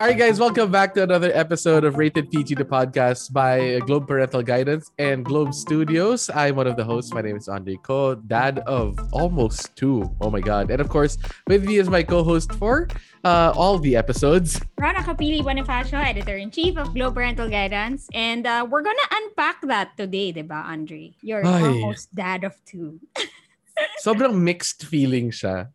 All 0.00 0.08
right, 0.08 0.18
guys, 0.18 0.40
welcome 0.40 0.72
back 0.72 0.92
to 0.94 1.04
another 1.04 1.30
episode 1.32 1.84
of 1.84 1.96
Rated 1.96 2.28
PG, 2.28 2.56
the 2.56 2.64
podcast 2.64 3.32
by 3.32 3.78
Globe 3.86 4.08
Parental 4.08 4.42
Guidance 4.42 4.90
and 4.98 5.24
Globe 5.24 5.54
Studios. 5.54 6.28
I'm 6.34 6.56
one 6.56 6.66
of 6.66 6.76
the 6.76 6.82
hosts. 6.82 7.14
My 7.14 7.22
name 7.22 7.36
is 7.36 7.48
Andre 7.48 7.78
Ko, 7.80 8.16
dad 8.16 8.58
of 8.66 8.98
almost 9.12 9.74
two. 9.76 10.10
Oh 10.20 10.30
my 10.30 10.40
God. 10.40 10.72
And 10.72 10.80
of 10.80 10.88
course, 10.88 11.16
with 11.46 11.64
me 11.64 11.78
is 11.78 11.88
my 11.88 12.02
co 12.02 12.24
host 12.24 12.52
for 12.54 12.88
uh, 13.22 13.54
all 13.54 13.78
the 13.78 13.94
episodes. 13.94 14.60
Rona 14.78 14.98
Kapili 14.98 15.40
Bonifacio, 15.40 15.94
editor-in-chief 16.04 16.76
of 16.76 16.92
Globe 16.92 17.14
Parental 17.14 17.48
Guidance. 17.48 18.08
And 18.12 18.46
uh, 18.48 18.66
we're 18.68 18.82
gonna 18.82 19.08
unpack 19.12 19.62
that 19.62 19.96
today, 19.96 20.32
di 20.32 20.42
ba, 20.42 20.66
Andre? 20.66 21.14
You're 21.22 21.46
Ay. 21.46 21.62
almost 21.62 22.12
dad 22.12 22.42
of 22.42 22.58
two. 22.66 22.98
Sobrang 24.04 24.42
mixed 24.42 24.84
feeling 24.84 25.30
siya. 25.30 25.70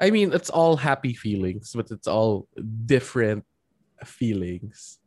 I 0.00 0.10
mean, 0.10 0.32
it's 0.32 0.50
all 0.50 0.76
happy 0.76 1.14
feelings, 1.14 1.72
but 1.74 1.90
it's 1.90 2.06
all 2.06 2.48
different 2.86 3.44
feelings. 4.04 4.98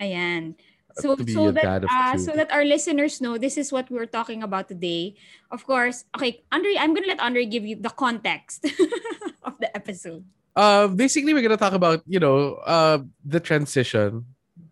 Ayan. 0.00 0.54
So, 0.96 1.16
so 1.26 1.50
that 1.50 1.82
uh, 1.90 2.18
so 2.18 2.32
that 2.38 2.52
our 2.52 2.64
listeners 2.64 3.20
know 3.20 3.36
this 3.36 3.58
is 3.58 3.72
what 3.72 3.90
we're 3.90 4.06
talking 4.06 4.44
about 4.44 4.68
today. 4.68 5.16
Of 5.50 5.66
course, 5.66 6.04
okay, 6.14 6.44
Andre, 6.52 6.76
I'm 6.78 6.94
gonna 6.94 7.08
let 7.08 7.18
Andre 7.18 7.46
give 7.46 7.66
you 7.66 7.74
the 7.74 7.90
context 7.90 8.62
of 9.42 9.58
the 9.58 9.74
episode. 9.74 10.22
Uh, 10.54 10.86
basically, 10.86 11.34
we're 11.34 11.42
gonna 11.42 11.58
talk 11.58 11.74
about 11.74 12.02
you 12.06 12.20
know 12.20 12.62
uh, 12.62 13.02
the 13.26 13.40
transition, 13.40 14.22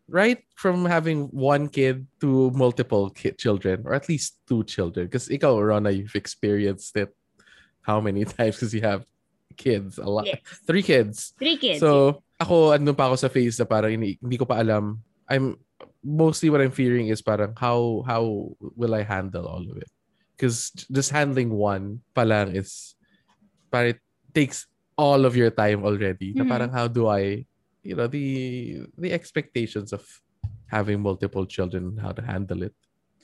right, 0.06 0.39
from 0.55 0.86
having 0.86 1.27
one 1.34 1.66
kid 1.66 2.06
to 2.20 2.55
multiple 2.55 3.11
kid 3.11 3.34
children, 3.36 3.83
or 3.84 3.92
at 3.92 4.09
least 4.09 4.39
two 4.47 4.62
children. 4.62 5.06
Because 5.06 5.27
ikaw, 5.27 5.59
Rona, 5.59 5.91
you've 5.91 6.14
experienced 6.14 6.97
it 6.97 7.11
how 7.83 8.00
many 8.00 8.23
times? 8.30 8.62
Because 8.62 8.70
you 8.70 8.83
have 8.83 9.02
kids, 9.52 9.98
a 9.98 10.09
lot, 10.09 10.27
Yes. 10.27 10.41
three 10.66 10.83
kids. 10.83 11.33
Three 11.38 11.56
kids. 11.56 11.79
So, 11.79 12.23
ako, 12.41 12.72
ano 12.75 12.92
pa 12.97 13.06
ako 13.12 13.17
sa 13.17 13.31
phase 13.31 13.56
na 13.61 13.69
parang 13.69 13.92
hindi, 13.95 14.19
hindi 14.19 14.36
ko 14.36 14.45
pa 14.48 14.58
alam. 14.58 14.98
I'm, 15.31 15.56
mostly 16.03 16.50
what 16.50 16.61
I'm 16.61 16.75
fearing 16.75 17.08
is 17.08 17.22
parang 17.22 17.55
how, 17.55 18.03
how 18.06 18.50
will 18.58 18.95
I 18.95 19.06
handle 19.06 19.47
all 19.47 19.62
of 19.62 19.77
it? 19.78 19.86
Because 20.34 20.75
just 20.91 21.14
handling 21.14 21.55
one 21.55 22.03
pa 22.17 22.27
lang 22.27 22.56
is, 22.56 22.98
parang 23.70 23.95
it 23.95 24.03
takes 24.34 24.67
all 24.98 25.25
of 25.25 25.39
your 25.39 25.55
time 25.55 25.86
already. 25.86 26.34
Na 26.34 26.42
Mhm. 26.42 26.50
parang 26.50 26.70
how 26.75 26.91
do 26.91 27.06
I, 27.06 27.47
you 27.86 27.95
know, 27.95 28.11
the, 28.11 28.83
the 28.98 29.12
expectations 29.14 29.92
of 29.95 30.03
having 30.67 30.98
multiple 31.05 31.47
children, 31.47 32.00
how 32.00 32.11
to 32.11 32.23
handle 32.25 32.62
it. 32.67 32.75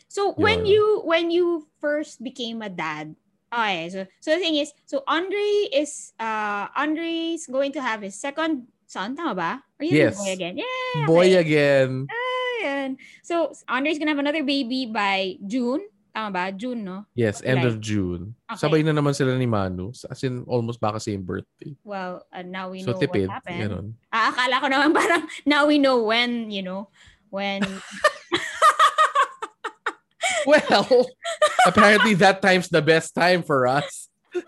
So 0.08 0.32
when 0.32 0.64
Yun. 0.64 0.72
you 0.72 0.84
when 1.04 1.26
you 1.28 1.68
first 1.80 2.24
became 2.24 2.62
a 2.64 2.72
dad, 2.72 3.12
okay, 3.52 3.88
so 3.90 4.06
so 4.20 4.28
the 4.34 4.40
thing 4.40 4.56
is, 4.56 4.72
so 4.84 5.02
Andre 5.06 5.68
is 5.72 6.12
uh 6.20 6.68
Andre's 6.74 7.46
going 7.46 7.72
to 7.76 7.82
have 7.82 8.02
his 8.02 8.14
second 8.18 8.68
son, 8.86 9.16
tama 9.16 9.34
ba? 9.34 9.50
Or 9.78 9.84
yun 9.84 9.94
Yes. 10.08 10.16
boy 10.16 10.32
again? 10.32 10.54
Yeah. 10.58 11.06
Boy 11.06 11.26
okay. 11.36 11.42
again. 11.44 11.90
Ayan. 12.08 12.90
So 13.22 13.52
Andre's 13.68 13.98
gonna 13.98 14.12
have 14.12 14.22
another 14.22 14.42
baby 14.42 14.88
by 14.88 15.36
June. 15.44 15.84
Tama 16.16 16.32
ba? 16.32 16.44
June, 16.50 16.82
no? 16.82 17.04
Yes, 17.14 17.44
end 17.44 17.60
July. 17.62 17.68
of 17.70 17.76
June. 17.78 18.22
Okay. 18.48 18.58
Sabay 18.58 18.80
na 18.82 18.90
naman 18.96 19.12
sila 19.14 19.36
ni 19.36 19.46
Manu. 19.46 19.92
As 19.92 20.18
in, 20.24 20.42
almost 20.48 20.80
baka 20.80 20.98
same 20.98 21.22
birthday. 21.22 21.76
Well, 21.84 22.24
uh, 22.32 22.42
now 22.42 22.72
we 22.72 22.82
So, 22.82 22.96
know 22.96 22.98
tipid. 22.98 23.28
what 23.28 23.44
happened. 23.44 23.60
Ganon. 23.60 23.86
Ah, 24.10 24.32
akala 24.32 24.56
ko 24.58 24.66
naman 24.72 24.90
parang 24.98 25.28
now 25.46 25.68
we 25.68 25.76
know 25.78 26.02
when, 26.02 26.48
you 26.50 26.64
know, 26.64 26.88
when 27.28 27.60
Well, 30.46 31.06
apparently 31.66 32.14
that 32.14 32.42
time's 32.42 32.68
the 32.68 32.82
best 32.82 33.14
time 33.14 33.42
for 33.42 33.66
us. 33.66 34.08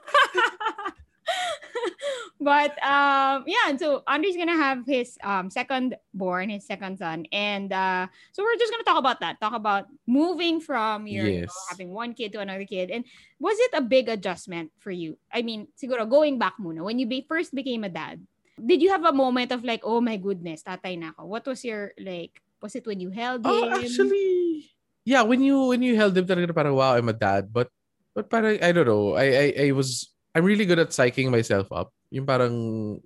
but 2.40 2.72
um 2.80 3.44
yeah 3.44 3.68
so 3.76 4.02
andre's 4.08 4.36
gonna 4.36 4.56
have 4.56 4.80
his 4.88 5.20
um 5.22 5.52
second 5.52 5.94
born 6.16 6.48
his 6.48 6.64
second 6.64 6.96
son 6.96 7.28
and 7.32 7.68
uh 7.72 8.08
so 8.32 8.42
we're 8.42 8.56
just 8.56 8.72
gonna 8.72 8.84
talk 8.84 8.96
about 8.98 9.20
that 9.20 9.36
talk 9.40 9.52
about 9.52 9.84
moving 10.08 10.60
from 10.60 11.06
your 11.06 11.28
you 11.28 11.44
know, 11.44 11.52
having 11.68 11.92
one 11.92 12.14
kid 12.16 12.32
to 12.32 12.40
another 12.40 12.64
kid 12.64 12.90
and 12.90 13.04
was 13.38 13.56
it 13.60 13.70
a 13.76 13.82
big 13.84 14.08
adjustment 14.08 14.72
for 14.80 14.90
you? 14.90 15.16
I 15.32 15.42
mean 15.42 15.68
siguro 15.76 16.08
going 16.08 16.38
back 16.38 16.54
muna 16.60 16.80
when 16.82 16.98
you 16.98 17.06
be, 17.06 17.24
first 17.28 17.54
became 17.54 17.84
a 17.84 17.92
dad 17.92 18.24
did 18.56 18.80
you 18.80 18.88
have 18.90 19.04
a 19.04 19.12
moment 19.12 19.52
of 19.52 19.64
like 19.64 19.80
oh 19.84 20.00
my 20.00 20.16
goodness 20.16 20.62
tatay 20.64 20.96
na 20.98 21.12
ako. 21.12 21.24
What 21.28 21.44
was 21.46 21.64
your 21.64 21.92
like 22.00 22.40
was 22.60 22.74
it 22.74 22.86
when 22.86 23.00
you 23.00 23.10
held 23.10 23.44
Oh, 23.44 23.68
him? 23.68 23.72
actually, 23.84 24.68
yeah. 25.10 25.26
When 25.26 25.42
you 25.42 25.74
when 25.74 25.82
you 25.82 25.98
held 25.98 26.14
him, 26.14 26.30
talaga 26.30 26.54
parang 26.54 26.78
wow, 26.78 26.94
I'm 26.94 27.10
a 27.10 27.16
dad. 27.16 27.50
But 27.50 27.66
but 28.14 28.30
parang 28.30 28.62
I 28.62 28.70
don't 28.70 28.86
know. 28.86 29.18
I 29.18 29.26
I 29.26 29.46
I 29.66 29.68
was 29.74 30.06
I'm 30.30 30.46
really 30.46 30.62
good 30.62 30.78
at 30.78 30.94
psyching 30.94 31.34
myself 31.34 31.66
up. 31.74 31.90
Yung 32.14 32.26
parang 32.26 32.54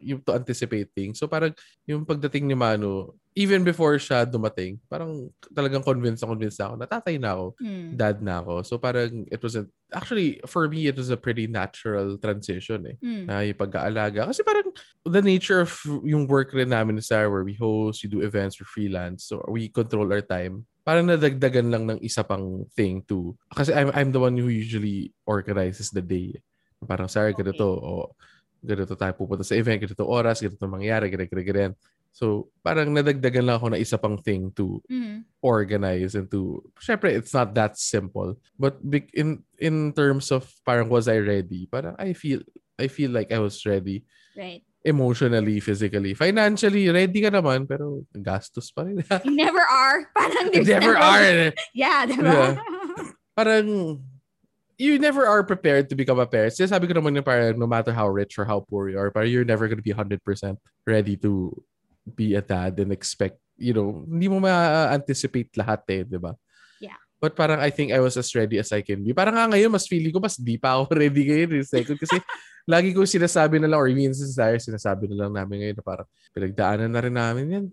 yung 0.00 0.20
to 0.28 0.36
anticipate 0.36 0.92
things. 0.92 1.16
So 1.16 1.28
parang 1.28 1.56
yung 1.88 2.04
pagdating 2.04 2.44
ni 2.44 2.56
Manu, 2.56 3.12
even 3.36 3.64
before 3.64 3.96
siya 3.96 4.24
dumating, 4.28 4.80
parang 4.88 5.28
talagang 5.52 5.84
convinced 5.84 6.24
na 6.24 6.32
convinced 6.32 6.60
ako 6.60 6.74
na 6.76 6.88
tatay 6.88 7.16
na 7.16 7.36
ako. 7.36 7.46
Hmm. 7.60 7.96
dad 7.96 8.20
na 8.20 8.40
ako. 8.44 8.64
So 8.64 8.76
parang 8.76 9.24
it 9.28 9.40
was 9.40 9.56
a, 9.56 9.64
actually 9.92 10.40
for 10.44 10.68
me 10.68 10.88
it 10.88 10.96
was 10.96 11.08
a 11.08 11.20
pretty 11.20 11.48
natural 11.48 12.16
transition 12.20 12.84
eh. 12.92 12.96
Hmm. 13.00 13.24
Na 13.28 13.44
yung 13.44 13.60
pag-aalaga. 13.60 14.28
Kasi 14.28 14.44
parang 14.44 14.72
the 15.04 15.24
nature 15.24 15.64
of 15.64 15.72
yung 16.04 16.28
work 16.28 16.52
rin 16.52 16.72
namin 16.72 17.00
Sarah 17.00 17.28
where 17.28 17.44
we 17.44 17.56
host, 17.56 18.04
we 18.04 18.08
do 18.08 18.24
events, 18.24 18.60
we 18.60 18.68
freelance, 18.68 19.28
so 19.28 19.44
we 19.48 19.68
control 19.68 20.08
our 20.12 20.24
time. 20.24 20.64
Parang 20.84 21.08
nadagdagan 21.08 21.72
lang 21.72 21.84
ng 21.88 22.00
isa 22.04 22.20
pang 22.20 22.68
thing 22.76 23.00
to 23.08 23.32
kasi 23.56 23.72
I'm 23.72 23.88
I'm 23.96 24.10
the 24.12 24.20
one 24.20 24.36
who 24.36 24.52
usually 24.52 25.16
organizes 25.24 25.88
the 25.90 26.04
day. 26.04 26.36
Parang 26.84 27.08
Sarah 27.08 27.32
ganito 27.32 27.64
o 27.64 28.12
ganito 28.60 28.92
tayo 28.92 29.16
pupunta 29.16 29.44
sa 29.44 29.56
event, 29.56 29.80
ganito 29.80 30.04
oras, 30.04 30.44
ganito 30.44 30.60
mangyayari, 30.68 31.08
ganito, 31.08 31.32
ganito, 31.32 31.48
ganito. 31.52 31.76
So, 32.14 32.52
parang 32.62 32.92
nadagdagan 32.94 33.42
lang 33.48 33.56
ako 33.58 33.66
na 33.74 33.80
isa 33.80 33.96
pang 33.98 34.20
thing 34.20 34.52
to 34.54 34.78
Mhm. 34.88 35.24
organize 35.44 36.16
and 36.16 36.28
to 36.32 36.64
syempre 36.80 37.12
it's 37.12 37.36
not 37.36 37.52
that 37.52 37.76
simple 37.76 38.32
but 38.56 38.80
in 39.12 39.44
in 39.60 39.92
terms 39.92 40.32
of 40.32 40.48
parang 40.64 40.88
was 40.88 41.04
I 41.04 41.20
ready 41.20 41.68
parang 41.68 41.92
I 42.00 42.16
feel 42.16 42.40
I 42.80 42.88
feel 42.88 43.12
like 43.12 43.28
I 43.28 43.40
was 43.44 43.60
ready 43.68 44.08
right 44.32 44.64
emotionally 44.84 45.64
physically 45.64 46.12
financially 46.12 46.92
ready 46.92 47.24
ka 47.24 47.32
naman 47.32 47.64
pero 47.64 48.04
gastos 48.12 48.68
pa 48.68 48.84
rin 48.84 49.00
you 49.24 49.32
never 49.32 49.64
are 49.64 50.04
parang 50.16 50.52
there's 50.52 50.68
never 50.68 50.92
are 50.92 51.50
yeah 51.72 52.04
diba? 52.04 52.28
Yeah. 52.28 52.52
parang 53.32 53.98
you 54.78 54.98
never 54.98 55.26
are 55.26 55.42
prepared 55.46 55.88
to 55.90 55.94
become 55.94 56.18
a 56.18 56.26
parent. 56.26 56.52
Kasi 56.54 56.66
sabi 56.66 56.90
ko 56.90 56.98
naman 56.98 57.14
yung 57.14 57.26
parang 57.26 57.54
no 57.54 57.66
matter 57.66 57.94
how 57.94 58.10
rich 58.10 58.38
or 58.38 58.44
how 58.44 58.66
poor 58.66 58.90
you 58.90 58.98
are, 58.98 59.10
parang 59.10 59.30
you're 59.30 59.46
never 59.46 59.70
gonna 59.70 59.84
be 59.84 59.94
100% 59.94 60.18
ready 60.86 61.16
to 61.22 61.54
be 62.14 62.34
a 62.34 62.42
dad 62.42 62.78
and 62.82 62.90
expect, 62.90 63.38
you 63.56 63.72
know, 63.72 64.02
hindi 64.06 64.26
mo 64.28 64.42
ma-anticipate 64.42 65.54
lahat 65.54 65.80
eh, 65.88 66.02
di 66.02 66.18
ba? 66.18 66.34
But 67.24 67.32
parang 67.32 67.56
I 67.56 67.72
think 67.72 67.88
I 67.88 68.04
was 68.04 68.20
as 68.20 68.28
ready 68.36 68.60
as 68.60 68.68
I 68.68 68.84
can 68.84 69.00
be. 69.00 69.16
Parang 69.16 69.32
nga 69.32 69.48
ngayon, 69.48 69.72
mas 69.72 69.88
feeling 69.88 70.12
ko, 70.12 70.20
mas 70.20 70.36
di 70.36 70.60
pa 70.60 70.76
ako 70.76 70.92
ready 71.00 71.24
ngayon. 71.24 71.56
eh, 71.56 71.64
Second, 71.64 71.96
kasi 71.96 72.20
lagi 72.68 72.92
ko 72.92 73.08
sinasabi 73.08 73.56
na 73.56 73.68
lang, 73.68 73.80
or 73.80 73.88
minsan 73.88 74.28
sa 74.28 74.44
Zaire, 74.44 74.60
sinasabi 74.60 75.08
na 75.08 75.24
lang 75.24 75.32
namin 75.32 75.64
ngayon 75.64 75.76
na 75.80 75.84
parang 75.84 76.08
pinagdaanan 76.36 76.92
na 76.92 77.00
rin 77.00 77.16
namin 77.16 77.44
yan. 77.48 77.64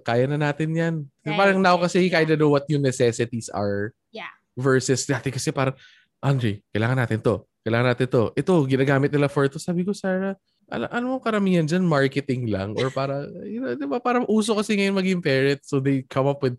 Kaya 0.00 0.24
na 0.24 0.40
natin 0.40 0.72
yan. 0.72 0.94
Right, 1.20 1.36
Parang 1.36 1.60
now 1.60 1.76
kasi 1.76 2.08
yeah. 2.08 2.16
kind 2.16 2.32
of 2.32 2.40
know 2.40 2.48
what 2.48 2.64
yung 2.72 2.80
necessities 2.80 3.52
are 3.52 3.92
Yeah. 4.08 4.32
versus 4.56 5.04
dati 5.04 5.28
kasi 5.28 5.52
parang, 5.52 5.76
Andre, 6.24 6.64
kailangan 6.72 7.04
natin 7.04 7.20
to. 7.20 7.44
Kailangan 7.60 7.86
natin 7.92 8.06
to. 8.08 8.22
Ito, 8.32 8.54
ginagamit 8.64 9.12
nila 9.12 9.28
for 9.28 9.44
ito. 9.44 9.56
Sabi 9.60 9.84
ko, 9.84 9.92
Sarah, 9.92 10.36
ala, 10.68 10.88
ano 10.88 11.16
mo 11.16 11.20
karamihan 11.20 11.64
dyan? 11.64 11.84
Marketing 11.84 12.48
lang? 12.48 12.72
Or 12.76 12.88
para, 12.88 13.24
you 13.44 13.60
know, 13.60 13.72
di 13.72 13.84
ba, 13.84 14.00
parang 14.00 14.24
uso 14.28 14.52
kasi 14.56 14.76
ngayon 14.76 14.96
maging 14.96 15.20
parent. 15.24 15.60
So 15.64 15.80
they 15.80 16.04
come 16.04 16.28
up 16.28 16.40
with 16.44 16.56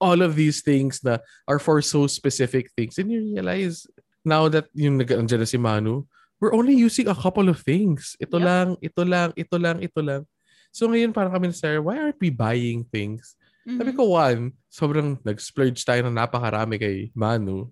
all 0.00 0.22
of 0.22 0.34
these 0.34 0.62
things 0.62 1.02
na 1.02 1.18
are 1.46 1.58
for 1.58 1.82
so 1.82 2.06
specific 2.06 2.70
things. 2.74 2.98
And 2.98 3.10
you 3.10 3.34
realize, 3.34 3.86
now 4.24 4.48
that 4.48 4.66
yung 4.74 4.98
nag 4.98 5.10
na 5.10 5.44
si 5.44 5.58
Manu, 5.58 6.06
we're 6.38 6.54
only 6.54 6.74
using 6.74 7.10
a 7.10 7.18
couple 7.18 7.50
of 7.50 7.60
things. 7.62 8.14
Ito 8.22 8.38
Yep. 8.38 8.46
lang, 8.46 8.68
ito 8.78 9.02
lang, 9.02 9.28
ito 9.34 9.56
lang, 9.58 9.76
ito 9.82 10.00
lang. 10.00 10.22
So 10.70 10.86
ngayon 10.86 11.10
parang 11.10 11.34
kami 11.34 11.50
Sarah, 11.50 11.82
why 11.82 11.98
aren't 11.98 12.20
we 12.22 12.30
buying 12.30 12.86
things? 12.86 13.34
Sabi 13.68 13.92
Mhm. 13.92 13.98
ko, 13.98 14.02
one, 14.16 14.54
sobrang 14.72 15.18
nag-splurge 15.26 15.82
tayo 15.84 16.00
ng 16.06 16.14
napakarami 16.16 16.80
kay 16.80 16.96
Manu. 17.12 17.68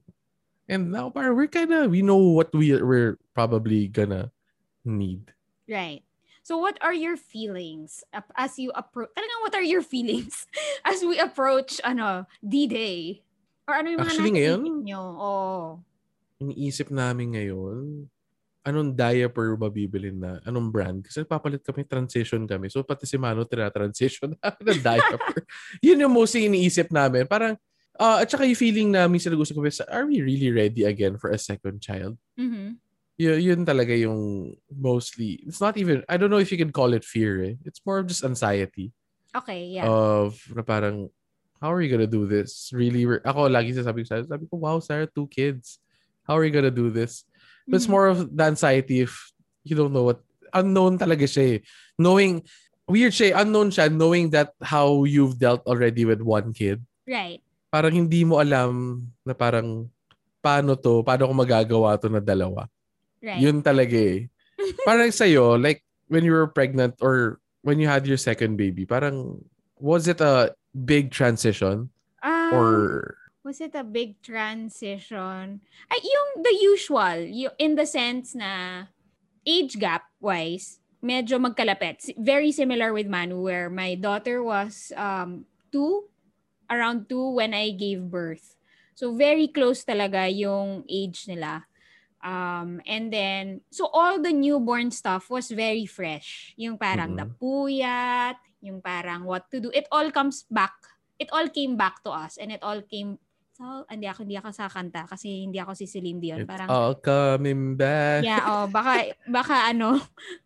And 0.67 0.91
now, 0.91 1.09
parang 1.15 1.39
we're 1.39 1.47
kinda, 1.49 1.87
we 1.87 2.03
know 2.03 2.19
what 2.19 2.51
we, 2.51 2.75
we're 2.75 3.23
probably 3.33 3.87
gonna 3.87 4.35
need. 4.83 5.31
Right. 5.71 6.03
So 6.47 6.63
what 6.63 6.79
are 6.79 6.95
your 6.95 7.19
feelings 7.19 8.07
as 8.39 8.55
you 8.55 8.71
approach? 8.71 9.11
Talagang 9.19 9.43
what 9.43 9.55
are 9.59 9.67
your 9.67 9.83
feelings 9.83 10.47
as 10.87 11.03
we 11.03 11.19
approach 11.19 11.83
ano 11.83 12.23
D-Day? 12.39 13.27
Or 13.67 13.75
ano 13.75 13.91
yung 13.91 14.07
mga 14.07 14.15
Actually, 14.15 14.35
ngayon? 14.39 14.63
nyo? 14.87 15.03
Oh. 15.19 15.67
Iniisip 16.39 16.95
namin 16.95 17.35
ngayon, 17.35 18.07
anong 18.63 18.95
diaper 18.95 19.59
mabibilin 19.59 20.23
na, 20.23 20.39
anong 20.47 20.71
brand. 20.71 21.03
Kasi 21.03 21.27
papalit 21.27 21.67
kami, 21.67 21.83
transition 21.83 22.47
kami. 22.47 22.71
So, 22.71 22.87
pati 22.87 23.11
si 23.11 23.19
Manu, 23.19 23.43
tina-transition 23.43 24.39
namin 24.39 24.63
ng 24.71 24.83
diaper. 24.87 25.43
Yun 25.83 26.07
yung 26.07 26.15
mostly 26.15 26.47
iniisip 26.47 26.95
namin. 26.95 27.27
Parang, 27.27 27.59
ah 27.99 28.23
at 28.23 28.31
saka 28.31 28.47
yung 28.47 28.55
feeling 28.55 28.95
namin 28.95 29.19
sa 29.19 29.35
nag-usap 29.35 29.59
kami, 29.59 29.75
are 29.91 30.07
we 30.07 30.23
really 30.23 30.55
ready 30.55 30.87
again 30.87 31.19
for 31.19 31.35
a 31.35 31.41
second 31.43 31.83
child? 31.83 32.15
Mhm. 32.39 32.79
Yun, 33.17 33.41
yun 33.41 33.61
talaga 33.67 33.97
yung 33.97 34.53
mostly, 34.69 35.41
it's 35.49 35.61
not 35.61 35.77
even, 35.77 36.05
I 36.09 36.17
don't 36.17 36.31
know 36.31 36.41
if 36.41 36.53
you 36.53 36.59
can 36.59 36.73
call 36.73 36.93
it 36.93 37.05
fear 37.05 37.43
eh. 37.43 37.55
It's 37.65 37.81
more 37.85 37.99
of 37.99 38.07
just 38.07 38.25
anxiety. 38.25 38.93
Okay, 39.37 39.67
yeah. 39.77 39.85
Of, 39.89 40.41
na 40.55 40.63
parang, 40.63 41.09
how 41.61 41.73
are 41.73 41.81
you 41.81 41.89
gonna 41.93 42.07
do 42.09 42.29
this? 42.29 42.71
Really, 42.73 43.05
ako 43.05 43.49
lagi 43.49 43.73
sasabi 43.73 44.05
ko, 44.05 44.21
sabi 44.21 44.45
ko, 44.49 44.57
wow, 44.61 44.81
Sarah, 44.81 45.09
two 45.09 45.27
kids. 45.29 45.81
How 46.29 46.37
are 46.37 46.45
you 46.45 46.53
gonna 46.53 46.73
do 46.73 46.93
this? 46.93 47.25
But 47.67 47.81
it's 47.81 47.89
Mhm. 47.89 47.97
more 47.97 48.07
of 48.13 48.29
the 48.29 48.45
anxiety 48.45 49.01
if 49.01 49.33
you 49.65 49.75
don't 49.77 49.93
know 49.93 50.13
what, 50.13 50.21
unknown 50.53 50.97
talaga 51.01 51.25
siya 51.25 51.59
eh. 51.59 51.61
Knowing, 51.99 52.45
weird 52.87 53.13
siya, 53.13 53.33
eh, 53.33 53.41
unknown 53.41 53.73
siya, 53.73 53.89
knowing 53.91 54.31
that 54.31 54.53
how 54.61 55.05
you've 55.05 55.41
dealt 55.41 55.65
already 55.67 56.05
with 56.05 56.21
one 56.23 56.53
kid. 56.53 56.85
Right. 57.09 57.41
Parang 57.73 57.93
hindi 57.93 58.23
mo 58.25 58.39
alam 58.41 59.05
na 59.27 59.35
parang, 59.35 59.91
paano 60.41 60.79
to, 60.79 61.03
paano 61.03 61.27
ko 61.27 61.33
magagawa 61.35 61.99
to 61.99 62.07
na 62.07 62.23
dalawa. 62.23 62.71
Right. 63.23 63.41
Yun 63.41 63.63
talaga 63.63 63.97
eh. 63.97 64.21
parang 64.85 65.13
sa'yo, 65.17 65.57
like, 65.61 65.85
when 66.09 66.25
you 66.25 66.33
were 66.33 66.47
pregnant 66.47 66.97
or 67.01 67.41
when 67.63 67.81
you 67.81 67.89
had 67.89 68.07
your 68.07 68.17
second 68.17 68.57
baby, 68.57 68.87
parang, 68.87 69.43
was 69.81 70.09
it 70.09 70.21
a 70.21 70.55
big 70.73 71.11
transition? 71.11 71.91
Um, 72.23 72.53
Or, 72.55 73.17
was 73.47 73.63
it 73.63 73.79
a 73.79 73.87
big 73.87 74.19
transition? 74.23 75.63
Ay, 75.87 76.01
yung 76.03 76.43
the 76.43 76.55
usual, 76.67 77.19
yung, 77.23 77.55
in 77.63 77.79
the 77.79 77.87
sense 77.87 78.35
na 78.35 78.85
age 79.47 79.79
gap 79.79 80.11
wise, 80.19 80.83
medyo 80.99 81.39
magkalapit. 81.39 82.03
Very 82.19 82.51
similar 82.51 82.91
with 82.91 83.07
Manu 83.07 83.39
where 83.39 83.71
my 83.71 83.95
daughter 83.95 84.43
was 84.43 84.91
um 84.99 85.47
two, 85.71 86.11
around 86.67 87.07
two 87.07 87.39
when 87.39 87.55
I 87.55 87.71
gave 87.71 88.11
birth. 88.11 88.59
So 88.99 89.15
very 89.15 89.47
close 89.47 89.87
talaga 89.87 90.27
yung 90.27 90.83
age 90.91 91.31
nila. 91.31 91.71
Um, 92.21 92.81
and 92.85 93.13
then, 93.13 93.61
so 93.71 93.87
all 93.93 94.19
the 94.19 94.33
newborn 94.33 94.91
stuff 94.91 95.31
was 95.31 95.49
very 95.49 95.87
fresh. 95.87 96.55
Yung 96.57 96.77
parang 96.77 97.15
Mhm. 97.15 97.19
the 97.19 97.27
puyat, 97.39 98.37
yung 98.61 98.81
parang 98.81 99.23
what 99.25 99.47
to 99.53 99.61
do. 99.61 99.71
It 99.71 99.87
all 99.93 100.11
comes 100.11 100.43
back. 100.51 100.75
It 101.17 101.29
all 101.31 101.47
came 101.49 101.77
back 101.77 102.03
to 102.05 102.11
us 102.11 102.37
and 102.37 102.51
it 102.51 102.61
all 102.63 102.83
came 102.83 103.19
So, 103.57 103.89
hindi 103.89 104.05
ako, 104.05 104.29
hindi 104.29 104.37
ako 104.37 104.53
sa 104.53 104.69
kanta 104.69 105.09
kasi 105.09 105.49
hindi 105.49 105.57
ako 105.57 105.73
si 105.73 105.89
Celine 105.89 106.21
Dion. 106.21 106.45
it's 106.45 106.51
Parang, 106.53 106.69
all 106.69 106.93
coming 106.93 107.73
back. 107.73 108.21
yeah, 108.21 108.45
oh, 108.45 108.69
baka, 108.77 109.17
baka 109.25 109.73
ano, 109.73 109.97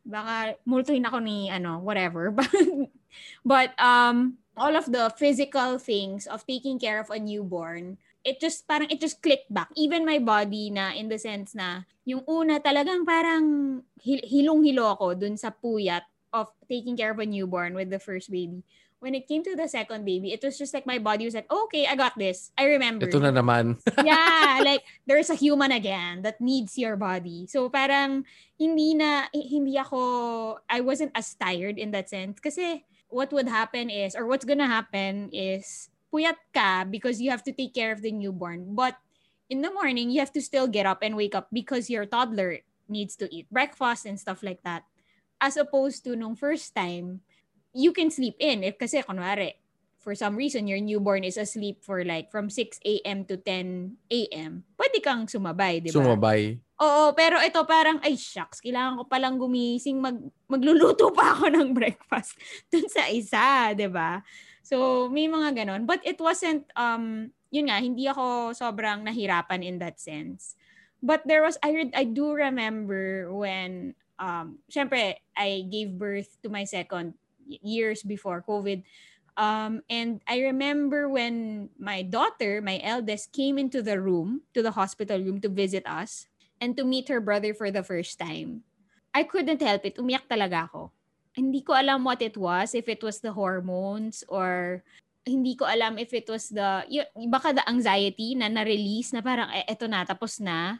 baka 0.07 0.55
multuhin 0.63 1.03
ako 1.03 1.19
ni, 1.19 1.51
ano, 1.51 1.83
whatever. 1.83 2.31
But, 3.43 3.75
um, 3.83 4.39
all 4.55 4.79
of 4.79 4.87
the 4.87 5.11
physical 5.19 5.75
things 5.83 6.31
of 6.31 6.47
taking 6.47 6.79
care 6.79 7.03
of 7.03 7.11
a 7.11 7.19
newborn, 7.19 7.99
it 8.25 8.41
just, 8.41 8.67
parang, 8.69 8.89
it 8.91 9.01
just 9.01 9.23
clicked 9.23 9.53
back. 9.53 9.69
Even 9.77 10.05
my 10.05 10.19
body 10.19 10.71
na, 10.71 10.93
in 10.93 11.09
the 11.09 11.19
sense 11.19 11.55
na, 11.55 11.83
yung 12.05 12.25
una 12.27 12.59
talagang 12.59 13.05
parang 13.05 13.45
hil- 14.01 14.27
hilong-hilo 14.27 14.99
ako 14.99 15.15
dun 15.15 15.37
sa 15.37 15.55
puyat 15.55 16.03
of 16.33 16.51
taking 16.69 16.97
care 16.97 17.11
of 17.11 17.19
a 17.19 17.27
newborn 17.27 17.75
with 17.75 17.91
the 17.91 17.99
first 17.99 18.31
baby. 18.31 18.63
When 19.01 19.17
it 19.17 19.25
came 19.25 19.43
to 19.49 19.57
the 19.57 19.65
second 19.65 20.05
baby, 20.05 20.33
it 20.37 20.45
was 20.45 20.61
just 20.61 20.77
like 20.77 20.85
my 20.85 21.01
body 21.01 21.25
was 21.25 21.33
like, 21.33 21.49
oh, 21.49 21.65
okay, 21.65 21.89
I 21.89 21.97
got 21.97 22.19
this. 22.21 22.53
I 22.59 22.69
remember 22.69 23.09
Ito 23.09 23.19
na 23.19 23.33
naman. 23.33 23.81
yeah, 24.05 24.61
like 24.61 24.85
there's 25.09 25.33
a 25.33 25.39
human 25.41 25.73
again 25.73 26.21
that 26.23 26.37
needs 26.41 26.77
your 26.77 27.01
body. 27.01 27.49
So 27.49 27.73
parang 27.73 28.29
hindi 28.61 28.93
na 28.93 29.33
hindi 29.33 29.81
ako 29.81 30.61
I 30.69 30.85
wasn't 30.85 31.17
as 31.17 31.33
tired 31.33 31.81
in 31.81 31.97
that 31.97 32.13
sense 32.13 32.45
kasi 32.45 32.85
what 33.09 33.33
would 33.33 33.49
happen 33.49 33.89
is 33.89 34.13
or 34.15 34.29
what's 34.29 34.45
gonna 34.45 34.69
happen 34.69 35.33
is 35.33 35.90
puyat 36.11 36.37
ka 36.53 36.85
because 36.85 37.23
you 37.23 37.31
have 37.31 37.43
to 37.47 37.55
take 37.55 37.73
care 37.73 37.95
of 37.95 38.03
the 38.03 38.13
newborn. 38.13 38.75
But 38.75 38.99
in 39.49 39.63
the 39.63 39.73
morning, 39.73 40.11
you 40.11 40.21
have 40.21 40.35
to 40.35 40.43
still 40.43 40.67
get 40.67 40.87
up 40.87 41.03
and 41.03 41.17
wake 41.17 41.35
up 41.35 41.49
because 41.51 41.91
your 41.91 42.07
toddler 42.07 42.61
needs 42.91 43.15
to 43.17 43.31
eat 43.35 43.51
breakfast 43.51 44.05
and 44.07 44.19
stuff 44.19 44.43
like 44.43 44.63
that. 44.63 44.85
As 45.41 45.57
opposed 45.57 46.05
to 46.05 46.15
nung 46.15 46.37
first 46.37 46.75
time, 46.75 47.23
you 47.73 47.95
can 47.95 48.11
sleep 48.11 48.37
in. 48.39 48.63
If 48.63 48.77
kasi 48.77 49.03
kunwari, 49.03 49.57
for 50.01 50.15
some 50.17 50.35
reason, 50.35 50.67
your 50.67 50.81
newborn 50.81 51.25
is 51.25 51.37
asleep 51.37 51.85
for 51.85 52.05
like 52.05 52.33
from 52.33 52.49
6 52.49 52.81
a.m. 52.85 53.25
to 53.29 53.37
10 53.37 53.97
a.m., 54.11 54.65
pwede 54.81 54.99
kang 55.05 55.29
sumabay, 55.29 55.85
di 55.85 55.93
ba? 55.93 55.97
Sumabay. 56.01 56.57
Oo, 56.81 57.13
pero 57.13 57.37
ito 57.45 57.61
parang, 57.69 58.01
ay 58.01 58.17
shucks, 58.17 58.65
kailangan 58.65 58.97
ko 58.97 59.03
palang 59.05 59.37
gumising, 59.37 60.01
mag, 60.01 60.17
magluluto 60.49 61.13
pa 61.13 61.37
ako 61.37 61.53
ng 61.53 61.77
breakfast 61.77 62.41
dun 62.73 62.89
sa 62.89 63.05
isa, 63.13 63.77
di 63.77 63.87
ba? 63.93 64.25
So, 64.71 65.11
may 65.11 65.27
mga 65.27 65.59
ganon. 65.59 65.83
But 65.83 65.99
it 66.07 66.23
wasn't, 66.23 66.71
um, 66.79 67.35
yun 67.51 67.67
nga, 67.67 67.83
hindi 67.83 68.07
ako 68.07 68.55
sobrang 68.55 69.03
nahirapan 69.03 69.67
in 69.67 69.83
that 69.83 69.99
sense. 69.99 70.55
But 71.03 71.27
there 71.27 71.43
was, 71.43 71.59
I, 71.59 71.91
I 71.91 72.07
do 72.07 72.31
remember 72.31 73.27
when, 73.35 73.99
um, 74.23 74.63
syempre, 74.71 75.19
I 75.35 75.67
gave 75.67 75.99
birth 75.99 76.39
to 76.47 76.49
my 76.49 76.63
second 76.63 77.19
years 77.51 78.07
before 78.07 78.47
COVID. 78.47 78.87
Um, 79.35 79.83
and 79.91 80.23
I 80.31 80.39
remember 80.47 81.09
when 81.11 81.71
my 81.75 82.07
daughter, 82.07 82.63
my 82.63 82.79
eldest, 82.79 83.33
came 83.33 83.59
into 83.59 83.83
the 83.83 83.99
room, 83.99 84.47
to 84.55 84.63
the 84.63 84.71
hospital 84.71 85.19
room 85.19 85.41
to 85.41 85.49
visit 85.51 85.83
us 85.83 86.31
and 86.61 86.77
to 86.77 86.85
meet 86.85 87.09
her 87.09 87.19
brother 87.19 87.55
for 87.55 87.73
the 87.75 87.83
first 87.83 88.21
time. 88.23 88.63
I 89.11 89.25
couldn't 89.25 89.63
help 89.63 89.83
it. 89.83 89.99
Umiyak 89.99 90.31
talaga 90.31 90.71
ako. 90.71 90.95
Hindi 91.37 91.63
ko 91.63 91.75
alam 91.75 92.05
what 92.05 92.23
it 92.23 92.37
was, 92.37 92.75
if 92.75 92.89
it 92.89 93.03
was 93.03 93.21
the 93.21 93.33
hormones 93.33 94.25
or 94.29 94.83
hindi 95.27 95.55
ko 95.55 95.69
alam 95.69 95.99
if 95.99 96.13
it 96.13 96.27
was 96.27 96.49
the, 96.51 96.83
y- 96.91 97.29
baka 97.29 97.55
the 97.55 97.65
anxiety 97.69 98.35
na 98.35 98.49
na-release 98.49 99.13
na 99.13 99.23
parang, 99.23 99.49
eh, 99.55 99.65
eto 99.69 99.87
na, 99.87 100.03
tapos 100.05 100.41
na. 100.41 100.79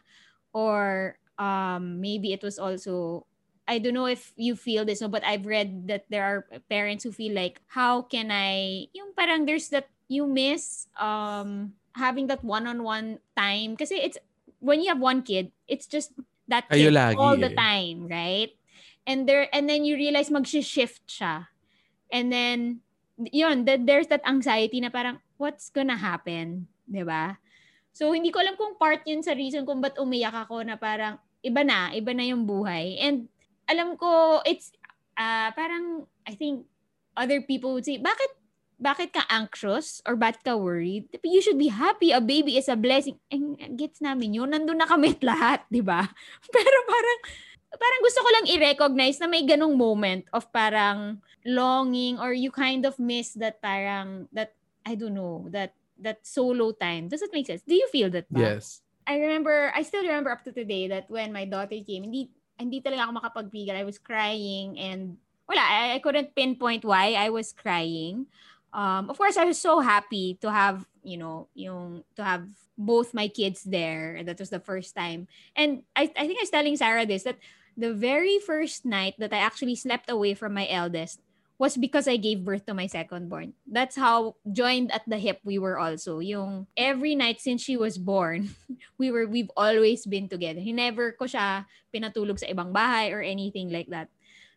Or 0.51 1.15
um, 1.39 2.01
maybe 2.01 2.33
it 2.33 2.43
was 2.43 2.59
also 2.59 3.25
I 3.71 3.79
don't 3.79 3.95
know 3.95 4.11
if 4.11 4.33
you 4.35 4.55
feel 4.59 4.83
this, 4.83 4.99
no, 4.99 5.07
but 5.07 5.23
I've 5.23 5.45
read 5.45 5.87
that 5.87 6.03
there 6.09 6.27
are 6.27 6.59
parents 6.67 7.03
who 7.03 7.15
feel 7.15 7.31
like, 7.31 7.61
how 7.67 8.01
can 8.03 8.27
I, 8.27 8.87
yung 8.91 9.13
parang 9.15 9.45
there's 9.45 9.69
that, 9.69 9.87
you 10.11 10.27
miss 10.27 10.87
um, 10.99 11.71
having 11.95 12.27
that 12.27 12.43
one-on-one 12.43 13.19
time. 13.37 13.77
Kasi 13.77 13.95
it's, 13.95 14.17
when 14.59 14.81
you 14.81 14.89
have 14.89 14.99
one 14.99 15.21
kid, 15.23 15.51
it's 15.69 15.87
just 15.87 16.11
that 16.49 16.67
kid 16.67 16.91
all 17.15 17.37
the 17.37 17.51
eh. 17.51 17.55
time, 17.55 18.07
right? 18.11 18.51
And 19.05 19.25
there, 19.25 19.49
and 19.49 19.65
then 19.65 19.83
you 19.83 19.97
realize 19.97 20.29
mag-shift 20.29 21.05
siya. 21.09 21.49
And 22.11 22.31
then, 22.31 22.85
yun, 23.17 23.65
that 23.65 23.85
there's 23.85 24.07
that 24.13 24.21
anxiety 24.27 24.79
na 24.79 24.89
parang, 24.89 25.19
what's 25.41 25.73
gonna 25.73 25.97
happen? 25.97 26.69
'Di 26.85 27.01
ba? 27.01 27.41
So, 27.91 28.13
hindi 28.15 28.31
ko 28.31 28.39
alam 28.39 28.55
kung 28.55 28.79
part 28.79 29.03
yun 29.03 29.25
sa 29.25 29.35
reason 29.35 29.67
kung 29.67 29.83
ba't 29.83 29.99
umiyak 29.99 30.47
ako 30.47 30.63
na 30.63 30.79
parang, 30.79 31.19
iba 31.43 31.61
na, 31.65 31.91
iba 31.91 32.15
na 32.15 32.23
yung 32.23 32.47
buhay. 32.47 32.95
And 33.01 33.27
alam 33.67 33.99
ko, 33.99 34.39
it's, 34.47 34.71
ah 35.19 35.51
parang, 35.51 36.07
I 36.23 36.37
think, 36.37 36.67
other 37.17 37.43
people 37.43 37.75
would 37.75 37.83
say, 37.83 37.99
bakit, 37.99 38.31
bakit 38.81 39.11
ka 39.13 39.27
anxious 39.27 39.99
or 40.07 40.15
bakit 40.15 40.41
ka 40.47 40.55
worried? 40.55 41.11
You 41.21 41.43
should 41.43 41.59
be 41.59 41.69
happy. 41.69 42.15
A 42.15 42.23
baby 42.23 42.55
is 42.55 42.71
a 42.71 42.79
blessing. 42.79 43.19
And 43.29 43.59
gets 43.75 43.99
namin 43.99 44.33
yun. 44.33 44.49
Nandun 44.55 44.79
na 44.79 44.87
kami 44.87 45.19
lahat, 45.21 45.67
di 45.67 45.83
ba? 45.83 46.07
Pero 46.55 46.77
parang, 46.87 47.19
parang 47.79 48.01
gusto 48.03 48.19
ko 48.19 48.29
lang 48.35 48.45
i-recognize 48.51 49.17
na 49.19 49.27
may 49.31 49.47
ganong 49.47 49.75
moment 49.79 50.27
of 50.35 50.51
parang 50.51 51.23
longing 51.45 52.19
or 52.19 52.35
you 52.35 52.51
kind 52.51 52.85
of 52.85 52.99
miss 52.99 53.33
that 53.39 53.61
parang, 53.61 54.27
that, 54.35 54.53
I 54.85 54.95
don't 54.95 55.15
know, 55.15 55.47
that 55.51 55.73
that 56.01 56.25
solo 56.25 56.73
time. 56.73 57.07
Does 57.07 57.21
it 57.21 57.29
make 57.31 57.45
sense? 57.45 57.61
Do 57.61 57.77
you 57.77 57.87
feel 57.93 58.09
that 58.09 58.25
ba? 58.33 58.57
Yes. 58.57 58.81
I 59.05 59.17
remember, 59.17 59.71
I 59.75 59.81
still 59.83 60.01
remember 60.01 60.29
up 60.29 60.43
to 60.45 60.51
today 60.51 60.87
that 60.89 61.09
when 61.09 61.31
my 61.31 61.45
daughter 61.45 61.77
came, 61.85 62.03
hindi, 62.03 62.29
hindi 62.57 62.81
talaga 62.81 63.05
ako 63.05 63.21
makapagpigil. 63.21 63.77
I 63.77 63.85
was 63.85 63.97
crying 63.97 64.77
and 64.77 65.17
wala, 65.47 65.61
I, 65.61 65.93
I 65.95 65.99
couldn't 65.99 66.35
pinpoint 66.35 66.85
why 66.85 67.13
I 67.13 67.29
was 67.29 67.53
crying. 67.53 68.25
Um, 68.73 69.09
of 69.09 69.17
course, 69.17 69.37
I 69.37 69.45
was 69.45 69.59
so 69.59 69.79
happy 69.79 70.37
to 70.41 70.51
have, 70.51 70.85
you 71.03 71.17
know, 71.17 71.47
yung, 71.53 72.03
to 72.15 72.23
have 72.23 72.47
both 72.77 73.13
my 73.13 73.27
kids 73.27 73.63
there. 73.63 74.23
That 74.23 74.39
was 74.39 74.49
the 74.49 74.61
first 74.61 74.95
time. 74.95 75.27
And 75.55 75.83
I, 75.95 76.09
I 76.17 76.25
think 76.25 76.39
I 76.39 76.45
was 76.45 76.49
telling 76.49 76.77
Sarah 76.77 77.05
this, 77.05 77.23
that 77.23 77.37
the 77.77 77.93
very 77.93 78.39
first 78.39 78.85
night 78.85 79.15
that 79.19 79.33
I 79.33 79.37
actually 79.37 79.75
slept 79.75 80.09
away 80.09 80.33
from 80.33 80.53
my 80.53 80.67
eldest 80.69 81.19
was 81.61 81.77
because 81.77 82.07
I 82.07 82.17
gave 82.17 82.41
birth 82.41 82.65
to 82.65 82.73
my 82.73 82.87
second 82.87 83.29
born. 83.29 83.53
That's 83.69 83.95
how 83.95 84.33
joined 84.49 84.89
at 84.89 85.05
the 85.05 85.21
hip 85.21 85.45
we 85.45 85.61
were 85.61 85.77
also. 85.77 86.17
Yung 86.17 86.65
every 86.73 87.13
night 87.13 87.37
since 87.37 87.61
she 87.61 87.77
was 87.77 88.01
born, 88.01 88.49
we 88.97 89.13
were 89.13 89.29
we've 89.29 89.53
always 89.53 90.01
been 90.09 90.25
together. 90.25 90.57
He 90.57 90.73
never 90.73 91.13
ko 91.13 91.29
siya 91.29 91.69
pinatulog 91.93 92.41
sa 92.41 92.49
ibang 92.49 92.73
bahay 92.73 93.13
or 93.13 93.21
anything 93.21 93.69
like 93.69 93.93
that. 93.93 94.09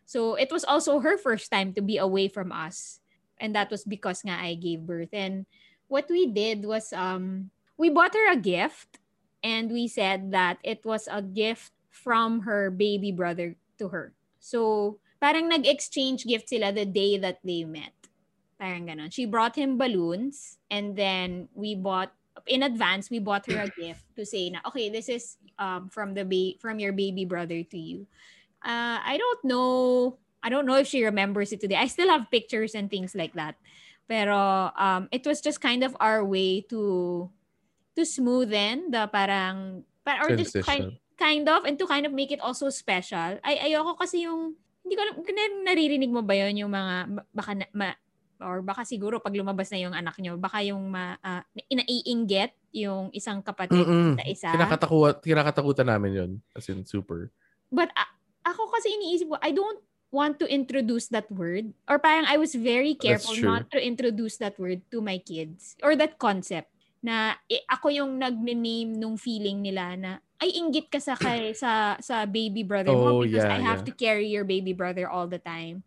So 0.09 0.33
it 0.33 0.49
was 0.49 0.65
also 0.65 0.97
her 0.97 1.13
first 1.21 1.53
time 1.53 1.77
to 1.77 1.81
be 1.85 2.01
away 2.01 2.25
from 2.25 2.49
us. 2.49 2.97
And 3.37 3.53
that 3.53 3.69
was 3.69 3.85
because 3.85 4.25
nga 4.25 4.41
I 4.41 4.57
gave 4.57 4.81
birth. 4.81 5.13
And 5.13 5.45
what 5.85 6.09
we 6.09 6.25
did 6.25 6.65
was 6.65 6.89
um 6.89 7.53
we 7.77 7.93
bought 7.93 8.17
her 8.17 8.33
a 8.33 8.39
gift 8.39 8.97
and 9.45 9.69
we 9.69 9.85
said 9.85 10.33
that 10.33 10.57
it 10.65 10.81
was 10.81 11.05
a 11.05 11.21
gift 11.21 11.69
from 11.95 12.43
her 12.43 12.67
baby 12.69 13.11
brother 13.15 13.55
to 13.79 13.87
her. 13.89 14.11
So 14.39 14.99
parang 15.23 15.47
nag-exchange 15.47 16.27
gift 16.27 16.51
sila 16.51 16.75
the 16.75 16.85
day 16.85 17.15
that 17.17 17.39
they 17.43 17.63
met. 17.63 17.95
Parang 18.59 18.87
ganon. 18.87 19.11
She 19.11 19.25
brought 19.25 19.55
him 19.55 19.79
balloons 19.79 20.59
and 20.69 20.95
then 20.95 21.47
we 21.55 21.75
bought 21.75 22.11
in 22.47 22.63
advance 22.67 23.09
we 23.09 23.19
bought 23.19 23.47
her 23.47 23.63
a 23.63 23.71
gift 23.79 24.03
to 24.19 24.27
say 24.27 24.51
na 24.51 24.59
okay 24.67 24.91
this 24.91 25.07
is 25.07 25.39
um 25.55 25.87
from 25.87 26.11
the 26.13 26.27
ba- 26.27 26.59
from 26.59 26.83
your 26.83 26.91
baby 26.91 27.23
brother 27.23 27.63
to 27.63 27.79
you. 27.79 28.07
Uh 28.63 28.99
I 28.99 29.15
don't 29.15 29.43
know 29.47 30.19
I 30.43 30.49
don't 30.49 30.67
know 30.67 30.77
if 30.77 30.87
she 30.87 31.03
remembers 31.03 31.51
it 31.51 31.59
today. 31.59 31.75
I 31.79 31.87
still 31.87 32.09
have 32.09 32.29
pictures 32.29 32.75
and 32.75 32.89
things 32.91 33.15
like 33.15 33.33
that. 33.33 33.55
Pero 34.07 34.69
um, 34.77 35.09
it 35.09 35.25
was 35.25 35.41
just 35.41 35.57
kind 35.59 35.81
of 35.81 35.97
our 35.99 36.21
way 36.21 36.61
to 36.69 37.31
to 37.95 38.01
smoothen 38.05 38.91
the 38.91 39.07
parang 39.09 39.83
or 40.05 40.33
just 40.33 40.61
kind, 40.61 40.93
kind 41.15 41.47
of 41.47 41.63
and 41.63 41.79
to 41.79 41.87
kind 41.87 42.05
of 42.05 42.13
make 42.13 42.31
it 42.31 42.43
also 42.43 42.69
special. 42.69 43.39
Ay 43.41 43.71
ayoko 43.71 43.95
kasi 43.99 44.27
yung 44.27 44.55
hindi 44.85 44.93
ko 44.93 45.01
alam, 45.01 45.17
naririnig 45.65 46.13
mo 46.13 46.21
ba 46.21 46.37
yon 46.37 46.61
yung 46.61 46.69
mga 46.69 47.25
baka 47.33 47.51
na, 47.57 47.65
ma, 47.73 47.89
or 48.37 48.61
baka 48.61 48.85
siguro 48.85 49.17
pag 49.17 49.33
lumabas 49.33 49.73
na 49.73 49.81
yung 49.81 49.95
anak 49.97 50.13
nyo, 50.21 50.37
baka 50.37 50.61
yung 50.61 50.93
ma, 50.93 51.17
uh, 51.25 51.41
inaiinggit 51.73 52.53
yung 52.69 53.09
isang 53.09 53.41
kapatid 53.41 53.81
Mm-mm. 53.81 54.13
sa 54.13 54.23
isa. 54.29 54.49
Kinakatakutan, 54.53 55.17
kinakatakutan 55.25 55.87
namin 55.89 56.11
yon 56.13 56.31
As 56.53 56.69
in, 56.69 56.85
super. 56.85 57.33
But 57.73 57.89
uh, 57.97 58.11
ako 58.45 58.69
kasi 58.69 58.93
iniisip 58.93 59.33
ko, 59.33 59.41
I 59.41 59.57
don't 59.57 59.81
want 60.13 60.37
to 60.37 60.45
introduce 60.45 61.09
that 61.09 61.25
word. 61.33 61.73
Or 61.89 61.97
parang 61.97 62.29
I 62.29 62.37
was 62.37 62.53
very 62.53 62.93
careful 62.93 63.35
not 63.41 63.73
to 63.73 63.81
introduce 63.81 64.37
that 64.37 64.55
word 64.61 64.85
to 64.93 65.01
my 65.01 65.17
kids. 65.17 65.73
Or 65.81 65.97
that 65.97 66.21
concept 66.21 66.69
na 67.01 67.41
eh, 67.49 67.65
ako 67.67 67.89
yung 67.89 68.21
nag-name 68.21 68.95
nung 68.97 69.17
feeling 69.17 69.65
nila 69.65 69.97
na 69.97 70.11
ay 70.41 70.51
inggit 70.51 70.91
ka 70.91 70.99
sa 70.99 71.15
kay 71.15 71.53
sa 71.61 71.95
sa 72.03 72.25
baby 72.27 72.63
brother 72.63 72.91
mo 72.91 73.21
oh, 73.21 73.23
because 73.23 73.47
yeah, 73.47 73.55
I 73.55 73.59
have 73.63 73.83
yeah. 73.83 73.87
to 73.87 73.93
carry 73.95 74.27
your 74.27 74.43
baby 74.43 74.73
brother 74.73 75.07
all 75.07 75.27
the 75.27 75.39
time. 75.39 75.83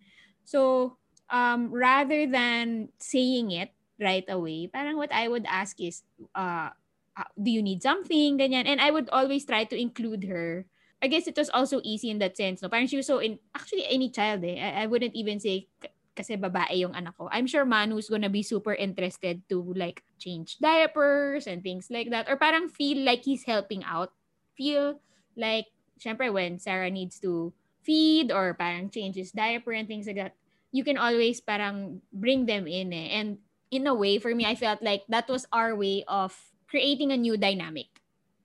So, 0.48 0.96
um 1.28 1.68
rather 1.68 2.24
than 2.24 2.88
saying 2.96 3.52
it 3.52 3.72
right 4.00 4.24
away, 4.28 4.70
parang 4.72 4.96
what 4.96 5.12
I 5.12 5.28
would 5.28 5.44
ask 5.44 5.76
is 5.80 6.02
uh, 6.32 6.72
uh 7.16 7.30
do 7.36 7.50
you 7.50 7.60
need 7.60 7.84
something 7.84 8.38
ganyan 8.40 8.64
and 8.64 8.80
I 8.80 8.90
would 8.90 9.10
always 9.10 9.44
try 9.44 9.64
to 9.68 9.76
include 9.76 10.24
her. 10.28 10.64
I 10.98 11.06
guess 11.06 11.30
it 11.30 11.38
was 11.38 11.46
also 11.54 11.78
easy 11.86 12.10
in 12.10 12.18
that 12.18 12.34
sense, 12.34 12.58
no? 12.58 12.66
Parang 12.66 12.90
she 12.90 12.98
was 12.98 13.06
so 13.06 13.22
in 13.22 13.38
actually 13.54 13.86
any 13.86 14.10
child 14.10 14.42
eh. 14.42 14.58
I, 14.58 14.82
I 14.82 14.84
wouldn't 14.90 15.14
even 15.14 15.38
say 15.38 15.70
kasi 16.18 16.34
babae 16.34 16.82
yung 16.82 16.98
anak 16.98 17.14
ko. 17.14 17.30
I'm 17.30 17.46
sure 17.46 17.62
Manu's 17.62 18.10
gonna 18.10 18.32
be 18.32 18.42
super 18.42 18.74
interested 18.74 19.46
to 19.46 19.62
like 19.78 20.02
change 20.18 20.58
diapers 20.58 21.46
and 21.46 21.62
things 21.62 21.86
like 21.94 22.10
that. 22.10 22.26
Or 22.26 22.34
parang 22.34 22.66
feel 22.66 23.06
like 23.06 23.22
he's 23.22 23.46
helping 23.46 23.86
out. 23.86 24.10
Feel 24.58 24.98
like, 25.38 25.70
syempre 26.02 26.34
when 26.34 26.58
Sarah 26.58 26.90
needs 26.90 27.22
to 27.22 27.54
feed 27.86 28.34
or 28.34 28.58
parang 28.58 28.90
change 28.90 29.14
his 29.14 29.30
diaper 29.30 29.70
and 29.70 29.86
things 29.86 30.10
like 30.10 30.18
that, 30.18 30.34
you 30.74 30.82
can 30.82 30.98
always 30.98 31.38
parang 31.38 32.02
bring 32.10 32.44
them 32.44 32.66
in 32.66 32.90
eh. 32.92 33.14
And 33.14 33.38
in 33.70 33.86
a 33.86 33.94
way, 33.94 34.18
for 34.18 34.34
me, 34.34 34.44
I 34.44 34.58
felt 34.58 34.82
like 34.82 35.06
that 35.08 35.30
was 35.30 35.46
our 35.54 35.78
way 35.78 36.02
of 36.10 36.34
creating 36.66 37.14
a 37.14 37.16
new 37.16 37.38
dynamic. 37.38 37.86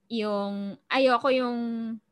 Yung, 0.07 0.77
ayoko 0.93 1.33
yung 1.33 1.59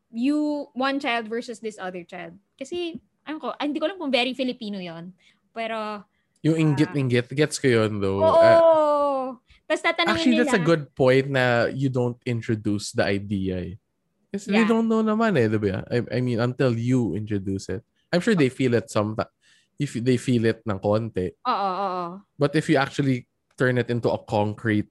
you, 0.09 0.67
one 0.73 0.99
child 0.99 1.29
versus 1.29 1.61
this 1.61 1.77
other 1.77 2.03
child. 2.03 2.33
Kasi, 2.57 2.99
ano 3.23 3.37
ko, 3.37 3.53
hindi 3.61 3.79
ko 3.79 3.85
alam 3.85 4.01
kung 4.01 4.11
very 4.11 4.33
Filipino 4.33 4.81
yon 4.81 5.13
pero, 5.53 6.03
yung 6.41 6.57
inggit-inggit, 6.57 7.29
uh, 7.29 7.35
gets 7.37 7.61
ko 7.61 7.69
yun 7.69 8.01
though. 8.01 8.25
Oo. 8.25 8.33
Uh, 8.33 9.29
Tapos 9.69 9.83
tatanungin 9.85 10.11
Actually, 10.17 10.35
nila. 10.35 10.43
that's 10.49 10.59
a 10.59 10.67
good 10.67 10.83
point 10.97 11.27
na 11.29 11.69
you 11.69 11.87
don't 11.87 12.19
introduce 12.25 12.91
the 12.91 13.05
idea 13.05 13.55
eh. 13.61 13.73
Kasi 14.31 14.47
yeah. 14.47 14.63
they 14.63 14.65
don't 14.67 14.87
know 14.87 15.03
naman 15.03 15.35
eh, 15.35 15.51
diba? 15.51 15.83
I, 15.91 16.17
I 16.17 16.19
mean, 16.23 16.39
until 16.39 16.71
you 16.71 17.15
introduce 17.15 17.67
it. 17.67 17.83
I'm 18.11 18.23
sure 18.23 18.35
they 18.35 18.49
feel 18.51 18.73
it 18.75 18.91
some 18.91 19.15
if 19.79 19.95
they 19.99 20.15
feel 20.15 20.47
it 20.47 20.63
ng 20.63 20.79
konti. 20.79 21.35
Oo, 21.47 21.71
oo. 21.75 22.03
But 22.39 22.55
if 22.55 22.71
you 22.71 22.79
actually 22.79 23.27
turn 23.59 23.77
it 23.77 23.91
into 23.91 24.11
a 24.11 24.19
concrete 24.23 24.87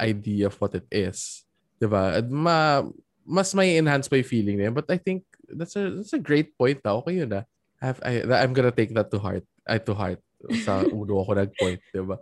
idea 0.00 0.48
of 0.48 0.56
what 0.60 0.72
it 0.72 0.88
is, 0.88 1.44
diba? 1.80 2.24
Ma, 2.28 2.84
mas 3.28 3.52
may 3.52 3.76
enhance 3.76 4.08
pa 4.08 4.16
yung 4.16 4.30
feeling 4.30 4.56
niya. 4.56 4.72
But 4.72 4.88
I 4.88 4.96
think 4.96 5.28
that's 5.48 5.76
a 5.76 5.92
that's 5.92 6.16
a 6.16 6.22
great 6.22 6.56
point. 6.56 6.80
Ah. 6.84 6.96
Okay 7.04 7.20
yun 7.20 7.36
ah. 7.36 7.44
I 7.78 7.84
have, 7.86 8.00
I, 8.02 8.12
I'm 8.40 8.56
gonna 8.56 8.74
take 8.74 8.90
that 8.96 9.12
to 9.12 9.20
heart 9.20 9.46
ay 9.68 9.78
to 9.84 9.92
heart 9.92 10.18
sa 10.64 10.82
ulo 10.96 11.20
ako 11.22 11.36
nag-point, 11.36 11.82
di 11.92 12.00
ba? 12.00 12.16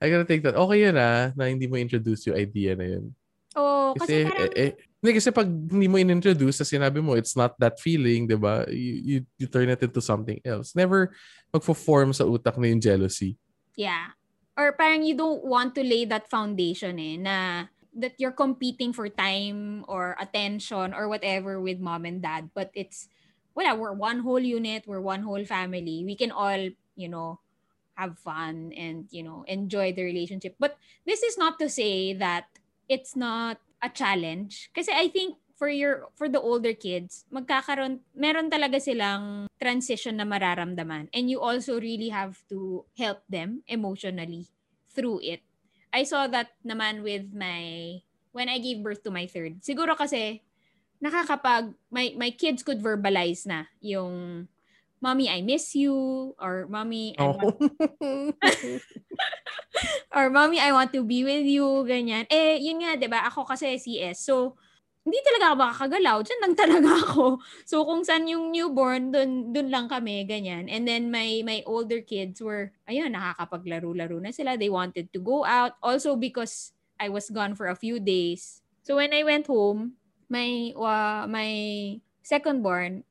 I 0.00 0.12
gotta 0.12 0.28
take 0.28 0.44
that. 0.44 0.56
Okay 0.56 0.84
yun 0.84 0.96
ah, 1.00 1.32
na 1.32 1.48
hindi 1.48 1.64
mo 1.64 1.80
introduce 1.80 2.28
yung 2.28 2.36
idea 2.36 2.76
na 2.76 2.86
yun. 2.86 3.04
Oo, 3.56 3.64
oh, 3.64 3.90
kasi, 3.96 4.24
kasi 4.24 4.32
parang... 4.32 4.52
Eh, 4.54 4.68
eh, 4.68 4.72
kasi 5.00 5.32
pag 5.32 5.48
hindi 5.48 5.88
mo 5.88 5.96
in-introduce, 5.96 6.60
sa 6.60 6.68
sinabi 6.68 7.00
mo, 7.00 7.16
it's 7.16 7.32
not 7.32 7.56
that 7.56 7.80
feeling, 7.80 8.28
di 8.28 8.36
ba? 8.36 8.68
You, 8.68 8.94
you, 9.00 9.18
you 9.40 9.46
turn 9.48 9.72
it 9.72 9.80
into 9.80 10.04
something 10.04 10.36
else. 10.44 10.76
Never 10.76 11.16
magfo-form 11.48 12.12
sa 12.12 12.28
utak 12.28 12.60
na 12.60 12.68
yung 12.68 12.84
jealousy. 12.84 13.40
Yeah. 13.76 14.12
Or 14.60 14.76
parang 14.76 15.08
you 15.08 15.16
don't 15.16 15.40
want 15.40 15.72
to 15.76 15.82
lay 15.82 16.04
that 16.04 16.28
foundation 16.28 17.00
eh, 17.00 17.16
na 17.16 17.64
that 17.96 18.20
you're 18.20 18.36
competing 18.36 18.92
for 18.92 19.08
time 19.08 19.88
or 19.88 20.14
attention 20.20 20.92
or 20.92 21.08
whatever 21.08 21.60
with 21.60 21.80
mom 21.80 22.04
and 22.04 22.20
dad, 22.20 22.52
but 22.52 22.68
it's, 22.76 23.08
wala, 23.56 23.74
we're 23.74 23.96
one 23.96 24.20
whole 24.20 24.38
unit, 24.38 24.84
we're 24.86 25.00
one 25.00 25.24
whole 25.24 25.44
family. 25.48 26.04
We 26.04 26.14
can 26.14 26.30
all 26.30 26.70
you 27.00 27.08
know, 27.08 27.40
have 27.94 28.18
fun 28.18 28.72
and, 28.76 29.08
you 29.10 29.22
know, 29.22 29.44
enjoy 29.48 29.92
the 29.92 30.04
relationship. 30.04 30.56
But 30.60 30.76
this 31.06 31.22
is 31.22 31.38
not 31.38 31.58
to 31.58 31.68
say 31.68 32.12
that 32.12 32.44
it's 32.88 33.16
not 33.16 33.56
a 33.82 33.88
challenge. 33.88 34.70
Kasi 34.72 34.92
I 34.92 35.08
think 35.08 35.36
for 35.60 35.68
your 35.68 36.08
for 36.16 36.28
the 36.32 36.40
older 36.40 36.72
kids, 36.72 37.28
magkakaroon 37.28 38.00
meron 38.16 38.48
talaga 38.48 38.80
silang 38.80 39.44
transition 39.60 40.16
na 40.16 40.24
mararamdaman 40.24 41.12
and 41.12 41.28
you 41.28 41.36
also 41.36 41.76
really 41.76 42.08
have 42.08 42.40
to 42.48 42.88
help 42.96 43.20
them 43.28 43.60
emotionally 43.68 44.48
through 44.88 45.20
it. 45.20 45.44
I 45.92 46.08
saw 46.08 46.24
that 46.32 46.56
naman 46.64 47.04
with 47.04 47.28
my 47.36 48.00
when 48.32 48.48
I 48.48 48.56
gave 48.56 48.80
birth 48.80 49.04
to 49.04 49.12
my 49.12 49.28
third. 49.28 49.60
Siguro 49.60 49.92
kasi 49.98 50.40
nakakapag 51.04 51.76
my 51.92 52.16
my 52.16 52.32
kids 52.32 52.64
could 52.64 52.80
verbalize 52.80 53.44
na 53.44 53.68
yung 53.84 54.48
mommy, 55.00 55.28
I 55.28 55.40
miss 55.40 55.74
you, 55.74 55.96
or 56.36 56.68
mommy, 56.68 57.16
I 57.16 57.24
oh. 57.24 57.32
want... 57.32 57.56
or 60.16 60.30
mommy, 60.30 60.60
I 60.60 60.70
want 60.72 60.92
to 60.92 61.02
be 61.02 61.24
with 61.24 61.48
you, 61.48 61.64
ganyan. 61.88 62.28
Eh, 62.28 62.60
yun 62.60 62.84
nga, 62.84 63.00
di 63.00 63.08
ba? 63.08 63.24
Ako 63.26 63.48
kasi 63.48 63.80
CS. 63.80 64.28
So, 64.28 64.60
hindi 65.00 65.16
talaga 65.24 65.50
ako 65.50 65.56
makakagalaw. 65.64 66.16
Diyan 66.20 66.40
lang 66.44 66.54
talaga 66.62 66.90
ako. 67.00 67.26
So, 67.64 67.82
kung 67.88 68.04
saan 68.04 68.28
yung 68.28 68.52
newborn, 68.52 69.08
dun, 69.08 69.56
dun 69.56 69.72
lang 69.72 69.88
kami, 69.88 70.28
ganyan. 70.28 70.68
And 70.68 70.84
then, 70.84 71.08
my, 71.08 71.40
my 71.42 71.64
older 71.64 72.04
kids 72.04 72.44
were, 72.44 72.70
ayun, 72.84 73.16
nakakapaglaro-laro 73.16 74.20
na 74.20 74.30
sila. 74.30 74.60
They 74.60 74.68
wanted 74.68 75.08
to 75.16 75.18
go 75.18 75.48
out. 75.48 75.80
Also, 75.80 76.14
because 76.14 76.76
I 77.00 77.08
was 77.08 77.32
gone 77.32 77.56
for 77.56 77.72
a 77.72 77.78
few 77.78 77.96
days. 77.96 78.60
So, 78.84 79.00
when 79.00 79.16
I 79.16 79.24
went 79.24 79.48
home, 79.48 79.96
my, 80.28 80.76
uh, 80.76 81.24
my 81.24 81.50
second 82.20 82.60
born, 82.60 83.08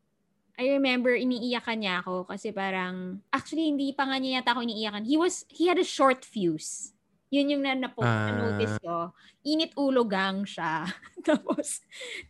I 0.59 0.75
remember 0.75 1.15
iniiyakan 1.15 1.79
niya 1.79 2.03
ako 2.03 2.27
kasi 2.27 2.51
parang 2.51 3.23
actually 3.31 3.71
hindi 3.71 3.95
pa 3.95 4.03
nga 4.03 4.19
niya 4.19 4.43
yata 4.43 4.51
ako 4.51 4.67
iniiyakan. 4.67 5.07
He 5.07 5.15
was 5.15 5.47
he 5.47 5.71
had 5.71 5.79
a 5.79 5.87
short 5.87 6.27
fuse. 6.27 6.91
Yun 7.31 7.55
yung 7.55 7.63
na, 7.63 7.79
na, 7.79 7.87
uh, 7.95 8.33
notice 8.35 8.75
ko. 8.83 9.15
Init 9.47 9.71
ulo 9.79 10.03
gang 10.03 10.43
siya. 10.43 10.83
Tapos 11.27 11.79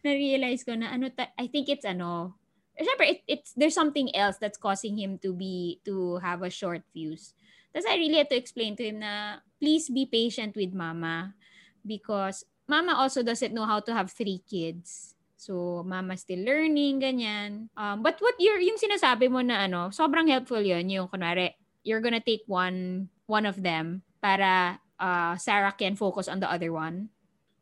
na-realize 0.05 0.61
ko 0.61 0.77
na 0.77 0.93
ano 0.93 1.09
ta- 1.09 1.33
I 1.41 1.49
think 1.49 1.73
it's 1.73 1.87
ano 1.87 2.37
Siyempre, 2.79 3.11
it, 3.11 3.19
it's 3.27 3.51
there's 3.59 3.75
something 3.75 4.07
else 4.15 4.39
that's 4.39 4.55
causing 4.55 4.95
him 4.95 5.19
to 5.19 5.35
be 5.35 5.83
to 5.83 6.15
have 6.23 6.47
a 6.47 6.53
short 6.53 6.87
fuse. 6.95 7.35
Tapos 7.75 7.83
I 7.83 7.99
really 7.99 8.23
had 8.23 8.31
to 8.31 8.39
explain 8.39 8.79
to 8.79 8.87
him 8.87 9.03
na 9.03 9.43
please 9.59 9.91
be 9.91 10.07
patient 10.07 10.55
with 10.55 10.71
mama 10.71 11.35
because 11.83 12.47
mama 12.71 12.95
also 12.95 13.19
doesn't 13.19 13.51
know 13.51 13.67
how 13.67 13.83
to 13.83 13.91
have 13.91 14.15
three 14.15 14.39
kids. 14.47 15.18
So, 15.39 15.87
mama 15.87 16.19
still 16.19 16.43
learning, 16.43 16.99
ganyan. 16.99 17.71
Um, 17.79 18.03
but 18.03 18.19
what 18.19 18.35
you're, 18.43 18.59
yung 18.59 18.75
sinasabi 18.75 19.31
mo 19.31 19.39
na 19.39 19.63
ano, 19.71 19.87
sobrang 19.87 20.27
helpful 20.27 20.59
yun. 20.59 20.91
Yung 20.91 21.07
kunwari, 21.07 21.55
you're 21.87 22.03
gonna 22.03 22.19
take 22.19 22.43
one, 22.43 23.07
one 23.23 23.47
of 23.47 23.55
them 23.63 24.03
para 24.19 24.83
uh, 24.99 25.39
Sarah 25.39 25.71
can 25.71 25.95
focus 25.95 26.27
on 26.27 26.43
the 26.43 26.49
other 26.51 26.75
one. 26.75 27.07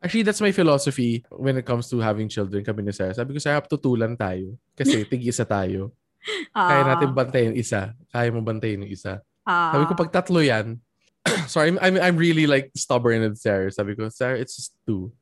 Actually, 0.02 0.26
that's 0.26 0.42
my 0.42 0.50
philosophy 0.50 1.22
when 1.30 1.54
it 1.54 1.62
comes 1.62 1.86
to 1.90 2.02
having 2.02 2.26
children 2.26 2.66
kami 2.66 2.82
ni 2.82 2.90
Sarah. 2.90 3.14
Sabi 3.14 3.30
ko, 3.34 3.38
Sarah, 3.38 3.62
tutulan 3.62 4.18
tayo. 4.18 4.58
Kasi 4.74 5.06
tig-isa 5.10 5.46
tayo. 5.46 5.94
Kaya 6.50 6.82
natin 6.82 7.14
bantayin 7.14 7.54
isa. 7.54 7.94
Kaya 8.10 8.34
mo 8.34 8.42
bantayin 8.42 8.82
yung 8.82 8.90
isa. 8.90 9.22
Uh, 9.46 9.70
Sabi 9.74 9.84
ko, 9.86 9.94
pag 9.94 10.10
tatlo 10.10 10.42
yan, 10.42 10.82
sorry, 11.50 11.70
I'm, 11.74 11.78
I'm, 11.78 11.96
I'm 11.98 12.18
really 12.18 12.46
like 12.46 12.70
stubborn 12.74 13.22
with 13.22 13.38
Sarah. 13.38 13.70
Sabi 13.70 13.94
ko, 13.94 14.10
Sarah, 14.10 14.38
it's 14.38 14.58
just 14.58 14.74
two. 14.82 15.14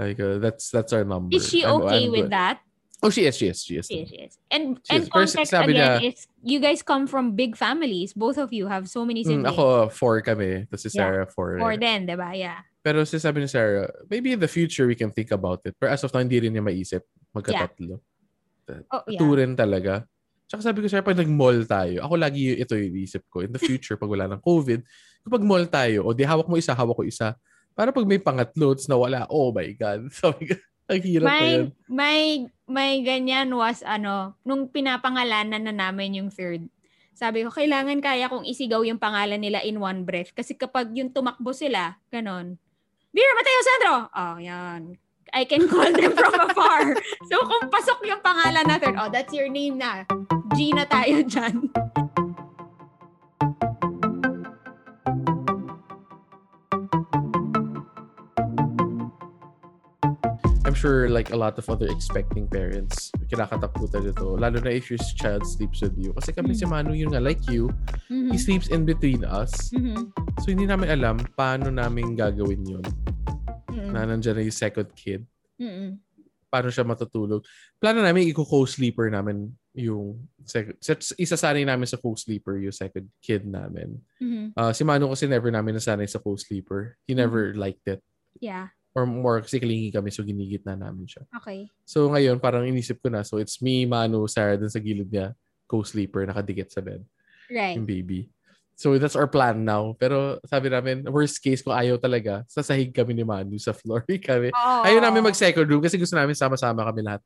Like 0.00 0.20
uh, 0.20 0.40
that's 0.40 0.72
that's 0.72 0.92
our 0.96 1.04
number. 1.04 1.36
Is 1.36 1.48
she 1.48 1.60
okay 1.60 2.08
I'm, 2.08 2.08
I'm 2.08 2.12
with 2.12 2.30
that? 2.32 2.64
Oh, 3.00 3.08
she 3.08 3.24
is. 3.24 3.36
She 3.36 3.48
is. 3.48 3.64
She 3.64 3.80
is. 3.80 3.88
She 3.88 4.04
is. 4.04 4.08
She 4.08 4.16
is. 4.28 4.36
And 4.52 4.76
she 4.84 4.96
and 4.96 5.02
is. 5.04 5.08
context 5.08 5.52
again 5.52 5.72
na, 5.72 6.04
is 6.04 6.28
you 6.44 6.60
guys 6.60 6.84
come 6.84 7.08
from 7.08 7.32
big 7.32 7.56
families. 7.56 8.12
Both 8.12 8.36
of 8.36 8.52
you 8.52 8.68
have 8.68 8.88
so 8.88 9.08
many 9.08 9.24
mm, 9.24 9.28
siblings. 9.28 9.48
Mm, 9.48 9.52
ako 9.56 9.64
four 9.88 10.20
kami. 10.20 10.68
Tapos 10.68 10.84
si 10.84 10.92
Sarah 10.92 11.24
yeah. 11.24 11.32
four. 11.32 11.56
Four 11.56 11.76
din, 11.80 12.04
di 12.04 12.16
ba? 12.16 12.36
Yeah. 12.36 12.60
Pero 12.84 13.04
si 13.08 13.16
sabi 13.16 13.40
ni 13.40 13.48
Sarah, 13.48 13.88
maybe 14.08 14.36
in 14.36 14.40
the 14.40 14.48
future 14.48 14.84
we 14.84 14.96
can 14.96 15.12
think 15.12 15.32
about 15.32 15.64
it. 15.64 15.76
Pero 15.80 15.92
as 15.92 16.04
of 16.04 16.12
now, 16.12 16.20
hindi 16.20 16.40
rin 16.40 16.52
niya 16.52 16.64
maisip. 16.64 17.04
Magkatatlo. 17.32 18.00
Yeah. 18.68 18.84
Oh, 18.92 19.02
yeah. 19.08 19.20
Two 19.20 19.32
rin 19.32 19.56
talaga. 19.56 20.04
Tsaka 20.50 20.66
sabi 20.66 20.82
ko 20.82 20.86
siya, 20.90 21.06
pag 21.06 21.14
nag-mall 21.14 21.62
tayo, 21.62 22.02
ako 22.02 22.14
lagi 22.18 22.58
ito 22.58 22.74
yung 22.74 23.00
isip 23.00 23.22
ko. 23.30 23.40
In 23.40 23.54
the 23.54 23.62
future, 23.62 23.94
pag 23.94 24.10
wala 24.10 24.26
ng 24.26 24.42
COVID, 24.42 24.82
kapag 25.22 25.46
mall 25.46 25.62
tayo, 25.70 26.10
o 26.10 26.12
di 26.12 26.26
hawak 26.26 26.50
mo 26.50 26.58
isa, 26.58 26.74
hawak 26.74 26.98
ko 26.98 27.06
isa, 27.06 27.38
para 27.80 27.96
pag 27.96 28.04
may 28.04 28.20
pangatlo, 28.20 28.76
na 28.76 28.96
wala, 29.00 29.20
oh 29.32 29.48
my 29.56 29.72
God. 29.72 30.12
Sabi 30.20 30.52
ko, 30.52 30.54
ang 30.84 31.00
hirap 31.00 31.26
may, 31.32 31.48
yan. 31.48 31.64
May, 31.88 32.20
may 32.68 32.92
ganyan 33.00 33.48
was, 33.56 33.80
ano, 33.80 34.36
nung 34.44 34.68
pinapangalanan 34.68 35.64
na 35.64 35.72
namin 35.72 36.20
yung 36.20 36.28
third, 36.28 36.68
sabi 37.16 37.44
ko, 37.44 37.52
kailangan 37.52 38.00
kaya 38.00 38.32
kong 38.32 38.48
isigaw 38.48 38.80
yung 38.80 38.96
pangalan 38.96 39.36
nila 39.36 39.60
in 39.60 39.76
one 39.76 40.08
breath. 40.08 40.32
Kasi 40.32 40.56
kapag 40.56 40.88
yung 40.96 41.12
tumakbo 41.12 41.52
sila, 41.52 42.00
ganon. 42.08 42.56
Vera 43.12 43.32
Mateo 43.36 43.60
Sandro! 43.60 43.94
Oh, 44.08 44.36
yan. 44.40 44.96
I 45.36 45.44
can 45.44 45.68
call 45.68 45.92
them 45.92 46.16
from 46.16 46.32
afar. 46.48 46.96
So, 47.28 47.44
kung 47.44 47.68
pasok 47.68 48.08
yung 48.08 48.24
pangalan 48.24 48.64
natin, 48.64 48.96
oh, 48.96 49.12
that's 49.12 49.36
your 49.36 49.52
name 49.52 49.76
na. 49.76 50.08
Gina 50.56 50.88
tayo 50.88 51.20
dyan. 51.20 51.68
Sure 60.80 61.12
like 61.12 61.28
a 61.30 61.36
lot 61.36 61.60
of 61.60 61.68
other 61.68 61.84
expecting 61.92 62.48
parents, 62.48 63.12
kinakatakutan 63.28 64.08
ito. 64.08 64.32
Lalo 64.40 64.56
na 64.64 64.72
if 64.72 64.88
your 64.88 64.96
child 65.20 65.44
sleeps 65.44 65.84
with 65.84 65.92
you. 66.00 66.16
Kasi 66.16 66.32
kami 66.32 66.56
Mm. 66.56 66.58
si 66.58 66.64
Manu, 66.64 66.96
yun 66.96 67.12
nga, 67.12 67.20
like 67.20 67.44
you, 67.52 67.68
Mhm. 68.08 68.32
he 68.32 68.40
sleeps 68.40 68.72
in 68.72 68.88
between 68.88 69.20
us. 69.28 69.52
Mhm. 69.76 70.08
So 70.40 70.48
hindi 70.48 70.64
namin 70.64 70.88
alam 70.88 71.20
paano 71.36 71.68
namin 71.68 72.16
gagawin 72.16 72.64
yun. 72.64 72.84
Mhm. 73.68 73.92
Na 73.92 74.08
nandyan 74.08 74.40
na 74.40 74.42
yung 74.48 74.56
second 74.56 74.88
kid. 74.96 75.28
Mhm. 75.60 76.00
Paano 76.48 76.72
siya 76.72 76.82
matutulog. 76.82 77.44
Plano 77.78 78.00
namin 78.02 78.26
i-co-sleeper 78.32 79.06
namin 79.12 79.54
yung 79.76 80.26
second, 80.42 80.74
isasanay 81.14 81.62
namin 81.62 81.86
sa 81.86 81.94
co-sleeper 82.00 82.58
yung 82.58 82.74
second 82.74 83.06
kid 83.22 83.44
namin. 83.46 84.00
Mhm. 84.18 84.56
Ah, 84.58 84.72
si 84.74 84.82
Manu 84.82 85.12
kasi 85.12 85.28
never 85.28 85.52
namin 85.52 85.76
nasanay 85.78 86.08
sa 86.08 86.18
co-sleeper. 86.18 86.96
He 87.06 87.14
never 87.14 87.52
liked 87.54 87.86
it. 87.86 88.00
Yeah. 88.40 88.74
Or 88.90 89.06
more 89.06 89.38
kasi 89.38 89.62
klingi 89.62 89.94
kami 89.94 90.10
so 90.10 90.26
ginigit 90.26 90.66
na 90.66 90.74
namin 90.74 91.06
siya. 91.06 91.22
Okay. 91.38 91.70
So 91.86 92.10
ngayon 92.10 92.42
parang 92.42 92.66
inisip 92.66 92.98
ko 92.98 93.08
na 93.08 93.22
so 93.22 93.38
it's 93.38 93.62
me, 93.62 93.86
Manu, 93.86 94.26
Sarah 94.26 94.58
dun 94.58 94.70
sa 94.72 94.82
gilid 94.82 95.10
niya 95.10 95.34
co-sleeper 95.70 96.26
nakadikit 96.26 96.74
sa 96.74 96.82
bed 96.82 97.06
Right. 97.50 97.78
yung 97.78 97.86
baby. 97.86 98.30
So 98.80 98.96
that's 98.96 99.18
our 99.18 99.28
plan 99.28 99.62
now. 99.66 99.92
Pero 100.00 100.40
sabi 100.48 100.72
namin, 100.72 101.04
worst 101.10 101.42
case 101.42 101.60
kung 101.60 101.76
ayaw 101.76 102.00
talaga, 102.00 102.48
sasahig 102.48 102.94
kami 102.96 103.12
ni 103.12 103.26
Manu 103.26 103.60
sa 103.60 103.76
floor 103.76 104.02
kami. 104.30 104.50
Oh. 104.56 104.82
Ayaw 104.86 105.04
namin 105.04 105.20
mag 105.26 105.36
second 105.36 105.68
room 105.68 105.84
kasi 105.84 106.00
gusto 106.00 106.16
namin 106.16 106.32
sama-sama 106.32 106.82
kami 106.88 107.04
lahat 107.04 107.22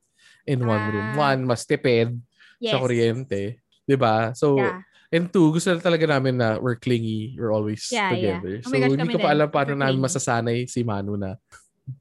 in 0.48 0.60
one 0.60 0.84
room. 0.90 1.08
Ah. 1.14 1.32
One, 1.32 1.46
mas 1.46 1.62
tipid 1.62 2.16
yes. 2.58 2.74
sa 2.74 2.82
kuryente. 2.82 3.62
'Di 3.86 3.96
ba? 3.96 4.32
So 4.34 4.58
Yeah. 4.58 4.80
And 5.14 5.30
two, 5.30 5.54
gusto 5.54 5.70
na 5.70 5.78
talaga 5.78 6.10
namin 6.10 6.42
na 6.42 6.58
we're 6.58 6.74
clingy, 6.74 7.38
we're 7.38 7.54
always 7.54 7.86
Yeah, 7.86 8.10
yeah. 8.10 8.42
together. 8.42 8.54
Oh 8.66 8.70
so 8.70 8.74
gosh, 8.74 8.90
hindi 8.98 9.14
ko 9.14 9.22
pa 9.22 9.30
alam 9.30 9.46
paano 9.46 9.78
namin 9.78 10.02
masasanay 10.02 10.66
si 10.66 10.82
Manu 10.82 11.14
na 11.14 11.38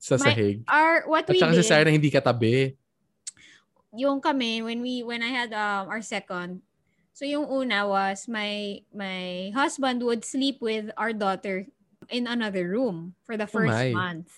sa 0.01 0.17
My- 0.17 0.33
sahig. 0.33 0.65
Our, 0.65 1.05
what 1.05 1.29
At 1.29 1.37
we 1.37 1.37
saka 1.37 1.53
si 1.53 1.61
did, 1.61 1.69
Sarah 1.69 1.85
na 1.85 1.93
hindi 1.93 2.09
katabi. 2.09 2.73
yung 3.93 4.17
kami, 4.17 4.65
when 4.65 4.81
we, 4.81 5.05
when 5.05 5.21
I 5.21 5.29
had 5.29 5.53
um, 5.53 5.93
our 5.93 6.01
second, 6.01 6.65
so 7.13 7.29
yung 7.29 7.45
una 7.45 7.85
was 7.85 8.25
my, 8.25 8.81
my 8.89 9.53
husband 9.53 10.01
would 10.01 10.25
sleep 10.25 10.57
with 10.65 10.89
our 10.97 11.13
daughter 11.13 11.69
in 12.09 12.25
another 12.25 12.65
room 12.65 13.13
for 13.21 13.37
the 13.37 13.45
first 13.45 13.69
my. 13.69 13.93
month. 13.93 14.33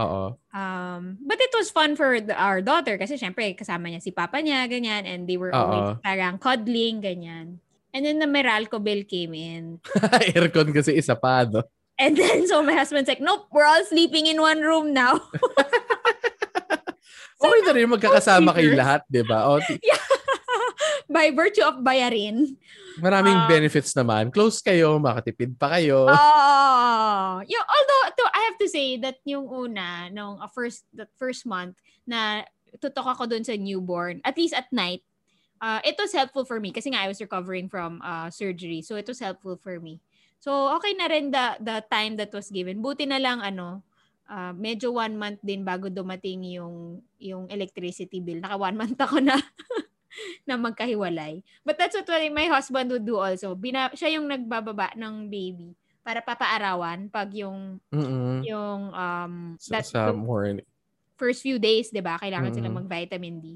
Oo. 0.00 0.40
Um, 0.56 1.20
but 1.20 1.36
it 1.36 1.52
was 1.52 1.68
fun 1.68 1.92
for 1.96 2.16
the, 2.20 2.32
our 2.32 2.64
daughter 2.64 2.96
kasi 2.96 3.20
syempre 3.20 3.52
kasama 3.52 3.92
niya 3.92 4.00
si 4.00 4.08
papa 4.08 4.40
niya, 4.40 4.64
ganyan, 4.64 5.04
and 5.04 5.28
they 5.28 5.36
were 5.36 5.52
always 5.52 5.96
Oo. 5.96 6.00
parang 6.00 6.40
cuddling, 6.40 7.04
ganyan. 7.04 7.60
And 7.96 8.04
then 8.04 8.20
the 8.20 8.28
Meralco 8.28 8.76
bill 8.76 9.08
came 9.08 9.32
in. 9.32 9.80
Aircon 10.36 10.68
kasi 10.70 11.00
isa 11.00 11.16
pa, 11.16 11.48
no? 11.48 11.64
And 11.96 12.12
then, 12.12 12.44
so 12.44 12.60
my 12.60 12.76
husband's 12.76 13.08
like, 13.08 13.24
nope, 13.24 13.48
we're 13.48 13.64
all 13.64 13.80
sleeping 13.88 14.28
in 14.28 14.36
one 14.36 14.60
room 14.60 14.92
now. 14.92 15.16
Okay 17.36 17.60
na 17.68 17.72
rin 17.76 17.84
magkakasama 17.92 18.48
kayo 18.56 18.72
lahat, 18.72 19.04
di 19.12 19.20
ba? 19.20 19.44
O, 19.52 19.60
ti- 19.60 19.76
By 21.12 21.30
virtue 21.36 21.62
of 21.62 21.84
bayarin. 21.84 22.56
maraming 22.96 23.36
Ah. 23.36 23.44
benefits 23.44 23.92
naman. 23.92 24.32
Close 24.32 24.64
kayo, 24.64 24.96
makatipid 24.96 25.52
pa 25.60 25.76
kayo. 25.76 26.08
Oh, 26.08 27.32
yung 27.44 27.66
although 27.68 28.04
to, 28.16 28.24
I 28.32 28.40
have 28.48 28.56
to 28.56 28.68
say 28.72 28.96
that 29.04 29.20
yung 29.28 29.44
una 29.46 30.08
nung 30.08 30.40
uh, 30.40 30.48
first 30.48 30.88
that 30.96 31.12
first 31.20 31.44
month 31.44 31.76
na 32.08 32.48
tutok 32.80 33.04
ako 33.12 33.28
dun 33.28 33.44
sa 33.44 33.52
newborn, 33.52 34.24
at 34.24 34.32
least 34.40 34.56
at 34.56 34.72
night, 34.72 35.04
uh, 35.60 35.80
it 35.84 35.96
was 35.98 36.12
helpful 36.12 36.44
for 36.44 36.60
me 36.60 36.72
kasi 36.72 36.90
nga 36.92 37.04
I 37.04 37.08
was 37.08 37.20
recovering 37.20 37.68
from 37.68 38.00
uh, 38.04 38.28
surgery. 38.30 38.82
So 38.82 38.96
it 38.96 39.06
was 39.08 39.20
helpful 39.20 39.56
for 39.60 39.78
me. 39.80 40.00
So 40.40 40.52
okay 40.78 40.92
na 40.94 41.06
rin 41.10 41.32
the 41.32 41.56
the 41.60 41.76
time 41.88 42.16
that 42.20 42.30
was 42.32 42.52
given. 42.52 42.80
Buti 42.84 43.08
na 43.08 43.18
lang 43.20 43.40
ano, 43.42 43.82
uh, 44.28 44.52
medyo 44.54 44.92
one 44.94 45.16
month 45.16 45.40
din 45.42 45.64
bago 45.64 45.88
dumating 45.90 46.44
yung 46.46 47.00
yung 47.18 47.48
electricity 47.50 48.20
bill. 48.20 48.40
Naka 48.42 48.56
one 48.60 48.76
month 48.76 48.98
ako 49.00 49.18
na 49.22 49.36
na 50.48 50.56
magkahiwalay. 50.56 51.42
But 51.64 51.76
that's 51.76 51.96
what 51.96 52.08
my 52.32 52.46
husband 52.48 52.92
would 52.92 53.04
do 53.04 53.18
also. 53.20 53.52
Bina, 53.56 53.90
siya 53.92 54.16
yung 54.16 54.28
nagbababa 54.30 54.92
ng 54.96 55.28
baby 55.28 55.74
para 56.06 56.22
papaarawan 56.22 57.10
pag 57.10 57.34
yung 57.34 57.82
Mm-mm. 57.90 58.46
yung 58.46 58.94
um 58.94 59.34
Sa, 59.58 59.82
that 59.82 59.86
sa 59.90 60.14
morning. 60.14 60.62
first 61.18 61.42
few 61.42 61.58
days, 61.58 61.90
'di 61.90 62.04
ba? 62.04 62.20
Kailangan 62.20 62.54
sila 62.54 62.68
Mm. 62.70 62.76
mag-vitamin 62.84 63.36
D. 63.42 63.46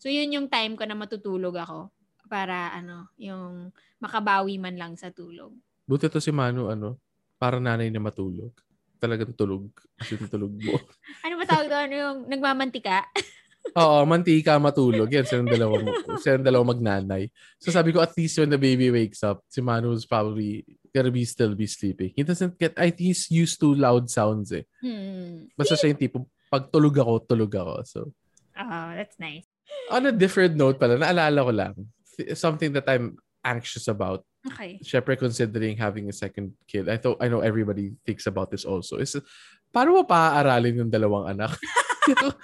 So 0.00 0.08
yun 0.08 0.32
yung 0.32 0.48
time 0.48 0.80
ko 0.80 0.88
na 0.88 0.96
matutulog 0.96 1.60
ako 1.60 1.92
para 2.24 2.72
ano, 2.72 3.12
yung 3.20 3.68
makabawi 4.00 4.56
man 4.56 4.80
lang 4.80 4.96
sa 4.96 5.12
tulog. 5.12 5.52
Buti 5.84 6.08
to 6.08 6.24
si 6.24 6.32
Manu, 6.32 6.72
ano, 6.72 6.96
para 7.36 7.60
nanay 7.60 7.92
na 7.92 8.00
matulog. 8.00 8.56
Talagang 8.96 9.36
tulog. 9.36 9.68
As 10.00 10.08
in, 10.08 10.24
tulog 10.24 10.56
mo. 10.56 10.80
Ano 11.28 11.36
ba 11.36 11.44
tawag 11.44 11.68
doon? 11.68 11.88
Yung 11.92 12.18
nagmamantika? 12.32 13.04
Oo, 13.80 14.08
mantika, 14.08 14.56
matulog. 14.56 15.12
Yan, 15.12 15.28
silang 15.28 15.52
dalawa, 15.52 15.76
silang 16.16 16.48
dalawa 16.48 16.72
magnanay. 16.72 17.28
So 17.60 17.68
sabi 17.68 17.92
ko, 17.92 18.00
at 18.00 18.16
least 18.16 18.40
when 18.40 18.48
the 18.48 18.56
baby 18.56 18.88
wakes 18.88 19.20
up, 19.20 19.44
si 19.52 19.60
Manu's 19.60 20.08
probably 20.08 20.64
gonna 20.96 21.12
be 21.12 21.28
still 21.28 21.52
be 21.52 21.68
sleeping. 21.68 22.16
He 22.16 22.24
doesn't 22.24 22.56
get, 22.56 22.72
I 22.80 22.88
think 22.88 23.12
he's 23.12 23.28
used 23.28 23.60
to 23.60 23.76
loud 23.76 24.08
sounds 24.08 24.48
eh. 24.56 24.64
Hmm. 24.80 25.52
Basta 25.52 25.76
siya 25.76 25.92
yung 25.92 26.00
tipo, 26.00 26.24
pag 26.48 26.72
tulog 26.72 26.96
ako, 26.96 27.12
tulog 27.28 27.52
ako. 27.52 27.74
So, 27.84 28.00
Oh, 28.60 28.92
that's 28.92 29.16
nice. 29.16 29.49
On 29.88 30.04
a 30.06 30.12
different 30.12 30.56
note 30.56 30.76
pala, 30.76 31.00
naalala 31.00 31.40
ko 31.46 31.52
lang, 31.56 31.74
something 32.36 32.72
that 32.76 32.84
I'm 32.90 33.16
anxious 33.40 33.88
about, 33.88 34.24
Okay. 34.40 34.80
syempre 34.80 35.16
considering 35.20 35.76
having 35.76 36.08
a 36.08 36.16
second 36.16 36.52
kid, 36.68 36.88
I 36.88 36.96
thought, 36.96 37.20
I 37.20 37.28
know 37.28 37.40
everybody 37.40 37.92
thinks 38.08 38.24
about 38.28 38.48
this 38.50 38.64
also, 38.64 38.96
is 38.96 39.16
paano 39.68 40.00
mo 40.00 40.02
paaaralin 40.08 40.80
yung 40.80 40.92
dalawang 40.92 41.28
anak? 41.28 41.56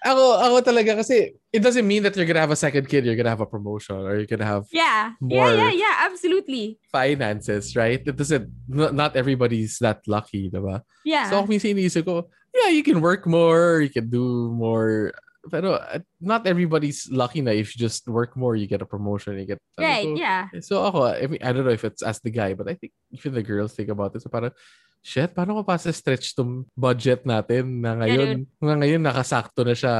ako, 0.00 0.24
ako 0.40 0.56
talaga 0.64 0.96
kasi, 0.98 1.36
it 1.52 1.60
doesn't 1.62 1.86
mean 1.86 2.02
that 2.02 2.16
you're 2.16 2.26
gonna 2.26 2.40
have 2.42 2.50
a 2.50 2.58
second 2.58 2.88
kid, 2.88 3.04
you're 3.04 3.14
gonna 3.14 3.30
have 3.30 3.44
a 3.44 3.46
promotion, 3.46 4.00
or 4.00 4.16
you're 4.16 4.26
gonna 4.30 4.48
have 4.48 4.64
Yeah. 4.72 5.12
More. 5.20 5.46
Yeah, 5.52 5.70
yeah, 5.70 5.72
yeah, 5.86 5.94
absolutely. 6.10 6.78
finances, 6.90 7.76
right? 7.76 8.00
It 8.00 8.16
doesn't, 8.16 8.48
not, 8.66 8.94
not 8.94 9.14
everybody's 9.14 9.78
that 9.78 10.00
lucky, 10.08 10.50
diba? 10.50 10.82
Yeah. 11.04 11.28
So, 11.30 11.38
ako 11.38 11.52
minsan 11.52 11.76
iniisip 11.76 12.04
ko, 12.08 12.26
yeah, 12.54 12.72
you 12.72 12.82
can 12.82 13.00
work 13.00 13.26
more, 13.28 13.78
you 13.84 13.90
can 13.92 14.08
do 14.10 14.50
more. 14.50 15.12
Pero 15.48 15.80
uh, 15.80 16.04
not 16.20 16.44
everybody's 16.44 17.08
lucky 17.08 17.40
na 17.40 17.56
if 17.56 17.72
you 17.72 17.80
just 17.80 18.04
work 18.04 18.36
more, 18.36 18.56
you 18.56 18.68
get 18.68 18.84
a 18.84 18.88
promotion, 18.88 19.40
you 19.40 19.48
get... 19.48 19.60
ano, 19.80 19.86
right, 19.88 20.04
so, 20.04 20.16
yeah. 20.20 20.42
So 20.60 20.74
ako, 20.84 20.98
I 21.16 21.26
mean, 21.26 21.40
I 21.40 21.52
don't 21.56 21.64
know 21.64 21.72
if 21.72 21.84
it's 21.84 22.04
as 22.04 22.20
the 22.20 22.28
guy, 22.28 22.52
but 22.52 22.68
I 22.68 22.76
think 22.76 22.92
even 23.10 23.32
the 23.32 23.42
girls 23.42 23.72
think 23.72 23.88
about 23.88 24.12
it. 24.12 24.20
So 24.20 24.28
parang, 24.28 24.52
shit, 25.00 25.32
paano 25.32 25.56
ko 25.56 25.62
pa 25.64 25.80
sa 25.80 25.88
stretch 25.96 26.36
tong 26.36 26.68
budget 26.76 27.24
natin 27.24 27.80
na 27.80 27.96
ngayon, 27.96 28.44
nga 28.60 28.74
ngayon 28.76 29.00
nakasakto 29.00 29.64
na 29.64 29.72
siya 29.72 29.94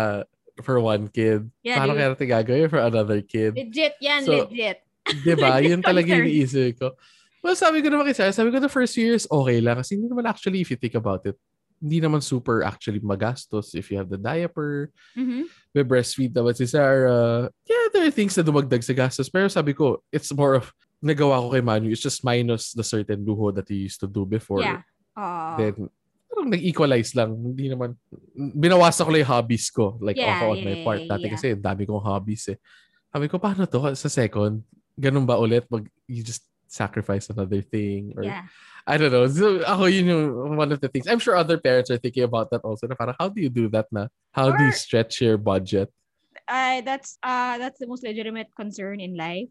for 0.60 0.76
one 0.76 1.08
kid. 1.08 1.48
Yeah, 1.64 1.80
paano 1.80 1.96
dude. 1.96 1.98
kaya 2.04 2.08
natin 2.12 2.28
gagawin 2.28 2.68
for 2.68 2.82
another 2.84 3.20
kid? 3.24 3.56
Legit 3.56 3.96
yan, 4.04 4.20
So, 4.28 4.44
legit. 4.44 4.84
Diba? 5.24 5.56
Yun 5.64 5.80
talaga 5.80 6.20
yung 6.20 6.28
iniisip 6.28 6.76
ko. 6.76 6.92
Well, 7.40 7.56
sabi 7.56 7.80
ko 7.80 7.88
naman 7.88 8.04
kay 8.04 8.16
Sarah, 8.16 8.36
sabi 8.36 8.52
ko 8.52 8.60
the 8.60 8.68
first 8.68 8.92
few 8.92 9.08
years, 9.08 9.24
okay 9.24 9.64
lang. 9.64 9.80
Kasi 9.80 9.96
hindi 9.96 10.12
naman 10.12 10.28
actually, 10.28 10.60
if 10.60 10.68
you 10.68 10.76
think 10.76 10.92
about 10.92 11.24
it, 11.24 11.40
hindi 11.80 11.98
naman 11.98 12.20
super 12.20 12.60
actually 12.60 13.00
magastos 13.00 13.72
if 13.72 13.88
you 13.88 13.96
have 13.96 14.12
the 14.12 14.20
diaper, 14.20 14.92
Mhm. 15.16 15.48
may 15.72 15.82
breastfeed 15.82 16.36
naman 16.36 16.52
si 16.52 16.68
Sarah. 16.68 17.48
Yeah, 17.64 17.88
there 17.90 18.04
are 18.04 18.12
things 18.12 18.36
na 18.36 18.44
dumagdag 18.44 18.84
sa 18.84 18.92
gastos. 18.92 19.32
Pero 19.32 19.48
sabi 19.48 19.72
ko, 19.72 20.04
it's 20.12 20.28
more 20.30 20.60
of, 20.60 20.68
nagawa 21.00 21.40
ko 21.40 21.56
kay 21.56 21.64
Manu, 21.64 21.88
it's 21.88 22.04
just 22.04 22.20
minus 22.20 22.76
the 22.76 22.84
certain 22.84 23.24
luho 23.24 23.48
that 23.56 23.64
he 23.64 23.88
used 23.88 23.98
to 24.04 24.06
do 24.06 24.28
before. 24.28 24.60
Yeah. 24.60 24.84
Oh. 25.16 25.56
Then, 25.56 25.88
parang 26.28 26.52
nag-equalize 26.52 27.16
lang. 27.16 27.32
Hindi 27.32 27.72
naman, 27.72 27.96
binawasan 28.36 29.08
ko 29.08 29.10
lang 29.10 29.24
yung 29.24 29.32
hobbies 29.32 29.66
ko. 29.72 29.96
Like, 30.04 30.20
Yeah, 30.20 30.36
ako 30.36 30.44
on 30.52 30.60
yeah, 30.60 30.68
my 30.68 30.76
part. 30.84 31.02
Dati 31.08 31.26
yeah. 31.26 31.32
kasi, 31.32 31.46
ang 31.56 31.64
dami 31.64 31.88
kong 31.88 32.04
hobbies 32.04 32.44
eh. 32.52 32.60
Sabi 33.08 33.26
ko, 33.26 33.40
paano 33.40 33.64
to 33.64 33.96
sa 33.96 34.12
second? 34.12 34.60
Ganun 35.00 35.24
ba 35.24 35.40
ulit? 35.40 35.64
Mag, 35.72 35.88
you 36.04 36.20
just 36.20 36.44
sacrifice 36.68 37.32
another 37.32 37.64
thing? 37.64 38.12
Or, 38.14 38.22
yeah. 38.22 38.44
I 38.86 38.96
don't 38.96 39.12
know. 39.12 39.26
So, 39.28 39.60
ako 39.62 39.86
yun 39.86 40.06
yung 40.08 40.24
one 40.56 40.72
of 40.72 40.80
the 40.80 40.88
things. 40.88 41.06
I'm 41.06 41.20
sure 41.20 41.36
other 41.36 41.58
parents 41.58 41.90
are 41.90 41.98
thinking 42.00 42.24
about 42.24 42.50
that 42.50 42.64
also. 42.64 42.86
Na 42.86 42.94
parang, 42.94 43.14
how 43.18 43.28
do 43.28 43.40
you 43.40 43.48
do 43.52 43.68
that 43.74 43.86
na? 43.92 44.08
How 44.32 44.50
do 44.50 44.62
you 44.64 44.72
Or- 44.72 44.80
stretch 44.80 45.20
your 45.20 45.36
budget? 45.36 45.90
Uh, 46.50 46.82
that's 46.82 47.14
uh 47.22 47.62
that's 47.62 47.78
the 47.78 47.86
most 47.86 48.02
legitimate 48.02 48.50
concern 48.58 48.98
in 48.98 49.14
life. 49.14 49.46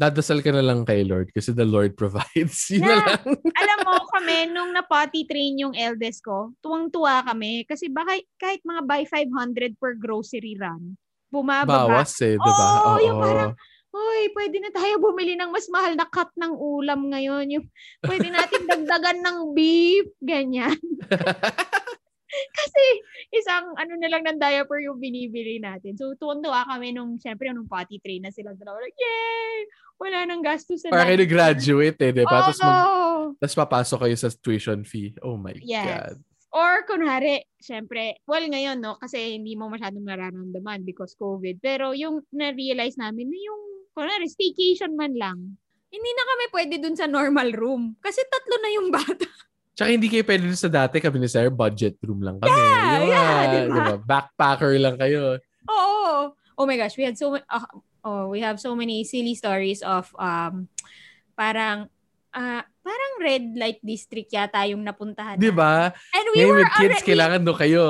Dadasal 0.00 0.42
ka 0.42 0.50
na 0.50 0.64
lang 0.64 0.82
kay 0.82 1.04
Lord 1.06 1.30
kasi 1.30 1.52
the 1.54 1.62
Lord 1.68 1.94
provides. 2.00 2.66
Yun 2.72 2.82
na 2.82 2.88
Yeah. 2.90 3.04
lang. 3.06 3.22
Alam 3.54 3.78
mo 3.86 3.94
kami 4.10 4.36
nung 4.50 4.72
na-potty 4.74 5.28
train 5.30 5.60
yung 5.60 5.76
eldest 5.78 6.24
ko, 6.24 6.50
tuwang-tuwa 6.58 7.22
kami 7.22 7.62
kasi 7.68 7.86
baka 7.86 8.18
kahit 8.40 8.64
mga 8.64 8.82
buy 8.82 9.02
500 9.06 9.76
per 9.78 9.94
grocery 9.94 10.56
run, 10.58 10.96
bumababa. 11.28 11.86
Bawas 12.02 12.16
eh, 12.24 12.34
di 12.34 12.50
ba? 12.50 12.66
Oo, 12.66 12.88
Oo. 12.96 13.04
yung 13.04 13.16
parang, 13.20 13.52
Hoy, 13.90 14.30
pwede 14.38 14.62
na 14.62 14.70
tayo 14.70 15.02
bumili 15.02 15.34
ng 15.34 15.50
mas 15.50 15.66
mahal 15.66 15.98
na 15.98 16.06
cut 16.06 16.30
ng 16.38 16.54
ulam 16.54 17.10
ngayon. 17.10 17.50
Yung, 17.50 17.66
pwede 18.06 18.30
natin 18.30 18.62
dagdagan 18.70 19.18
ng 19.18 19.38
beef. 19.50 20.06
Ganyan. 20.22 20.78
Kasi 22.30 22.82
isang 23.34 23.74
ano 23.74 23.98
na 23.98 24.06
lang 24.06 24.22
ng 24.22 24.38
diaper 24.38 24.78
yung 24.86 25.02
binibili 25.02 25.58
natin. 25.58 25.98
So, 25.98 26.14
tuwan-tuwa 26.14 26.62
kami 26.70 26.94
nung, 26.94 27.18
syempre, 27.18 27.50
nung 27.50 27.66
potty 27.66 27.98
train 27.98 28.22
na 28.22 28.30
sila 28.30 28.54
dalawa. 28.54 28.78
Like, 28.78 28.94
yay! 28.94 29.66
Wala 29.98 30.24
nang 30.24 30.40
gastos 30.40 30.80
sa 30.80 30.94
Para 30.94 31.10
kayo 31.10 31.26
graduate 31.26 31.98
eh, 31.98 32.14
di 32.14 32.22
ba? 32.22 32.30
Oo. 32.30 32.42
Tapos, 32.46 32.58
mag- 32.62 32.88
tapos 33.42 33.56
papasok 33.58 33.98
kayo 34.06 34.16
sa 34.16 34.30
tuition 34.30 34.80
fee. 34.86 35.12
Oh 35.20 35.34
my 35.34 35.58
Yes. 35.60 36.14
God. 36.14 36.16
Or 36.50 36.82
kunwari, 36.82 37.46
syempre, 37.62 38.18
well 38.26 38.42
ngayon 38.42 38.82
no, 38.82 38.98
kasi 38.98 39.38
hindi 39.38 39.54
mo 39.54 39.70
masyadong 39.70 40.02
nararamdaman 40.02 40.82
because 40.82 41.14
COVID. 41.14 41.62
Pero 41.62 41.94
yung 41.94 42.26
na-realize 42.34 42.98
namin 42.98 43.30
na 43.30 43.38
yung, 43.38 43.62
kunwari, 44.00 44.26
staycation 44.26 44.96
man 44.96 45.12
lang, 45.12 45.38
hindi 45.90 46.10
na 46.16 46.24
kami 46.24 46.44
pwede 46.54 46.74
dun 46.80 46.96
sa 46.96 47.04
normal 47.04 47.52
room. 47.52 47.92
Kasi 48.00 48.24
tatlo 48.24 48.56
na 48.56 48.70
yung 48.72 48.88
bata. 48.88 49.26
Tsaka 49.76 49.90
hindi 49.92 50.08
kayo 50.08 50.24
pwede 50.24 50.44
dun 50.48 50.58
sa 50.58 50.72
dati 50.72 51.00
kami 51.00 51.20
ni 51.20 51.28
Sir, 51.28 51.52
budget 51.52 52.00
room 52.04 52.24
lang 52.24 52.36
kami. 52.40 52.52
Yeah, 52.52 52.80
Yung 53.00 53.08
yeah, 53.12 53.40
diba? 53.48 53.74
diba, 53.76 53.96
Backpacker 54.04 54.72
lang 54.80 54.96
kayo. 54.96 55.36
Oo. 55.68 56.32
Oh 56.32 56.66
my 56.68 56.76
gosh, 56.76 56.96
we 56.96 57.04
had 57.08 57.16
so 57.16 57.32
ma- 57.36 57.48
ah, 57.48 57.64
oh, 58.04 58.28
we 58.28 58.40
have 58.44 58.60
so 58.60 58.76
many 58.76 59.04
silly 59.04 59.32
stories 59.32 59.80
of 59.80 60.12
um 60.20 60.68
parang 61.32 61.88
ah 62.30 62.62
parang 62.80 63.12
red 63.18 63.44
light 63.58 63.80
district 63.82 64.30
yata 64.30 64.62
yung 64.70 64.82
napuntahan. 64.82 65.36
Di 65.36 65.50
ba? 65.50 65.90
And 66.14 66.26
we 66.32 66.42
Ngayon 66.42 66.48
were 66.50 66.60
with 66.62 66.74
kids, 66.78 66.94
already, 66.98 67.08
kailangan 67.10 67.40
doon 67.42 67.58
kayo. 67.58 67.84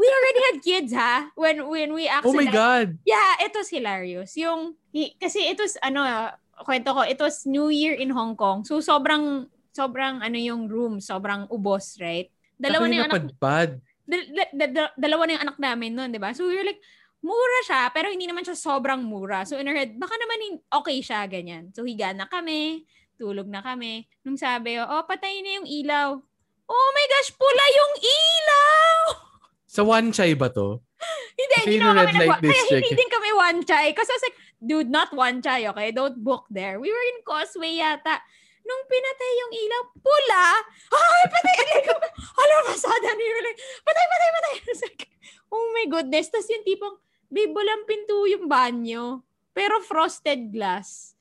we 0.00 0.06
already 0.08 0.42
had 0.52 0.56
kids 0.62 0.92
ha 0.92 1.14
when 1.34 1.64
when 1.66 1.90
we 1.96 2.04
Oh 2.08 2.14
actually 2.20 2.48
my 2.48 2.54
God. 2.54 2.86
Yeah, 3.08 3.44
it 3.44 3.52
was 3.56 3.68
hilarious. 3.68 4.36
Yung 4.36 4.76
kasi 5.20 5.48
it 5.48 5.58
was 5.58 5.76
ano 5.80 6.04
kwento 6.64 6.92
ko, 6.92 7.02
it 7.04 7.20
was 7.20 7.44
New 7.44 7.68
Year 7.68 7.96
in 7.96 8.12
Hong 8.12 8.36
Kong. 8.36 8.64
So 8.64 8.80
sobrang 8.80 9.48
sobrang 9.72 10.24
ano 10.24 10.38
yung 10.40 10.68
room, 10.68 11.00
sobrang 11.04 11.48
ubos, 11.52 12.00
right? 12.00 12.32
Dalawa 12.56 12.88
na 12.88 12.94
yung 12.96 13.08
anak 13.12 13.36
dal- 14.06 14.30
dal- 14.72 14.94
dalawa 14.96 15.22
na 15.26 15.32
yung 15.36 15.44
anak 15.50 15.58
namin 15.60 15.90
noon, 15.92 16.08
'di 16.14 16.20
ba? 16.22 16.32
So 16.32 16.48
we 16.48 16.56
were 16.56 16.64
like 16.64 16.80
mura 17.20 17.60
siya, 17.66 17.90
pero 17.90 18.06
hindi 18.08 18.24
naman 18.30 18.46
siya 18.46 18.54
sobrang 18.54 19.02
mura. 19.02 19.42
So 19.42 19.58
in 19.58 19.66
our 19.66 19.74
head, 19.74 19.98
baka 19.98 20.14
naman 20.14 20.62
okay 20.80 21.02
siya, 21.02 21.26
ganyan. 21.26 21.74
So 21.74 21.82
higa 21.82 22.14
na 22.14 22.30
kami, 22.30 22.86
tulog 23.16 23.48
na 23.48 23.64
kami. 23.64 24.04
Nung 24.22 24.38
sabi, 24.38 24.76
oh, 24.78 25.04
patayin 25.08 25.42
na 25.42 25.52
yung 25.60 25.68
ilaw. 25.68 26.08
Oh 26.66 26.88
my 26.94 27.06
gosh, 27.10 27.30
pula 27.34 27.64
yung 27.72 27.94
ilaw! 28.04 28.96
Sa 29.76 29.82
One 29.84 30.12
Chai 30.12 30.32
ba 30.36 30.48
to? 30.52 30.80
Hindi, 31.36 31.56
hindi 31.68 31.76
red 31.84 32.08
kami 32.08 32.12
nag- 32.16 32.40
Kaya 32.40 32.64
hindi 32.80 32.92
din 32.96 33.10
kami 33.12 33.30
one 33.36 33.60
chai. 33.68 33.92
Kasi 33.92 34.08
I 34.08 34.16
was 34.16 34.24
like, 34.24 34.38
dude, 34.56 34.88
not 34.88 35.12
one 35.12 35.44
chai, 35.44 35.68
okay? 35.68 35.92
Don't 35.92 36.16
book 36.24 36.48
there. 36.48 36.80
We 36.80 36.88
were 36.88 37.06
in 37.12 37.20
Causeway 37.28 37.76
yata. 37.76 38.24
Nung 38.66 38.82
pinatay 38.90 39.32
yung 39.46 39.52
ilaw, 39.52 39.82
pula! 40.00 40.46
Ay, 40.96 41.24
patay! 41.28 41.56
Like, 41.76 41.90
Hala, 42.18 42.56
pasada 42.66 43.08
na 43.14 43.22
yun. 43.22 43.42
Like, 43.44 43.60
patay, 43.84 44.04
patay, 44.08 44.28
patay. 44.32 44.52
I 44.56 44.64
was 44.66 44.80
like, 44.82 45.02
oh 45.52 45.66
my 45.76 45.86
goodness. 45.86 46.26
Tapos 46.32 46.48
yung 46.50 46.64
tipong, 46.66 46.96
babe, 47.30 47.54
walang 47.54 47.84
pinto 47.86 48.26
yung 48.26 48.48
banyo. 48.50 49.22
Pero 49.54 49.78
frosted 49.84 50.50
glass. 50.50 51.14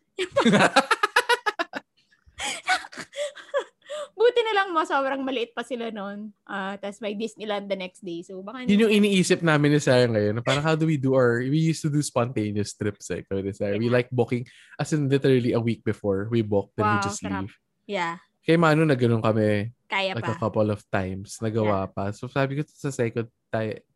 Buti 4.16 4.42
na 4.44 4.54
lang 4.56 4.68
mo, 4.72 4.84
sobrang 4.84 5.24
maliit 5.24 5.52
pa 5.52 5.64
sila 5.64 5.92
noon. 5.92 6.32
Ah, 6.44 6.76
Tapos 6.76 7.00
may 7.00 7.16
Disneyland 7.16 7.68
the 7.68 7.76
next 7.76 8.00
day. 8.00 8.24
So, 8.24 8.40
baka 8.40 8.64
Yun 8.64 8.88
yung 8.88 8.96
iniisip 9.04 9.44
namin 9.44 9.76
ni 9.76 9.80
Sarah 9.80 10.08
ngayon. 10.08 10.40
Parang 10.42 10.64
how 10.64 10.76
do 10.76 10.88
we 10.88 10.96
do 10.96 11.16
our, 11.16 11.40
we 11.44 11.60
used 11.60 11.84
to 11.84 11.92
do 11.92 12.00
spontaneous 12.00 12.76
trips 12.76 13.12
eh. 13.12 13.24
kami 13.24 13.44
ni 13.44 13.52
Sarah. 13.52 13.76
We 13.76 13.88
Yeah. 13.88 13.96
like 13.96 14.10
booking, 14.12 14.48
as 14.76 14.92
in 14.92 15.08
literally 15.08 15.52
a 15.52 15.60
week 15.60 15.84
before 15.84 16.28
we 16.32 16.42
book, 16.42 16.72
then 16.76 16.88
we 16.88 16.98
Wow, 17.00 17.06
just 17.06 17.20
sarap. 17.20 17.44
leave. 17.48 17.56
Yeah, 17.86 18.18
Kay 18.42 18.58
Manu, 18.58 18.86
na 18.86 18.94
ganun 18.94 19.22
kami 19.22 19.74
kaya 19.86 20.14
like 20.18 20.26
pa. 20.26 20.34
a 20.34 20.42
couple 20.42 20.70
of 20.70 20.82
times. 20.90 21.38
Nagawa 21.42 21.86
pa. 21.90 22.10
So 22.14 22.26
sabi 22.30 22.58
ko 22.58 22.62
sa 22.66 22.90
second, 22.90 23.30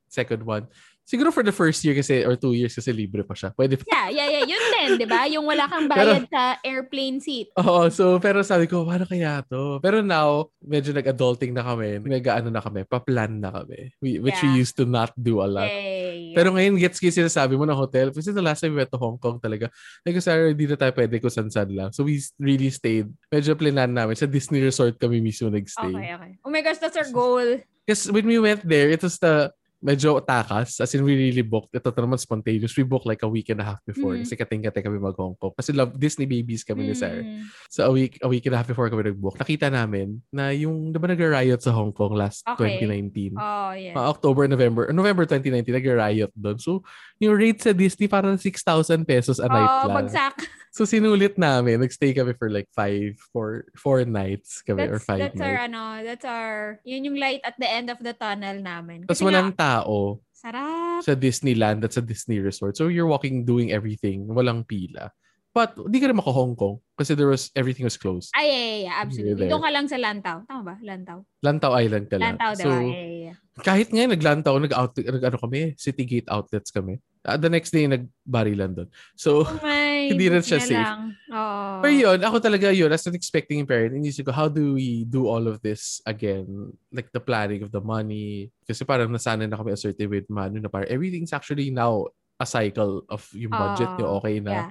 second 0.10 0.41
one, 0.41 0.65
siguro 1.09 1.33
for 1.33 1.41
the 1.41 1.49
first 1.49 1.81
year 1.81 1.97
kasi, 1.97 2.21
or 2.21 2.37
two 2.37 2.53
years 2.53 2.77
kasi 2.77 2.93
libre 2.93 3.25
pa 3.25 3.33
siya. 3.33 3.49
Pwede 3.57 3.81
pa. 3.81 3.89
Yeah, 3.89 4.13
yeah, 4.13 4.27
yeah. 4.29 4.43
Yun 4.45 4.63
din, 4.69 4.89
di 5.01 5.07
ba? 5.09 5.25
Yung 5.25 5.49
wala 5.49 5.65
kang 5.65 5.89
bayad 5.89 6.29
sa 6.29 6.61
airplane 6.61 7.17
seat. 7.17 7.49
Oo, 7.57 7.89
so 7.89 8.21
pero 8.21 8.45
sabi 8.45 8.69
ko, 8.69 8.85
paano 8.85 9.09
kaya 9.09 9.41
to? 9.49 9.81
Pero 9.81 10.05
now, 10.05 10.53
medyo 10.61 10.93
nag-adulting 10.93 11.49
na 11.57 11.65
kami. 11.65 11.97
Nag-ano 11.97 12.53
na 12.53 12.61
kami, 12.61 12.85
pa-plan 12.85 13.41
na 13.41 13.49
kami. 13.49 13.89
We, 13.97 14.21
which 14.21 14.37
we 14.45 14.53
Yeah. 14.53 14.61
used 14.61 14.77
to 14.77 14.85
not 14.85 15.09
do 15.17 15.41
a 15.41 15.49
lot. 15.49 15.65
Yay. 15.65 16.37
Pero 16.37 16.53
ngayon, 16.53 16.77
gets 16.77 17.01
kayo 17.01 17.09
sinasabi 17.09 17.57
mo 17.57 17.65
ng 17.65 17.73
hotel. 17.73 18.13
Kasi 18.13 18.29
the 18.29 18.45
last 18.45 18.61
time 18.61 18.77
we 18.77 18.85
went 18.85 18.93
to 18.93 19.01
Hong 19.01 19.17
Kong 19.17 19.41
talaga, 19.41 19.73
like 20.05 20.13
ko, 20.13 20.21
Sarah, 20.21 20.53
hindi 20.53 20.69
na 20.69 20.77
tayo 20.77 20.93
pwede 20.93 21.17
kung 21.17 21.33
san-san 21.33 21.73
lang. 21.73 21.89
So 21.89 22.05
we 22.05 22.21
really 22.37 22.69
stayed. 22.69 23.09
Medyo 23.33 23.57
planan 23.57 23.97
namin. 23.97 24.13
Sa 24.13 24.29
Disney 24.29 24.61
Resort 24.61 25.01
kami 25.01 25.25
mismo 25.25 25.49
nag-stay. 25.49 25.89
okay, 25.89 26.13
okay. 26.13 26.31
Oh 26.45 26.53
my 26.53 26.61
gosh, 26.61 26.77
that's 26.77 26.97
our 26.97 27.09
goal. 27.09 27.61
Because 27.89 28.05
when 28.13 28.29
we 28.29 28.37
went 28.37 28.61
there, 28.61 28.93
it 28.93 29.01
was 29.01 29.17
the 29.17 29.49
medyo 29.79 30.19
takas. 30.19 30.79
As 30.83 30.91
in, 30.91 31.07
we 31.07 31.15
really 31.15 31.41
booked. 31.43 31.71
Ito 31.71 31.95
naman 31.95 32.19
spontaneous. 32.19 32.75
We 32.75 32.83
booked 32.83 33.07
like 33.07 33.23
a 33.23 33.31
week 33.31 33.47
and 33.49 33.63
a 33.63 33.65
half 33.73 33.81
before. 33.87 34.19
Mm. 34.19 34.27
Kasi 34.27 34.35
kating-kate 34.35 34.83
kami 34.83 34.99
mag-Hong 34.99 35.39
Kong. 35.39 35.55
Kasi 35.55 35.71
love 35.71 35.95
Disney 35.95 36.27
babies 36.27 36.67
kami 36.67 36.91
ni 36.91 36.95
Sarah. 36.95 37.23
Mm. 37.23 37.47
So 37.71 37.87
a 37.87 37.91
week, 37.91 38.19
a 38.19 38.27
week 38.27 38.43
and 38.45 38.53
a 38.55 38.59
half 38.59 38.67
before 38.67 38.91
kami 38.91 39.07
nag-book, 39.07 39.39
nakita 39.39 39.71
namin 39.71 40.19
na 40.29 40.51
yung, 40.51 40.91
di 40.91 40.99
ba 40.99 41.07
nag-riot 41.07 41.63
sa 41.63 41.71
Hong 41.71 41.95
Kong 41.95 42.13
last 42.19 42.43
Okay. 42.43 42.83
2019? 42.83 43.39
Oh, 43.39 43.71
yeah. 43.71 43.95
Mga 43.95 44.07
October, 44.11 44.43
November, 44.51 44.83
November 44.91 45.23
2019, 45.23 45.71
nag-riot 45.71 46.31
doon. 46.35 46.57
So, 46.59 46.83
yung 47.23 47.39
rate 47.39 47.63
sa 47.63 47.71
Disney 47.71 48.11
parang 48.11 48.35
6,000 48.35 49.07
pesos 49.07 49.39
a 49.39 49.47
night 49.47 49.63
oh, 49.63 49.87
lang. 49.87 49.95
bagsak. 50.05 50.35
So, 50.69 50.85
sinulit 50.85 51.33
namin. 51.39 51.81
Nagstay 51.81 52.13
kami 52.13 52.37
for 52.37 52.45
like 52.51 52.69
five, 52.77 53.17
four, 53.33 53.65
four 53.73 54.05
nights 54.05 54.61
kami 54.61 54.85
or 54.85 55.01
That's, 55.01 55.07
five 55.07 55.19
that's 55.19 55.41
our, 55.41 55.57
nights. 55.57 55.67
ano, 55.73 55.81
that's 56.05 56.25
our, 56.29 56.77
yun 56.85 57.09
yung 57.09 57.17
light 57.17 57.41
at 57.41 57.57
the 57.57 57.65
end 57.65 57.89
of 57.89 57.97
the 57.97 58.13
tunnel 58.13 58.61
namin. 58.61 59.09
Tapos 59.09 59.17
Kasi 59.17 59.25
walang 59.25 59.49
nga, 59.53 59.65
tao 59.69 60.25
sarap. 60.34 61.05
sa 61.05 61.13
Disneyland 61.13 61.86
at 61.86 61.93
sa 61.93 62.01
Disney 62.01 62.41
Resort. 62.41 62.73
So, 62.73 62.89
you're 62.89 63.05
walking, 63.05 63.45
doing 63.45 63.69
everything. 63.69 64.25
Walang 64.25 64.65
pila. 64.65 65.13
But, 65.49 65.77
di 65.89 65.97
ka 65.97 66.10
rin 66.10 66.17
maka 66.17 66.29
Hong 66.29 66.53
Kong 66.53 66.77
kasi 66.93 67.17
there 67.17 67.29
was, 67.29 67.49
everything 67.58 67.86
was 67.86 67.97
closed. 67.97 68.29
Ay, 68.38 68.49
yeah, 68.49 68.77
yeah, 68.86 68.95
absolutely. 69.01 69.49
Doon 69.49 69.65
ka 69.65 69.69
lang 69.73 69.86
sa 69.89 69.97
Lantaw. 69.97 70.45
Tama 70.45 70.62
ba? 70.62 70.75
Lantaw. 70.82 71.25
Lantaw 71.41 71.71
Island 71.73 72.05
ka 72.05 72.17
lang. 72.21 72.38
Lantaw, 72.38 72.53
So, 72.53 72.69
diba? 72.69 72.93
Yeah, 72.93 73.10
yeah, 73.29 73.37
kahit 73.59 73.91
ngayon 73.91 74.15
naglantaw, 74.15 74.55
nag-out, 74.57 74.95
nag, 74.95 75.23
ano 75.23 75.37
kami, 75.37 75.75
City 75.75 76.03
Gate 76.07 76.29
outlets 76.31 76.71
kami. 76.71 76.97
Uh, 77.27 77.35
the 77.35 77.51
next 77.51 77.75
day, 77.75 77.83
nagbarilan 77.83 78.71
doon. 78.71 78.89
So, 79.13 79.43
Oh 79.43 79.59
my, 79.59 80.07
Hindi 80.15 80.31
rin 80.31 80.39
buti 80.39 80.49
siya 80.55 80.59
na 80.59 80.65
safe. 80.65 80.79
lang. 80.87 81.01
Oo. 81.29 81.79
Pero 81.83 81.93
yun, 81.93 82.19
ako 82.23 82.35
talaga 82.39 82.67
yun, 82.71 82.89
as 82.89 83.03
an 83.05 83.13
expecting 83.13 83.59
parent, 83.67 83.91
inisip 83.93 84.25
ko, 84.25 84.31
how 84.31 84.47
do 84.47 84.79
we 84.79 85.03
do 85.03 85.27
all 85.27 85.43
of 85.45 85.59
this 85.59 85.99
again? 86.07 86.47
Like 86.89 87.11
the 87.11 87.19
planning 87.19 87.61
of 87.61 87.75
the 87.75 87.83
money. 87.83 88.49
Kasi 88.63 88.87
parang 88.87 89.11
nasanay 89.11 89.51
na 89.51 89.59
kami 89.59 89.75
assertive 89.75 90.07
with 90.07 90.31
Manu 90.31 90.63
na 90.63 90.71
parang 90.71 90.87
everything's 90.87 91.35
actually 91.35 91.67
now 91.69 92.07
a 92.39 92.47
cycle 92.47 93.03
of 93.11 93.27
yung 93.35 93.51
budget 93.51 93.91
niyo 93.99 94.07
Oh, 94.07 94.17
okay 94.23 94.39
na. 94.39 94.51
Yeah. 94.51 94.69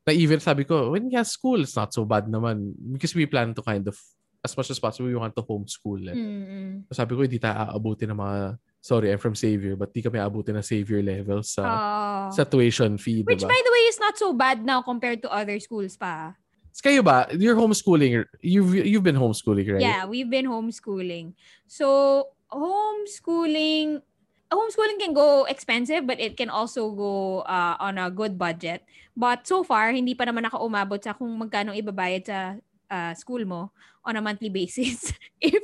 Na 0.00 0.16
even 0.16 0.40
sabi 0.40 0.64
ko, 0.64 0.96
when 0.96 1.12
he 1.12 1.20
has 1.20 1.28
school, 1.28 1.60
it's 1.60 1.76
not 1.76 1.92
so 1.92 2.08
bad 2.08 2.24
naman. 2.24 2.72
Because 2.96 3.12
we 3.12 3.28
plan 3.28 3.52
to 3.52 3.60
kind 3.60 3.84
of, 3.84 4.00
as 4.40 4.56
much 4.56 4.70
as 4.72 4.80
possible, 4.80 5.08
we 5.08 5.16
want 5.16 5.36
to 5.36 5.44
homeschool. 5.44 6.00
Eh. 6.08 6.16
Mm-mm. 6.16 6.88
So 6.88 7.04
sabi 7.04 7.12
ko, 7.16 7.22
hindi 7.22 7.36
tayo 7.38 7.68
aabuti 7.68 8.08
ng 8.08 8.16
mga, 8.16 8.56
sorry, 8.80 9.12
I'm 9.12 9.20
from 9.20 9.36
Xavier, 9.36 9.76
but 9.76 9.92
di 9.92 10.00
kami 10.00 10.16
aabuti 10.16 10.50
ng 10.56 10.64
Xavier 10.64 11.04
level 11.04 11.44
sa, 11.44 11.62
Oh. 11.68 12.26
sa 12.32 12.48
tuition 12.48 12.96
fee, 12.96 13.20
Which, 13.20 13.44
diba? 13.44 13.52
by 13.52 13.60
the 13.60 13.72
way, 13.72 13.82
is 13.92 14.00
not 14.00 14.16
so 14.16 14.32
bad 14.32 14.64
now 14.64 14.80
compared 14.80 15.20
to 15.20 15.28
other 15.28 15.60
schools 15.60 15.96
pa. 16.00 16.32
Kayo 16.80 17.04
ba, 17.04 17.28
you're 17.36 17.58
homeschooling, 17.58 18.24
you've, 18.40 18.72
you've 18.72 19.04
been 19.04 19.20
homeschooling, 19.20 19.68
right? 19.76 19.84
Yeah, 19.84 20.08
we've 20.08 20.30
been 20.32 20.48
homeschooling. 20.48 21.36
So, 21.68 22.32
homeschooling, 22.48 24.00
homeschooling 24.48 24.98
can 24.98 25.12
go 25.12 25.44
expensive, 25.44 26.06
but 26.08 26.16
it 26.16 26.40
can 26.40 26.48
also 26.48 26.88
go 26.88 27.44
uh, 27.44 27.76
on 27.76 27.98
a 28.00 28.08
good 28.08 28.38
budget. 28.40 28.80
But 29.12 29.44
so 29.44 29.60
far, 29.60 29.92
hindi 29.92 30.16
pa 30.16 30.24
naman 30.24 30.48
nakaumabot 30.48 31.04
sa 31.04 31.12
kung 31.12 31.28
magkano 31.36 31.76
ibabayad 31.76 32.24
sa 32.24 32.56
uh, 32.90 33.14
school 33.14 33.46
mo 33.46 33.72
on 34.04 34.18
a 34.18 34.22
monthly 34.22 34.50
basis. 34.50 35.14
if 35.40 35.62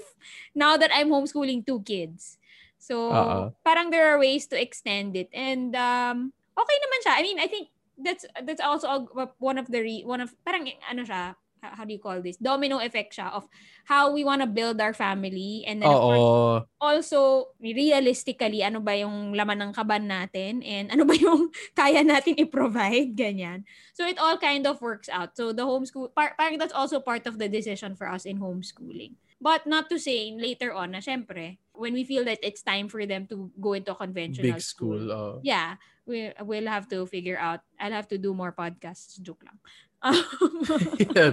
now 0.55 0.77
that 0.77 0.91
I'm 0.95 1.11
homeschooling 1.11 1.67
two 1.67 1.83
kids. 1.83 2.39
So, 2.79 3.11
Oo. 3.11 3.51
parang 3.67 3.91
there 3.91 4.15
are 4.15 4.19
ways 4.21 4.47
to 4.53 4.57
extend 4.57 5.17
it. 5.19 5.29
And 5.35 5.75
um, 5.75 6.31
okay 6.55 6.77
naman 6.79 6.99
siya. 7.03 7.15
I 7.19 7.23
mean, 7.23 7.39
I 7.43 7.49
think 7.51 7.69
that's 7.97 8.25
that's 8.45 8.61
also 8.61 9.09
one 9.41 9.59
of 9.59 9.67
the 9.73 9.81
re- 9.81 10.07
one 10.07 10.21
of 10.21 10.31
parang 10.45 10.69
ano 10.85 11.03
siya 11.03 11.35
how 11.75 11.85
do 11.85 11.93
you 11.93 11.99
call 11.99 12.23
this 12.23 12.37
domino 12.37 12.79
effect 12.79 13.17
siya 13.17 13.33
of 13.33 13.49
how 13.87 14.13
we 14.13 14.23
want 14.23 14.43
to 14.43 14.49
build 14.51 14.79
our 14.79 14.95
family 14.95 15.65
and 15.67 15.83
then 15.83 15.91
course, 15.91 16.67
also 16.79 17.51
realistically 17.59 18.63
ano 18.63 18.79
ba 18.79 18.95
yung 18.99 19.35
laman 19.35 19.63
ng 19.63 19.73
kaban 19.73 20.07
natin 20.07 20.63
and 20.63 20.93
ano 20.95 21.03
ba 21.03 21.17
yung 21.19 21.51
kaya 21.79 22.07
natin 22.07 22.39
i-provide 22.39 23.17
ganyan 23.17 23.67
so 23.97 24.07
it 24.07 24.19
all 24.19 24.39
kind 24.39 24.67
of 24.67 24.79
works 24.79 25.11
out 25.11 25.35
so 25.35 25.51
the 25.51 25.65
homeschool 25.65 26.13
par- 26.15 26.37
parang 26.39 26.59
that's 26.59 26.75
also 26.77 27.01
part 27.01 27.27
of 27.27 27.41
the 27.41 27.49
decision 27.49 27.97
for 27.99 28.07
us 28.07 28.23
in 28.23 28.39
homeschooling 28.39 29.19
but 29.41 29.67
not 29.67 29.89
to 29.91 29.99
say 29.99 30.33
later 30.33 30.73
on 30.73 30.95
na 30.95 31.01
syempre 31.03 31.59
when 31.77 31.93
we 31.93 32.05
feel 32.05 32.25
that 32.25 32.41
it's 32.43 32.65
time 32.65 32.89
for 32.89 33.05
them 33.05 33.29
to 33.29 33.53
go 33.61 33.77
into 33.77 33.93
a 33.93 33.95
conventional 33.95 34.57
Big 34.57 34.61
school. 34.61 35.13
oh. 35.13 35.41
yeah, 35.45 35.77
we 36.09 36.33
we'll 36.43 36.67
have 36.67 36.89
to 36.89 37.07
figure 37.07 37.39
out. 37.39 37.61
I'll 37.79 37.93
have 37.93 38.09
to 38.09 38.19
do 38.19 38.35
more 38.35 38.53
podcasts. 38.53 39.21
Joke 39.21 39.45
lang. 39.45 39.61
yeah. 41.17 41.33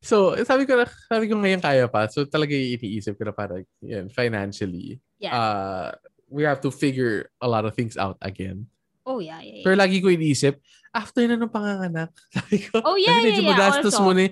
So, 0.00 0.32
sabi 0.48 0.64
ko, 0.64 0.80
na- 0.80 0.98
sabi 1.12 1.28
ko 1.28 1.36
ngayon 1.36 1.60
kaya 1.60 1.84
pa. 1.84 2.08
So, 2.08 2.24
talaga 2.24 2.56
yung 2.56 2.80
iniisip 2.80 3.20
ko 3.20 3.28
na 3.28 3.36
parang, 3.36 3.64
yan, 3.84 4.08
financially, 4.08 4.96
yeah. 5.20 5.32
uh, 5.36 5.88
we 6.32 6.48
have 6.48 6.64
to 6.64 6.72
figure 6.72 7.28
a 7.42 7.48
lot 7.48 7.68
of 7.68 7.76
things 7.76 8.00
out 8.00 8.16
again. 8.24 8.64
oh 9.04 9.18
yeah, 9.18 9.42
yeah. 9.42 9.60
yeah. 9.60 9.64
Pero 9.66 9.74
lagi 9.76 10.00
ko 10.00 10.08
iniisip, 10.08 10.56
after 10.94 11.26
na 11.26 11.36
ng 11.36 11.52
panganganak, 11.52 12.10
sabi 12.36 12.64
ko, 12.64 12.80
Oh, 12.80 12.96
yeah, 12.96 13.20
yeah, 13.20 13.42
yeah. 13.42 13.50
magastos 13.52 13.94
Also. 13.98 14.04
muna, 14.06 14.30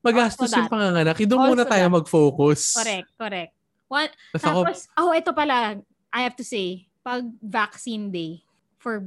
magastos 0.00 0.48
Also 0.48 0.58
yung 0.64 0.72
panganganak. 0.72 1.16
Doon 1.28 1.42
muna 1.52 1.64
tayo 1.68 1.86
that. 1.90 1.96
mag-focus. 1.98 2.60
correct, 2.80 3.08
correct. 3.18 3.52
One, 3.92 4.08
Tapos 4.32 4.40
tapos, 4.40 4.78
oh, 4.96 5.12
ito 5.12 5.30
pala, 5.36 5.76
I 6.08 6.20
have 6.24 6.36
to 6.40 6.46
say, 6.46 6.88
pag 7.04 7.26
vaccine 7.42 8.08
day 8.08 8.40
for 8.82 9.06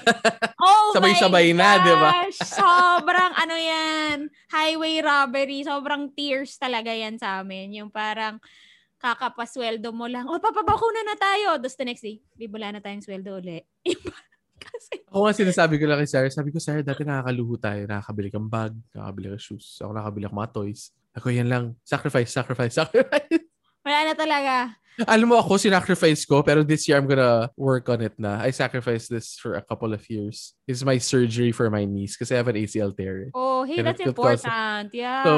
Oh 0.62 0.94
Sabay-sabay 0.94 1.50
na, 1.50 1.82
di 1.82 1.94
ba? 1.98 2.10
Sobrang 2.30 3.34
ano 3.34 3.56
yan, 3.58 4.30
highway 4.54 5.02
robbery, 5.02 5.66
sobrang 5.66 6.14
tears 6.14 6.54
talaga 6.56 6.94
yan 6.94 7.18
sa 7.18 7.42
amin. 7.42 7.74
Yung 7.74 7.90
parang 7.90 8.38
kakapasweldo 9.02 9.90
mo 9.90 10.06
lang, 10.06 10.30
oh, 10.30 10.38
papabakuna 10.38 11.02
na 11.02 11.16
tayo. 11.18 11.58
Tapos 11.58 11.74
the 11.74 11.86
next 11.88 12.06
day, 12.06 12.22
bibula 12.38 12.70
na 12.70 12.78
tayong 12.78 13.02
sweldo 13.02 13.42
uli. 13.42 13.58
Kasi, 14.60 15.00
ako 15.08 15.24
nga 15.24 15.34
sinasabi 15.34 15.80
ko 15.80 15.88
lang 15.88 15.98
kay 16.04 16.10
Sarah, 16.10 16.28
sabi 16.28 16.52
ko, 16.52 16.60
Sarah, 16.60 16.84
dati 16.84 17.00
nakakaluho 17.00 17.56
tayo, 17.56 17.88
nakakabili 17.88 18.28
kang 18.28 18.52
bag, 18.52 18.76
nakakabili 18.92 19.26
kang 19.32 19.42
shoes, 19.42 19.80
ako 19.80 19.90
nakakabili 19.96 20.24
kang 20.28 20.38
mga 20.38 20.52
toys. 20.52 20.82
Ako 21.16 21.26
yan 21.32 21.48
lang, 21.48 21.64
sacrifice, 21.82 22.30
sacrifice, 22.30 22.76
sacrifice. 22.76 23.49
Na 24.10 24.16
talaga. 24.18 24.54
Alam 25.08 25.32
mo 25.32 25.36
ako, 25.40 25.56
sinacrifice 25.56 26.28
ko, 26.28 26.44
pero 26.44 26.60
this 26.60 26.84
year 26.84 27.00
I'm 27.00 27.08
gonna 27.08 27.48
work 27.56 27.88
on 27.88 28.04
it 28.04 28.12
na. 28.20 28.36
I 28.36 28.52
sacrificed 28.52 29.08
this 29.08 29.40
for 29.40 29.56
a 29.56 29.64
couple 29.64 29.96
of 29.96 30.04
years. 30.12 30.52
It's 30.68 30.84
my 30.84 31.00
surgery 31.00 31.56
for 31.56 31.72
my 31.72 31.88
knees 31.88 32.20
kasi 32.20 32.36
I 32.36 32.44
have 32.44 32.52
an 32.52 32.60
ACL 32.60 32.92
tear. 32.92 33.32
Oh, 33.32 33.64
hey, 33.64 33.80
Kaya 33.80 33.86
that's 33.96 34.02
nag- 34.04 34.12
cause- 34.12 34.44
important. 34.44 34.92
Yeah. 34.92 35.24
So, 35.24 35.32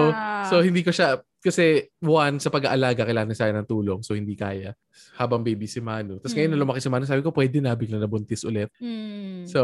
so 0.51 0.55
hindi 0.67 0.83
ko 0.83 0.91
siya, 0.91 1.23
kasi 1.39 1.87
one, 2.03 2.43
sa 2.43 2.51
pag-aalaga, 2.51 3.07
kailangan 3.07 3.39
sa 3.39 3.55
ng 3.55 3.67
tulong, 3.71 4.03
so 4.03 4.19
hindi 4.19 4.35
kaya. 4.35 4.75
Habang 5.15 5.47
baby 5.47 5.71
si 5.71 5.79
Manu. 5.79 6.19
Tapos 6.19 6.35
ngayon, 6.35 6.51
Mm. 6.51 6.59
na 6.59 6.63
lumaki 6.67 6.81
si 6.83 6.91
Manu, 6.91 7.07
sabi 7.07 7.23
ko, 7.23 7.31
pwede 7.31 7.63
na, 7.63 7.79
bigla 7.79 8.03
nabuntis 8.03 8.43
ulit. 8.43 8.71
Hmm. 8.83 9.47
So, 9.47 9.61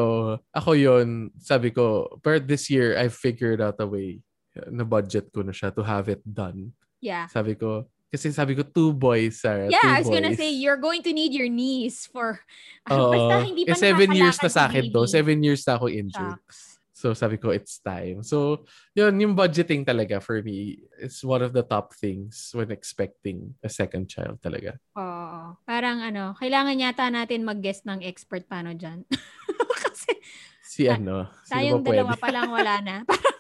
ako 0.55 0.79
yon 0.79 1.31
sabi 1.43 1.71
ko, 1.75 2.07
but 2.23 2.47
this 2.47 2.71
year, 2.71 2.95
I 2.95 3.11
figured 3.11 3.59
out 3.63 3.79
a 3.83 3.87
way 3.87 4.23
na 4.71 4.83
budget 4.87 5.31
ko 5.35 5.43
na 5.43 5.51
siya 5.55 5.75
to 5.75 5.83
have 5.83 6.07
it 6.07 6.23
done. 6.23 6.71
yeah. 6.99 7.27
Sabi 7.31 7.55
ko, 7.55 7.87
kasi 8.09 8.33
sabi 8.33 8.57
ko, 8.57 8.65
two 8.65 8.97
boys, 8.97 9.45
Sarah. 9.45 9.69
Yeah, 9.69 9.85
two 9.85 9.93
I 9.93 9.99
was 10.01 10.09
gonna 10.09 10.33
boys. 10.33 10.41
say, 10.41 10.51
you're 10.57 10.81
going 10.81 11.05
to 11.05 11.13
need 11.13 11.37
your 11.37 11.49
knees 11.53 12.09
for... 12.09 12.41
Oo. 12.91 13.13
Basta 13.13 13.45
hindi 13.45 13.69
eh, 13.69 13.73
pa 13.73 13.77
seven 13.77 14.11
years 14.17 14.41
na 14.41 14.49
sa 14.49 14.65
akin 14.65 14.89
to. 14.89 15.05
Seven 15.05 15.39
years 15.45 15.63
na 15.69 15.77
ako 15.77 15.87
injured. 15.93 16.41
Shucks. 16.41 16.81
So 16.99 17.15
sabi 17.15 17.39
ko, 17.39 17.55
it's 17.55 17.79
time. 17.79 18.27
So, 18.27 18.67
yun, 18.91 19.15
yung 19.23 19.39
budgeting 19.39 19.87
talaga 19.87 20.19
for 20.19 20.43
me, 20.43 20.83
it's 20.99 21.23
one 21.23 21.47
of 21.47 21.55
the 21.55 21.63
top 21.63 21.95
things 21.95 22.51
when 22.51 22.75
expecting 22.75 23.55
a 23.63 23.71
second 23.71 24.11
child 24.11 24.43
talaga. 24.43 24.83
Oo. 24.99 25.55
Parang 25.63 26.03
ano, 26.03 26.35
kailangan 26.35 26.75
yata 26.75 27.07
natin 27.07 27.47
mag-guest 27.47 27.87
ng 27.87 28.03
expert 28.03 28.51
paano 28.51 28.75
dyan. 28.75 29.07
Kasi 29.79 30.19
Si 30.69 30.91
ano, 30.91 31.31
tayong 31.47 31.87
dalawa 31.87 32.19
pa 32.19 32.29
lang 32.35 32.51
wala 32.51 32.75
na. 32.83 32.97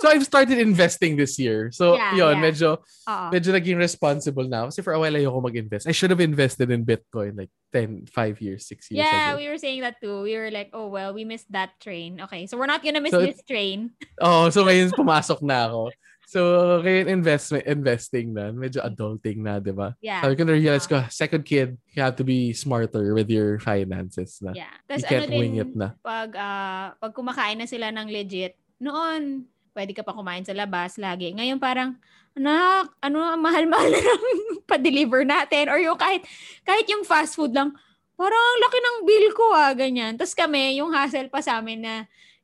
So, 0.00 0.08
I've 0.08 0.24
started 0.24 0.56
investing 0.56 1.14
this 1.14 1.36
year. 1.36 1.68
So, 1.70 1.92
Yeah, 1.94 2.16
yun, 2.16 2.40
yeah. 2.40 2.42
medyo, 2.42 2.68
Oo. 3.04 3.28
medyo 3.28 3.52
naging 3.52 3.76
responsible 3.76 4.48
ako. 4.48 4.72
Kasi 4.72 4.80
for 4.80 4.96
a 4.96 4.98
while, 4.98 5.12
ayoko 5.12 5.44
mag-invest. 5.44 5.84
I 5.84 5.92
should 5.92 6.08
have 6.08 6.24
invested 6.24 6.72
in 6.72 6.88
Bitcoin 6.88 7.36
like 7.36 7.52
10, 7.76 8.08
5 8.08 8.40
years, 8.40 8.64
6 8.64 8.88
years 8.90 9.04
Yeah, 9.04 9.36
ago. 9.36 9.44
we 9.44 9.52
were 9.52 9.60
saying 9.60 9.84
that 9.84 10.00
too. 10.00 10.24
We 10.24 10.40
were 10.40 10.48
like, 10.50 10.72
oh 10.72 10.88
well, 10.88 11.12
we 11.12 11.28
missed 11.28 11.52
that 11.52 11.76
train. 11.84 12.16
Okay, 12.24 12.48
so 12.48 12.56
we're 12.56 12.66
not 12.70 12.80
gonna 12.82 13.04
miss 13.04 13.12
So 13.12 13.20
this 13.20 13.44
train. 13.44 13.92
Oh, 14.24 14.48
so 14.48 14.64
ngayon 14.64 14.90
pumasok 14.96 15.44
na 15.44 15.68
ako. 15.68 15.92
So, 16.30 16.40
ngayon 16.86 17.10
investment, 17.10 17.66
investing 17.66 18.30
na. 18.32 18.54
Medyo 18.54 18.80
adulting 18.86 19.42
na, 19.42 19.58
di 19.58 19.74
ba? 19.74 19.98
Yeah. 19.98 20.22
Sabi 20.22 20.38
ko 20.38 20.46
na-realize 20.46 20.86
ko, 20.86 21.02
second 21.10 21.42
kid, 21.42 21.74
you 21.90 22.00
have 22.06 22.14
to 22.16 22.24
be 22.24 22.54
smarter 22.54 23.12
with 23.18 23.26
your 23.26 23.58
finances 23.58 24.38
na. 24.38 24.54
Yeah. 24.54 24.70
You 24.86 24.86
Tapos 24.86 25.02
ano 25.02 25.10
can't 25.10 25.30
din, 25.34 25.40
wing 25.42 25.56
it 25.58 25.72
na. 25.74 25.98
pag, 25.98 26.30
ah, 26.38 26.94
pag 27.02 27.12
kumakain 27.12 27.58
na 27.58 27.66
sila 27.66 27.90
ng 27.90 28.06
legit, 28.08 28.54
noon, 28.78 29.49
pwede 29.74 29.92
ka 29.94 30.02
pa 30.02 30.14
kumain 30.14 30.42
sa 30.42 30.54
labas 30.54 30.98
lagi. 30.98 31.30
Ngayon 31.34 31.58
parang, 31.58 31.96
anak, 32.34 32.94
ano, 33.02 33.34
mahal-mahal 33.38 33.90
na 33.90 34.00
ng 34.00 34.24
pa-deliver 34.70 35.26
natin. 35.26 35.70
Or 35.70 35.78
yung 35.78 35.98
kahit, 35.98 36.26
kahit 36.62 36.86
yung 36.86 37.02
fast 37.02 37.34
food 37.34 37.54
lang, 37.54 37.74
parang 38.14 38.38
ang 38.38 38.60
laki 38.62 38.78
ng 38.78 38.96
bill 39.06 39.26
ko 39.34 39.44
ah, 39.54 39.72
ganyan. 39.74 40.14
Tapos 40.14 40.36
kami, 40.36 40.78
yung 40.78 40.92
hassle 40.94 41.32
pa 41.32 41.42
sa 41.42 41.58
amin 41.58 41.82
na 41.82 41.94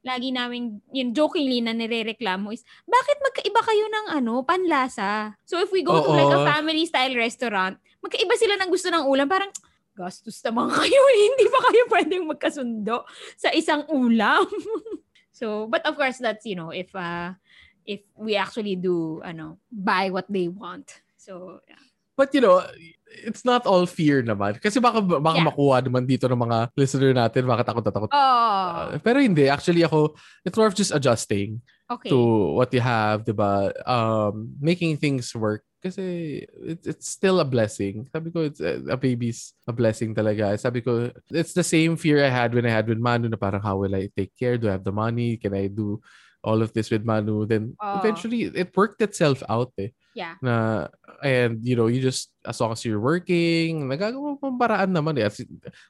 lagi 0.07 0.31
namin, 0.31 0.79
yung 0.95 1.11
jokingly 1.11 1.59
na 1.59 1.75
nirereklamo 1.75 2.55
is, 2.55 2.63
bakit 2.87 3.19
magkaiba 3.19 3.61
kayo 3.67 3.85
ng 3.91 4.07
ano, 4.23 4.47
panlasa? 4.47 5.35
So 5.43 5.59
if 5.59 5.75
we 5.75 5.83
go 5.83 5.99
to 5.99 6.15
like 6.15 6.31
a 6.31 6.41
Oo. 6.43 6.47
family-style 6.47 7.19
restaurant, 7.19 7.75
magkaiba 7.99 8.35
sila 8.39 8.55
ng 8.55 8.71
gusto 8.71 8.87
ng 8.87 9.03
ulam, 9.03 9.27
parang, 9.27 9.51
gastos 9.97 10.39
naman 10.45 10.69
kayo 10.79 11.03
eh. 11.11 11.21
Hindi 11.33 11.45
ba 11.49 11.61
kayo 11.73 11.83
pwedeng 11.89 12.25
magkasundo 12.29 13.09
sa 13.35 13.51
isang 13.51 13.89
ulam? 13.89 14.45
so, 15.37 15.69
but 15.69 15.85
of 15.85 16.01
course, 16.01 16.17
that's, 16.17 16.49
you 16.49 16.57
know, 16.57 16.73
if, 16.73 16.89
uh, 16.97 17.37
if 17.85 18.01
we 18.17 18.41
actually 18.41 18.73
do, 18.81 19.21
ano, 19.21 19.61
buy 19.69 20.09
what 20.09 20.25
they 20.33 20.49
want. 20.49 21.05
So, 21.21 21.61
yeah. 21.69 21.77
But 22.17 22.33
you 22.33 22.41
know, 22.41 22.65
it's 23.05 23.45
not 23.45 23.69
all 23.69 23.85
fear 23.85 24.25
naman. 24.25 24.57
Kasi 24.57 24.81
baka, 24.81 25.05
baka 25.05 25.37
Yeah. 25.37 25.53
makuha 25.53 25.85
naman 25.85 26.09
dito 26.09 26.25
ng 26.25 26.41
mga 26.49 26.73
listener 26.73 27.13
natin, 27.13 27.45
baka 27.45 27.69
takot 27.69 27.85
na 27.85 27.93
takot. 27.93 28.09
Oh, 28.09 28.17
Uh, 28.17 28.97
pero 29.05 29.21
hindi, 29.21 29.53
actually 29.53 29.85
ako, 29.85 30.17
it's 30.41 30.57
more 30.57 30.65
of 30.65 30.73
just 30.73 30.97
adjusting 30.97 31.61
okay. 31.93 32.09
to 32.09 32.57
what 32.57 32.73
you 32.73 32.81
have, 32.81 33.29
di 33.29 33.37
ba? 33.37 33.69
Um, 33.85 34.57
making 34.57 34.97
things 34.97 35.29
work. 35.37 35.61
Kasi 35.87 36.43
it's, 36.67 36.87
it's 36.87 37.09
still 37.09 37.39
a 37.39 37.47
blessing. 37.47 38.11
Sabi 38.11 38.35
ko, 38.35 38.43
it's 38.43 38.59
a, 38.59 38.83
a 38.91 38.99
baby's 38.99 39.55
a 39.71 39.73
blessing 39.73 40.19
talaga. 40.19 40.59
Sabi 40.59 40.83
ko, 40.83 41.15
it's 41.31 41.55
the 41.55 41.63
same 41.63 41.95
fear 41.95 42.27
I 42.27 42.29
had 42.29 42.55
when 42.55 42.67
I 42.67 42.75
had 42.75 42.91
with 42.91 42.99
Manu 42.99 43.31
na 43.31 43.39
parang 43.39 43.63
how 43.63 43.79
will 43.79 43.95
I 43.95 44.11
take 44.19 44.35
care? 44.35 44.59
Do 44.59 44.67
I 44.67 44.75
have 44.75 44.83
the 44.83 44.91
money? 44.91 45.39
Can 45.39 45.55
I 45.55 45.71
do 45.71 46.03
all 46.43 46.59
of 46.59 46.75
this 46.75 46.91
with 46.91 47.07
Manu? 47.07 47.47
Then 47.47 47.79
Oo. 47.79 47.95
eventually, 48.03 48.51
it 48.51 48.75
worked 48.75 48.99
itself 48.99 49.47
out 49.47 49.71
eh. 49.79 49.95
Yeah. 50.17 50.41
Na, 50.41 50.89
and 51.21 51.61
you 51.61 51.77
know, 51.77 51.93
you 51.93 52.01
just, 52.01 52.33
as 52.41 52.57
long 52.57 52.73
as 52.73 52.81
you're 52.89 53.03
working, 53.03 53.85
nagagawa 53.85 54.41
mo 54.41 54.49
paraan 54.57 54.97
naman 54.97 55.21
eh. 55.21 55.29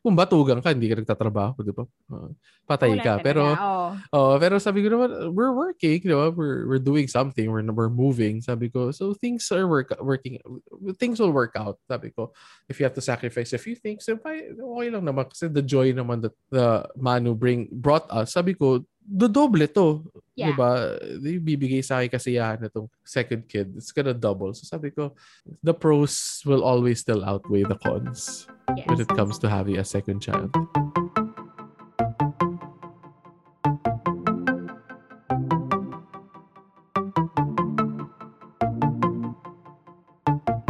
Kung 0.03 0.19
batugan 0.19 0.59
ka, 0.59 0.75
hindi 0.75 0.91
ka 0.91 0.99
nagtatrabaho, 0.99 1.55
di 1.63 1.71
ba? 1.71 1.87
Uh, 2.11 2.35
patay 2.67 2.99
Wala 2.99 3.07
ka. 3.07 3.15
Pero. 3.23 3.55
Oh, 4.11 4.35
pero 4.43 4.59
sabi 4.59 4.83
ko 4.83 4.91
naman, 4.91 5.31
we're 5.31 5.55
working, 5.55 6.03
you 6.03 6.11
know, 6.11 6.27
we're 6.35 6.67
we're 6.67 6.83
doing 6.83 7.07
something, 7.07 7.47
we're 7.47 7.63
we're 7.71 7.93
moving. 7.93 8.43
Sabi 8.43 8.67
ko, 8.67 8.91
so 8.91 9.15
things 9.15 9.47
are 9.55 9.71
work 9.71 9.95
working, 10.03 10.43
things 10.99 11.23
will 11.23 11.31
work 11.31 11.55
out. 11.55 11.79
Sabi 11.87 12.11
ko, 12.11 12.35
if 12.67 12.83
you 12.83 12.85
have 12.89 12.99
to 12.99 13.05
sacrifice 13.05 13.55
a 13.55 13.63
few 13.63 13.79
things, 13.79 14.11
then 14.11 14.19
okay 14.19 14.91
lang 14.91 15.07
naman 15.07 15.31
kasi 15.31 15.47
the 15.47 15.63
joy 15.63 15.95
naman 15.95 16.27
that 16.27 16.35
the 16.51 16.83
Manu 16.99 17.39
bring 17.39 17.71
brought 17.71 18.11
us. 18.11 18.35
Sabi 18.35 18.59
ko, 18.59 18.83
do 19.07 19.29
doble 19.29 19.67
to. 19.67 20.03
Yeah. 20.35 20.53
Diba? 20.53 20.99
Bibigay 21.23 21.81
sa 21.81 22.03
akin 22.03 22.11
kasiyahan 22.13 22.61
na 22.61 22.69
itong 22.69 22.91
second 23.07 23.49
kid. 23.49 23.73
It's 23.79 23.95
gonna 23.95 24.13
double. 24.13 24.53
So 24.53 24.67
sabi 24.67 24.91
ko, 24.91 25.15
the 25.63 25.73
pros 25.73 26.43
will 26.45 26.63
always 26.63 27.01
still 27.01 27.25
outweigh 27.25 27.65
the 27.65 27.79
cons 27.81 28.47
when 28.67 29.01
it 29.01 29.09
comes 29.09 29.39
to 29.41 29.49
having 29.49 29.79
a 29.79 29.85
second 29.85 30.21
child. 30.21 30.53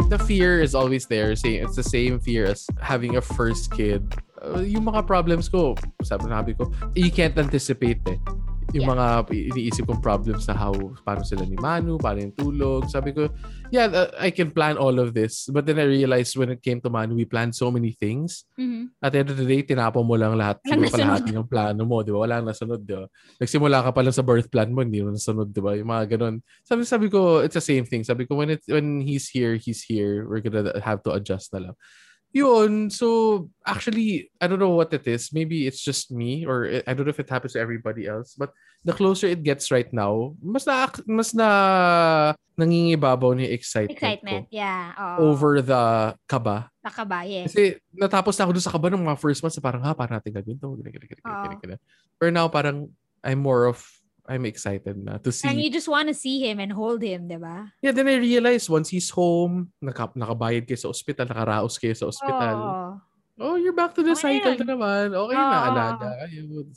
The 0.07 0.23
fear 0.23 0.61
is 0.63 0.73
always 0.73 1.05
there. 1.05 1.35
It's 1.35 1.75
the 1.75 1.83
same 1.83 2.19
fear 2.23 2.45
as 2.45 2.65
having 2.79 3.17
a 3.17 3.21
first 3.21 3.75
kid. 3.75 4.07
Uh, 4.47 4.63
yung 4.63 4.87
mga 4.87 5.03
problems 5.03 5.51
ko, 5.51 5.75
sabi 6.01 6.31
sabi 6.31 6.51
ko, 6.55 6.71
you 6.95 7.11
can't 7.11 7.35
anticipate 7.35 7.99
eh. 8.07 8.19
Yung 8.75 8.83
Yeah. 8.83 8.91
mga 8.99 9.05
iniisip 9.31 9.87
kong 9.87 10.03
problems 10.03 10.43
na 10.43 10.51
how, 10.51 10.75
paano 11.07 11.23
sila 11.23 11.47
ni 11.47 11.55
Manu, 11.55 11.95
paano 11.95 12.19
yung 12.19 12.35
tulog. 12.35 12.91
Sabi 12.91 13.15
ko, 13.15 13.31
yeah, 13.71 13.87
uh, 13.87 14.11
I 14.19 14.27
can 14.27 14.51
plan 14.51 14.75
all 14.75 14.99
of 14.99 15.15
this. 15.15 15.47
But 15.47 15.63
then 15.63 15.79
I 15.79 15.87
realized 15.87 16.35
when 16.35 16.51
it 16.51 16.59
came 16.59 16.83
to 16.83 16.91
Manu, 16.91 17.15
we 17.15 17.23
planned 17.23 17.55
so 17.55 17.71
many 17.71 17.95
things. 17.95 18.43
Mhm. 18.59 18.91
At 18.99 19.15
the 19.15 19.23
end 19.23 19.31
of 19.31 19.39
the 19.39 19.47
day, 19.47 19.63
tinapon 19.63 20.03
mo 20.03 20.19
lang 20.19 20.35
lahat. 20.35 20.59
Walang 20.67 20.67
Siguro 20.67 20.83
nasunod. 20.83 20.99
kalahati 20.99 21.31
ng 21.31 21.47
plano 21.47 21.81
mo, 21.87 22.03
di 22.03 22.11
ba? 22.11 22.19
Walang 22.27 22.43
nasunod, 22.43 22.81
di 22.83 22.91
ba? 22.91 23.07
Nagsimula 23.39 23.77
ka 23.87 23.89
pa 23.95 24.01
lang 24.03 24.15
sa 24.19 24.23
birth 24.27 24.51
plan 24.51 24.67
mo, 24.67 24.83
hindi 24.83 24.99
mo 24.99 25.15
nasunod, 25.15 25.47
di 25.47 25.61
ba? 25.63 25.71
Yung 25.71 25.87
mga 25.87 26.03
ganun. 26.19 26.35
Sabi, 26.67 26.83
sabi 26.83 27.07
ko, 27.07 27.39
it's 27.39 27.55
the 27.55 27.63
same 27.63 27.87
thing. 27.87 28.03
Sabi 28.03 28.27
ko, 28.27 28.35
when, 28.35 28.51
it, 28.51 28.67
when 28.67 28.99
he's 28.99 29.31
here, 29.31 29.55
he's 29.55 29.87
here. 29.87 30.27
We're 30.27 30.43
gonna 30.43 30.75
have 30.83 30.99
to 31.07 31.15
adjust 31.15 31.55
na 31.55 31.71
lang. 31.71 31.75
Yun, 32.33 32.89
so 32.89 33.49
actually, 33.65 34.31
I 34.41 34.47
don't 34.47 34.59
know 34.59 34.75
what 34.75 34.93
it 34.93 35.07
is. 35.07 35.31
Maybe 35.33 35.67
it's 35.67 35.81
just 35.81 36.11
me 36.11 36.45
or 36.45 36.83
I 36.85 36.93
don't 36.93 37.05
know 37.05 37.13
if 37.13 37.19
it 37.19 37.29
happens 37.29 37.53
to 37.53 37.59
everybody 37.59 38.07
else. 38.07 38.35
But 38.37 38.51
the 38.85 38.93
closer 38.93 39.27
it 39.27 39.43
gets 39.43 39.71
right 39.71 39.91
now, 39.91 40.35
mas 40.41 40.67
na 40.67 40.87
mas 41.07 41.33
na 41.33 41.49
nangingibabaw 42.57 43.37
ni 43.37 43.45
excitement, 43.53 43.93
Excitement, 43.93 44.43
ko 44.49 44.55
yeah. 44.55 44.93
Oo. 44.97 45.33
over 45.33 45.61
the 45.61 46.13
kaba. 46.25 46.73
Nakaba, 46.81 47.21
yes. 47.27 47.53
Kasi 47.53 47.77
natapos 47.93 48.33
na 48.37 48.49
ako 48.49 48.51
dun 48.57 48.65
sa 48.65 48.73
kaba 48.73 48.87
ng 48.89 49.05
mga 49.05 49.19
first 49.21 49.45
months, 49.45 49.61
parang 49.61 49.85
ha, 49.85 49.93
parang 49.93 50.17
natin 50.17 50.33
gagawin 50.33 50.57
to. 50.57 50.73
Ganyan, 50.81 51.05
ganyan, 51.05 51.21
Oo. 51.21 51.41
ganyan, 51.45 51.59
ganyan. 51.61 51.81
But 52.17 52.33
now, 52.33 52.47
parang 52.49 52.89
I'm 53.21 53.41
more 53.45 53.69
of, 53.69 53.85
I'm 54.27 54.43
excited 54.43 54.99
na 54.99 55.17
to 55.23 55.31
see. 55.31 55.47
And 55.47 55.57
you 55.63 55.71
just 55.71 55.87
want 55.87 56.11
to 56.11 56.15
see 56.15 56.43
him 56.43 56.59
and 56.59 56.71
hold 56.75 56.99
him, 56.99 57.31
di 57.31 57.39
ba? 57.39 57.71
Yeah, 57.79 57.95
then 57.95 58.11
I 58.11 58.19
realized 58.19 58.67
once 58.67 58.91
he's 58.91 59.07
home, 59.09 59.71
naka, 59.79 60.11
nakabayad 60.11 60.67
kayo 60.67 60.75
sa 60.75 60.91
ospital, 60.91 61.25
nakaraos 61.31 61.79
kayo 61.79 61.95
sa 61.95 62.11
ospital. 62.11 62.57
Oo. 62.59 62.87
Oh, 63.37 63.55
you're 63.55 63.75
back 63.75 63.93
to 63.93 64.01
the 64.01 64.17
Okay 64.17 64.41
na 64.41 64.43
cycle 64.43 64.55
na 64.59 64.65
naman. 64.75 65.05
Okay 65.13 65.35
na, 65.37 65.45
Oo. 65.47 65.67
alaga. 65.71 66.07
Ayun. 66.27 66.67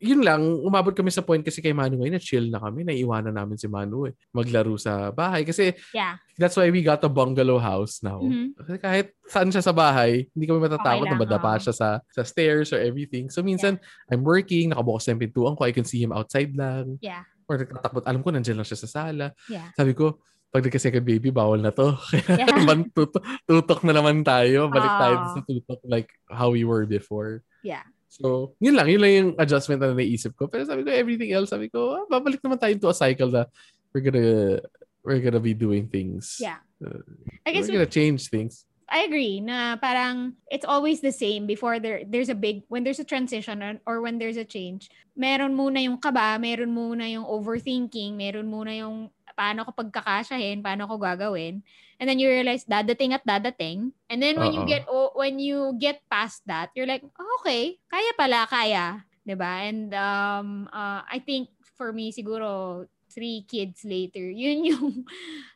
Yun 0.00 0.24
lang, 0.24 0.40
umabot 0.64 0.96
kami 0.96 1.12
sa 1.12 1.20
point 1.20 1.44
kasi 1.44 1.60
kay 1.60 1.76
Manu 1.76 2.00
ngayon 2.00 2.16
na 2.16 2.22
chill 2.22 2.48
na 2.48 2.56
kami. 2.56 2.88
Naiiwanan 2.88 3.36
namin 3.36 3.60
si 3.60 3.68
Manu 3.68 4.08
eh. 4.08 4.16
Maglaro 4.32 4.80
sa 4.80 5.12
bahay. 5.12 5.44
Kasi 5.44 5.76
Yeah. 5.92 6.16
that's 6.34 6.56
why 6.56 6.72
we 6.72 6.80
got 6.80 7.04
a 7.04 7.10
bungalow 7.12 7.60
house 7.60 8.00
now. 8.00 8.16
Mhm. 8.16 8.56
Kasi 8.56 8.80
kahit 8.80 9.06
saan 9.28 9.52
siya 9.52 9.60
sa 9.60 9.76
bahay, 9.76 10.24
hindi 10.32 10.48
kami 10.48 10.56
matatakot 10.56 11.04
Okay 11.04 11.12
na 11.12 11.14
lang, 11.14 11.22
madapa 11.28 11.52
oo. 11.52 11.60
siya 11.60 11.74
sa, 11.76 11.88
sa 12.08 12.22
stairs 12.24 12.72
or 12.72 12.80
everything. 12.80 13.28
So 13.28 13.44
minsan, 13.44 13.76
I'm 14.08 14.24
working, 14.24 14.72
nakabukas 14.72 15.04
na 15.04 15.14
yung 15.14 15.22
pintuan 15.28 15.52
ko, 15.52 15.68
I 15.68 15.74
can 15.76 15.84
see 15.84 16.00
him 16.00 16.16
outside 16.16 16.56
lang. 16.56 16.96
Yeah. 17.04 17.28
Or 17.44 17.60
nagtatakot, 17.60 18.08
alam 18.08 18.24
ko, 18.24 18.32
nandiyan 18.32 18.56
lang 18.56 18.64
siya 18.64 18.80
sa 18.80 18.88
sala. 18.88 19.36
Yeah. 19.52 19.68
Sabi 19.76 19.92
ko, 19.92 20.24
pag 20.48 20.64
nagka-second 20.64 21.04
baby, 21.04 21.28
bawal 21.28 21.60
na 21.60 21.70
to. 21.70 21.92
Kaya 22.08 22.40
Yeah. 22.40 22.56
naman, 22.56 22.88
tutok, 22.90 23.20
tutok 23.44 23.84
na 23.84 23.92
naman 23.92 24.24
tayo. 24.24 24.66
Balik 24.66 24.94
tayo 24.96 25.14
Oo. 25.14 25.28
sa 25.36 25.40
tutok 25.44 25.80
like 25.84 26.08
how 26.26 26.48
we 26.48 26.64
were 26.64 26.88
before. 26.88 27.44
Yeah. 27.60 27.84
So, 28.10 28.58
yun 28.58 28.74
lang. 28.74 28.90
Yun 28.90 29.00
lang 29.00 29.12
yung 29.14 29.30
adjustment 29.38 29.78
na 29.78 29.94
naisip 29.94 30.34
ko. 30.34 30.50
Pero 30.50 30.66
sabi 30.66 30.82
ko, 30.82 30.90
everything 30.90 31.30
else, 31.30 31.54
sabi 31.54 31.70
ko, 31.70 31.94
ah, 31.94 32.04
babalik 32.10 32.42
naman 32.42 32.58
tayo 32.58 32.74
to 32.74 32.90
a 32.90 32.96
cycle 32.96 33.30
na 33.30 33.46
we're 33.94 34.02
gonna, 34.02 34.58
we're 35.06 35.22
gonna 35.22 35.38
be 35.38 35.54
doing 35.54 35.86
things. 35.86 36.42
Yeah. 36.42 36.58
Uh, 36.82 37.06
I 37.46 37.54
guess 37.54 37.70
we're 37.70 37.78
gonna 37.78 37.86
change 37.86 38.26
things. 38.26 38.66
I 38.90 39.06
agree 39.06 39.38
na 39.38 39.78
parang 39.78 40.34
it's 40.50 40.66
always 40.66 40.98
the 40.98 41.14
same 41.14 41.46
before 41.46 41.78
there 41.78 42.02
there's 42.02 42.26
a 42.26 42.34
big 42.34 42.66
when 42.66 42.82
there's 42.82 42.98
a 42.98 43.06
transition 43.06 43.62
or, 43.62 43.78
or 43.86 43.96
when 44.02 44.18
there's 44.18 44.34
a 44.34 44.42
change. 44.42 44.90
Meron 45.14 45.54
muna 45.54 45.78
yung 45.78 46.02
kaba, 46.02 46.34
meron 46.42 46.74
muna 46.74 47.06
yung 47.06 47.22
overthinking, 47.22 48.18
meron 48.18 48.50
muna 48.50 48.74
yung 48.74 49.06
paano 49.38 49.62
ko 49.62 49.70
pagkakasyahin, 49.78 50.58
paano 50.58 50.90
ko 50.90 50.98
gagawin. 50.98 51.62
And 52.00 52.08
then 52.08 52.16
you 52.16 52.32
realize 52.32 52.64
dadating 52.64 53.12
at 53.12 53.28
dadating. 53.28 53.92
And 54.08 54.24
then 54.24 54.40
when 54.40 54.56
you 54.56 54.64
Oo. 54.64 54.72
get 54.72 54.88
oh, 54.88 55.12
when 55.12 55.36
you 55.36 55.76
get 55.76 56.00
past 56.08 56.40
that, 56.48 56.72
you're 56.72 56.88
like, 56.88 57.04
oh, 57.04 57.30
okay, 57.44 57.76
kaya 57.92 58.10
pala, 58.16 58.48
kaya, 58.48 59.04
'di 59.20 59.36
ba? 59.36 59.68
And 59.68 59.92
um 59.92 60.64
uh, 60.72 61.04
I 61.04 61.20
think 61.20 61.52
for 61.76 61.92
me 61.92 62.08
siguro 62.08 62.88
three 63.12 63.44
kids 63.44 63.84
later, 63.84 64.24
yun 64.32 64.64
yung 64.64 65.04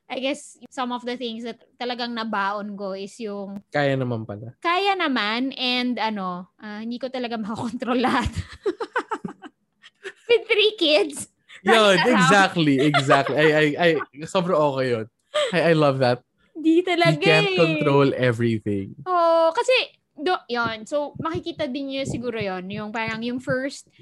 I 0.04 0.20
guess 0.20 0.60
some 0.68 0.92
of 0.92 1.00
the 1.08 1.16
things 1.16 1.48
that 1.48 1.64
talagang 1.80 2.12
nabaon 2.12 2.76
ko 2.76 2.92
is 2.92 3.16
yung 3.24 3.64
Kaya 3.72 3.96
naman 3.96 4.28
pala. 4.28 4.52
kaya 4.60 4.92
naman 5.00 5.56
and 5.56 5.96
ano, 5.96 6.52
ah, 6.60 6.84
hindi 6.84 7.00
ko 7.00 7.08
talaga 7.08 7.40
makakontrol 7.44 8.04
lahat. 8.04 8.28
With 10.28 10.44
three 10.44 10.76
kids. 10.76 11.28
Yun, 11.64 11.96
exactly, 12.04 12.76
exactly. 12.84 13.36
I, 13.36 13.48
I, 13.48 13.66
I, 13.80 13.88
sobrang 14.28 14.60
okay 14.72 14.86
yun. 14.92 15.06
I, 15.52 15.60
I 15.60 15.72
love 15.72 16.04
that. 16.04 16.20
Hindi 16.64 16.80
talaga 16.80 17.20
can't 17.20 17.52
eh. 17.52 17.60
control 17.60 18.08
everything. 18.16 18.96
Oo, 19.04 19.52
kasi 19.52 19.76
do, 20.16 20.32
yon 20.48 20.88
So, 20.88 21.12
makikita 21.20 21.68
din 21.68 21.92
niyo 21.92 22.08
siguro 22.08 22.40
yon 22.40 22.64
Yung 22.72 22.88
parang 22.88 23.20
yung 23.20 23.44
first, 23.44 23.92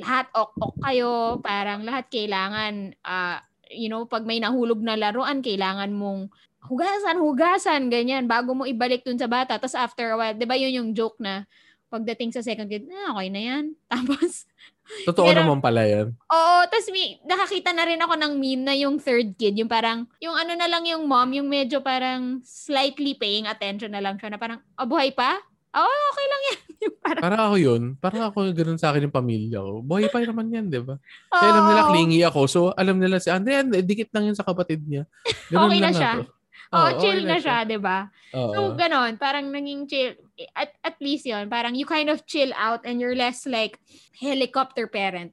lahat 0.00 0.32
ok-ok 0.32 0.80
kayo. 0.80 1.12
Parang 1.44 1.84
lahat 1.84 2.08
kailangan, 2.08 2.96
ah, 3.04 3.44
you 3.68 3.92
know, 3.92 4.08
pag 4.08 4.24
may 4.24 4.40
nahulog 4.40 4.80
na 4.80 4.96
laruan, 4.96 5.44
kailangan 5.44 5.92
mong 5.92 6.32
hugasan, 6.66 7.20
hugasan, 7.20 7.82
ganyan, 7.92 8.24
bago 8.24 8.56
mo 8.56 8.64
ibalik 8.64 9.04
dun 9.04 9.20
sa 9.20 9.28
bata. 9.28 9.60
Tapos 9.60 9.76
after 9.76 10.14
a 10.14 10.16
while, 10.16 10.34
di 10.34 10.48
ba 10.48 10.56
yun 10.56 10.72
yung 10.72 10.90
joke 10.96 11.20
na 11.20 11.44
pagdating 11.92 12.34
sa 12.34 12.42
second 12.42 12.66
kid, 12.66 12.88
ah, 12.90 13.14
okay 13.14 13.28
na 13.30 13.42
yan. 13.42 13.64
Tapos, 13.92 14.48
Totoo 15.04 15.26
Pero- 15.26 15.42
naman 15.42 15.58
pala 15.58 15.82
yan. 15.82 16.14
Oo, 16.14 16.56
tas 16.66 16.86
may, 16.88 17.18
nakakita 17.22 17.70
na 17.70 17.84
rin 17.84 17.98
ako 17.98 18.14
ng 18.14 18.32
meme 18.34 18.62
na 18.62 18.74
yung 18.74 18.96
third 18.96 19.34
kid, 19.34 19.54
yung 19.54 19.68
parang, 19.68 20.06
yung 20.18 20.32
ano 20.32 20.54
na 20.54 20.66
lang 20.66 20.86
yung 20.86 21.04
mom, 21.04 21.30
yung 21.32 21.46
medyo 21.46 21.80
parang 21.80 22.38
slightly 22.42 23.14
paying 23.14 23.46
attention 23.46 23.90
na 23.90 24.00
lang 24.00 24.14
siya, 24.16 24.30
na 24.30 24.38
parang, 24.38 24.62
oh, 24.78 24.86
buhay 24.86 25.10
pa? 25.10 25.36
Oo, 25.76 25.96
okay 26.10 26.26
lang 26.26 26.42
yan. 26.48 26.60
yung 26.88 26.96
parang, 26.98 27.22
Parang 27.22 27.40
ako 27.42 27.56
yun. 27.58 27.82
Parang 27.98 28.22
ako 28.24 28.38
ganun 28.50 28.80
sa 28.80 28.88
akin 28.88 29.06
yung 29.06 29.14
pamilya 29.14 29.58
ko. 29.60 29.84
Buhay 29.84 30.08
pa 30.08 30.24
naman 30.24 30.48
yan, 30.48 30.72
di 30.72 30.80
ba? 30.80 30.96
Kaya 31.28 31.50
alam 31.52 31.64
nila 31.68 31.82
clingy 31.90 32.20
ako. 32.24 32.40
So, 32.48 32.60
alam 32.72 32.96
nila 32.96 33.20
si 33.20 33.28
Andre, 33.28 33.60
dikit 33.84 34.08
lang 34.10 34.32
yun 34.32 34.36
sa 34.38 34.46
kapatid 34.46 34.80
niya. 34.82 35.04
Ganun 35.52 35.68
Okay 35.68 35.78
na 35.78 35.84
lang 35.84 35.94
siya. 35.94 36.12
ako. 36.16 36.22
Oo, 36.74 36.88
chill 36.98 37.22
na 37.22 37.38
siya, 37.38 37.62
di 37.62 37.78
ba? 37.78 38.10
So, 38.34 38.74
ganon, 38.74 39.16
parang 39.16 39.48
naging 39.54 39.86
chill. 39.86 40.12
At, 40.52 40.76
at 40.84 40.96
least 41.00 41.24
yon 41.24 41.48
parang 41.48 41.72
you 41.72 41.88
kind 41.88 42.12
of 42.12 42.26
chill 42.28 42.52
out 42.52 42.84
and 42.84 43.00
you're 43.00 43.16
less 43.16 43.48
like 43.48 43.80
helicopter 44.20 44.84
parent. 44.90 45.32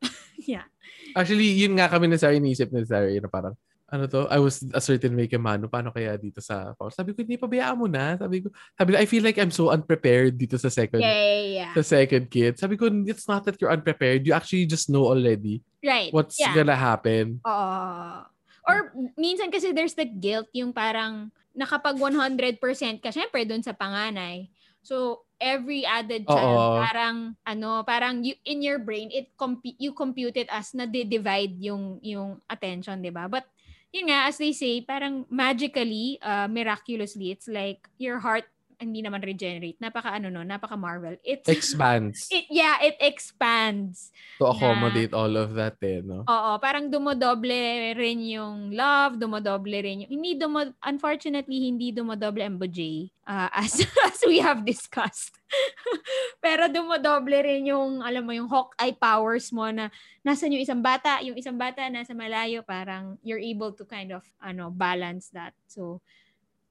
yeah. 0.40 0.64
Actually, 1.12 1.52
yun 1.52 1.76
nga 1.76 1.90
kami 1.90 2.08
na 2.08 2.16
Sarah, 2.16 2.38
iniisip 2.38 2.72
ni 2.72 2.84
Sarah, 2.86 3.12
na 3.12 3.28
parang, 3.28 3.54
ano 3.88 4.04
to, 4.04 4.28
I 4.28 4.38
was 4.38 4.60
a 4.76 4.80
certain 4.80 5.16
way 5.16 5.26
kay 5.26 5.40
Manu, 5.40 5.68
paano 5.68 5.88
kaya 5.88 6.16
dito 6.20 6.44
sa, 6.44 6.76
sabi 6.92 7.16
ko, 7.16 7.24
hindi, 7.24 7.40
pabayaan 7.40 7.76
mo 7.80 7.88
na. 7.88 8.20
Sabi 8.20 8.44
ko, 8.44 8.52
sabi 8.76 8.88
ko, 8.92 8.96
I 9.00 9.08
feel 9.08 9.24
like 9.24 9.40
I'm 9.40 9.52
so 9.52 9.72
unprepared 9.72 10.36
dito 10.36 10.60
sa 10.60 10.68
second, 10.68 11.00
Yeah, 11.00 11.16
yeah, 11.16 11.44
yeah. 11.44 11.72
sa 11.72 11.82
second 11.84 12.28
kid. 12.28 12.60
Sabi 12.60 12.76
ko, 12.76 12.92
it's 13.08 13.24
not 13.24 13.48
that 13.48 13.56
you're 13.60 13.72
unprepared. 13.72 14.28
You 14.28 14.36
actually 14.36 14.68
just 14.68 14.92
know 14.92 15.08
already 15.08 15.64
Right. 15.80 16.12
what's 16.12 16.36
yeah. 16.36 16.52
gonna 16.52 16.76
happen. 16.76 17.40
Oo. 17.48 18.28
Or 18.68 18.92
minsan 19.16 19.48
kasi 19.48 19.72
there's 19.72 19.96
the 19.96 20.04
guilt 20.04 20.52
yung 20.52 20.76
parang 20.76 21.32
nakapag 21.56 21.96
100% 21.96 22.60
ka 23.00 23.10
syempre 23.10 23.48
doon 23.48 23.64
sa 23.64 23.72
panganay. 23.72 24.52
So 24.84 25.26
every 25.40 25.88
added 25.88 26.28
child 26.28 26.58
Oo. 26.58 26.78
parang 26.82 27.16
ano 27.46 27.82
parang 27.82 28.22
you, 28.22 28.36
in 28.44 28.60
your 28.60 28.78
brain 28.78 29.08
it 29.10 29.32
compu- 29.34 29.78
you 29.80 29.96
compute 29.96 30.36
it 30.36 30.50
as 30.52 30.74
na 30.76 30.86
divide 30.86 31.56
yung 31.58 31.98
yung 32.04 32.38
attention, 32.46 33.00
'di 33.00 33.10
ba? 33.10 33.26
But 33.26 33.48
yun 33.90 34.12
nga 34.12 34.28
as 34.28 34.36
they 34.36 34.52
say 34.52 34.84
parang 34.84 35.24
magically 35.32 36.20
uh, 36.20 36.46
miraculously 36.46 37.32
it's 37.32 37.48
like 37.48 37.88
your 37.96 38.20
heart 38.20 38.44
hindi 38.78 39.02
naman 39.02 39.20
regenerate. 39.20 39.78
Napaka 39.82 40.14
ano 40.14 40.30
no, 40.30 40.46
napaka 40.46 40.78
marvel. 40.78 41.18
It's 41.26 41.50
Expands 41.58 42.28
it 42.30 42.46
yeah, 42.48 42.78
it 42.82 42.96
expands. 43.02 44.10
to 44.38 44.46
accommodate 44.46 45.10
all 45.10 45.34
of 45.34 45.58
that 45.58 45.74
eh, 45.82 45.98
no? 45.98 46.22
Oo, 46.22 46.50
parang 46.62 46.86
dumodoble 46.86 47.92
rin 47.98 48.22
yung 48.22 48.70
love, 48.70 49.18
dumodoble 49.18 49.82
rin 49.82 50.06
yung, 50.06 50.12
hindi 50.14 50.38
dumo, 50.38 50.62
unfortunately, 50.86 51.66
hindi 51.66 51.90
dumodoble 51.90 52.46
ang 52.46 52.54
bujay, 52.54 53.10
uh, 53.26 53.50
as, 53.50 53.82
as 54.06 54.22
we 54.22 54.38
have 54.38 54.62
discussed. 54.62 55.34
Pero 56.44 56.70
dumodoble 56.70 57.42
rin 57.42 57.66
yung, 57.66 57.98
alam 57.98 58.22
mo, 58.22 58.30
yung 58.30 58.46
Hawkeye 58.46 58.94
powers 58.94 59.50
mo 59.50 59.66
na 59.74 59.90
nasan 60.22 60.54
yung 60.54 60.62
isang 60.62 60.80
bata, 60.80 61.18
yung 61.26 61.34
isang 61.34 61.58
bata 61.58 61.82
nasa 61.90 62.14
malayo, 62.14 62.62
parang 62.62 63.18
you're 63.26 63.42
able 63.42 63.74
to 63.74 63.82
kind 63.82 64.14
of, 64.14 64.22
ano, 64.38 64.70
balance 64.70 65.34
that. 65.34 65.52
So, 65.66 65.98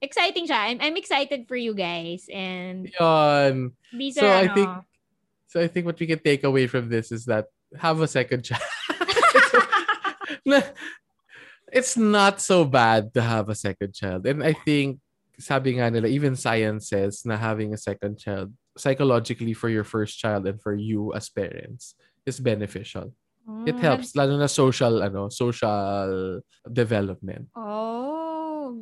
exciting 0.00 0.46
siya. 0.46 0.70
I'm, 0.72 0.78
I'm 0.80 0.96
excited 0.96 1.48
for 1.48 1.56
you 1.56 1.74
guys. 1.74 2.26
And 2.32 2.90
Yun. 2.98 3.72
these 3.92 4.16
So, 4.16 4.26
are, 4.26 4.34
I 4.34 4.42
ano, 4.46 4.54
think 4.54 4.70
So 5.48 5.60
I 5.60 5.66
think 5.66 5.86
what 5.86 5.98
we 5.98 6.06
can 6.06 6.20
take 6.20 6.44
away 6.44 6.68
from 6.68 6.92
this 6.92 7.10
is 7.10 7.24
that 7.24 7.48
have 7.72 8.00
a 8.00 8.06
second 8.08 8.44
child. 8.44 8.62
it's 11.72 11.96
not 11.96 12.40
so 12.40 12.64
bad 12.64 13.14
to 13.14 13.22
have 13.22 13.48
a 13.48 13.56
second 13.56 13.94
child. 13.94 14.26
And 14.26 14.44
I 14.44 14.52
think 14.52 15.00
sabi 15.40 15.80
nga 15.80 15.90
nila, 15.90 16.08
even 16.08 16.36
science 16.36 16.92
says 16.92 17.24
na 17.24 17.40
having 17.40 17.72
a 17.72 17.80
second 17.80 18.20
child 18.20 18.52
psychologically 18.76 19.54
for 19.54 19.72
your 19.72 19.84
first 19.84 20.18
child 20.20 20.46
and 20.46 20.60
for 20.60 20.74
you 20.74 21.14
as 21.14 21.32
parents 21.32 21.94
is 22.26 22.38
beneficial. 22.38 23.16
It 23.64 23.76
mm, 23.76 23.80
helps 23.80 24.12
lalo 24.12 24.36
na 24.36 24.52
social 24.52 25.00
ano, 25.00 25.32
social 25.32 26.44
development. 26.68 27.48
Oh, 27.56 28.17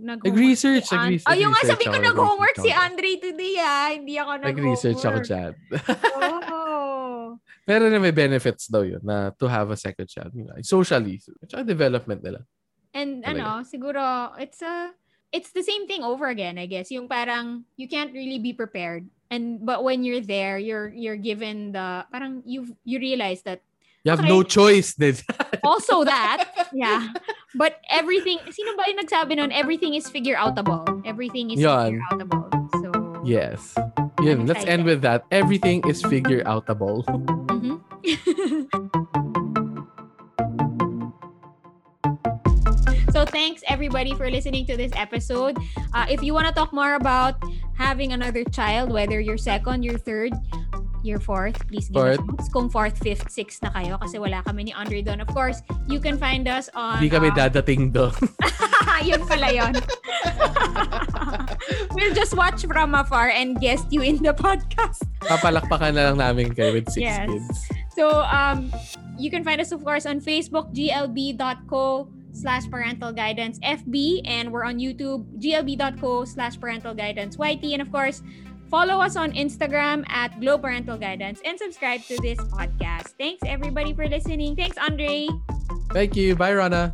nag 0.03 0.21
Nag-research, 0.21 0.85
si 0.89 0.95
nag-research, 0.95 1.31
Oh, 1.31 1.37
yung 1.37 1.53
nga 1.55 1.63
sabi 1.65 1.85
ko 1.89 1.97
nag-homework 1.97 2.57
si. 2.61 2.71
Andre 2.75 3.11
today 3.17 3.55
ah. 3.61 3.89
Hindi 3.95 4.15
ako 4.21 4.31
nag-homework. 4.43 4.57
Nag-research 4.57 5.03
ako 5.05 5.18
dyan. 5.23 5.53
Oh. 6.16 7.39
Pero 7.66 7.91
na 7.91 7.99
may 7.99 8.14
benefits 8.14 8.70
daw 8.70 8.87
yun 8.87 9.03
na 9.03 9.35
to 9.35 9.51
have 9.51 9.70
a 9.75 9.79
second 9.79 10.07
child. 10.07 10.31
Socially. 10.62 11.18
Tsaka 11.47 11.66
development 11.66 12.23
nila. 12.23 12.41
And 12.95 13.20
Talaga. 13.20 13.35
ano, 13.35 13.47
siguro, 13.66 14.03
it's 14.39 14.62
a, 14.62 14.95
it's 15.35 15.51
the 15.51 15.66
same 15.66 15.91
thing 15.91 16.07
over 16.07 16.31
again, 16.31 16.57
I 16.57 16.64
guess. 16.70 16.89
Yung 16.95 17.11
parang, 17.11 17.66
you 17.77 17.91
can't 17.91 18.14
really 18.14 18.39
be 18.39 18.55
prepared. 18.55 19.11
And, 19.29 19.59
but 19.66 19.83
when 19.83 20.07
you're 20.07 20.23
there, 20.23 20.57
you're, 20.57 20.89
you're 20.95 21.18
given 21.18 21.73
the, 21.75 22.07
parang 22.09 22.47
you 22.47 22.70
you 22.87 23.03
realize 23.03 23.43
that 23.43 23.61
You 24.07 24.15
have 24.15 24.23
Okay. 24.23 24.31
no 24.31 24.47
choice. 24.47 24.95
Din. 24.95 25.19
also 25.67 26.07
that, 26.07 26.71
yeah. 26.71 27.11
But 27.59 27.83
everything, 27.91 28.39
sino 28.55 28.79
ba 28.79 28.87
yung 28.87 29.03
nagsabi 29.03 29.35
nun? 29.35 29.51
Everything 29.51 29.99
is 29.99 30.07
figure 30.07 30.39
outable. 30.39 30.87
Everything 31.03 31.51
is 31.51 31.59
Yan. 31.59 31.99
figure 31.99 32.07
outable. 32.15 32.47
So, 32.87 32.95
Yes. 33.27 33.75
Yun, 34.23 34.47
let's 34.47 34.63
end 34.71 34.87
with 34.87 35.03
that. 35.03 35.27
Everything 35.35 35.83
is 35.91 35.99
figure 36.07 36.47
outable. 36.47 37.03
Mhm. 37.51 37.83
so 43.11 43.25
thanks 43.27 43.63
everybody 43.69 44.15
for 44.15 44.31
listening 44.31 44.67
to 44.67 44.77
this 44.77 44.93
episode. 44.95 45.59
Uh, 45.95 46.07
if 46.09 46.23
you 46.23 46.35
want 46.35 46.47
to 46.47 46.53
talk 46.55 46.73
more 46.73 46.95
about 46.95 47.35
having 47.75 48.13
another 48.13 48.45
child, 48.45 48.93
whether 48.93 49.19
you're 49.21 49.39
second, 49.39 49.83
you're 49.83 49.99
third, 49.99 50.33
you're 51.07 51.23
fourth, 51.23 51.57
please 51.71 51.89
give 51.89 52.03
us 52.03 52.19
Fourth. 52.19 52.27
notes. 52.27 52.47
Kung 52.51 52.67
fourth, 52.69 52.99
fifth, 52.99 53.31
sixth 53.31 53.63
na 53.63 53.71
kayo 53.71 53.95
kasi 54.03 54.19
wala 54.19 54.43
kami 54.43 54.69
ni 54.69 54.73
Andre 54.75 55.01
doon. 55.01 55.23
Of 55.23 55.31
course, 55.31 55.63
you 55.87 56.03
can 56.03 56.19
find 56.19 56.51
us 56.51 56.67
on... 56.75 56.99
Hindi 56.99 57.15
kami 57.15 57.31
uh, 57.31 57.39
dadating 57.47 57.95
doon. 57.95 58.13
yun 59.07 59.23
pala 59.25 59.49
yun. 59.55 59.73
we'll 61.95 62.15
just 62.15 62.35
watch 62.35 62.67
from 62.67 62.95
afar 62.95 63.31
and 63.31 63.61
guest 63.61 63.87
you 63.95 64.03
in 64.03 64.19
the 64.23 64.35
podcast. 64.35 65.07
Papalakpakan 65.23 65.95
na 65.95 66.11
lang 66.13 66.19
namin 66.19 66.55
kayo 66.55 66.75
with 66.75 66.91
six 66.91 67.07
Yes. 67.07 67.31
kids. 67.31 67.57
So, 67.97 68.21
um, 68.29 68.69
you 69.17 69.31
can 69.31 69.45
find 69.45 69.61
us, 69.61 69.73
of 69.73 69.85
course, 69.85 70.05
on 70.05 70.21
Facebook, 70.21 70.75
glb.co 70.77 72.09
slash 72.37 72.69
parental 72.69 73.17
guidance 73.17 73.57
FB, 73.65 74.21
and 74.29 74.53
we're 74.53 74.65
on 74.65 74.77
YouTube, 74.77 75.25
glb.co 75.41 76.25
slash 76.29 76.61
parental 76.61 76.93
guidance 76.93 77.41
YT, 77.41 77.65
and 77.73 77.81
of 77.81 77.89
course, 77.89 78.21
follow 78.71 79.01
us 79.01 79.17
on 79.17 79.33
Instagram 79.33 80.05
at 80.09 80.39
Glow 80.41 80.59
Parental 80.59 80.97
Guidance 80.99 81.41
and 81.45 81.59
subscribe 81.59 82.03
to 82.05 82.17
this 82.21 82.39
podcast. 82.39 83.14
Thanks, 83.19 83.43
everybody, 83.47 83.93
for 83.95 84.09
listening. 84.09 84.57
Thanks, 84.57 84.77
Andre. 84.79 85.29
Thank 85.93 86.17
you. 86.17 86.35
Bye, 86.37 86.55
Rana. 86.55 86.93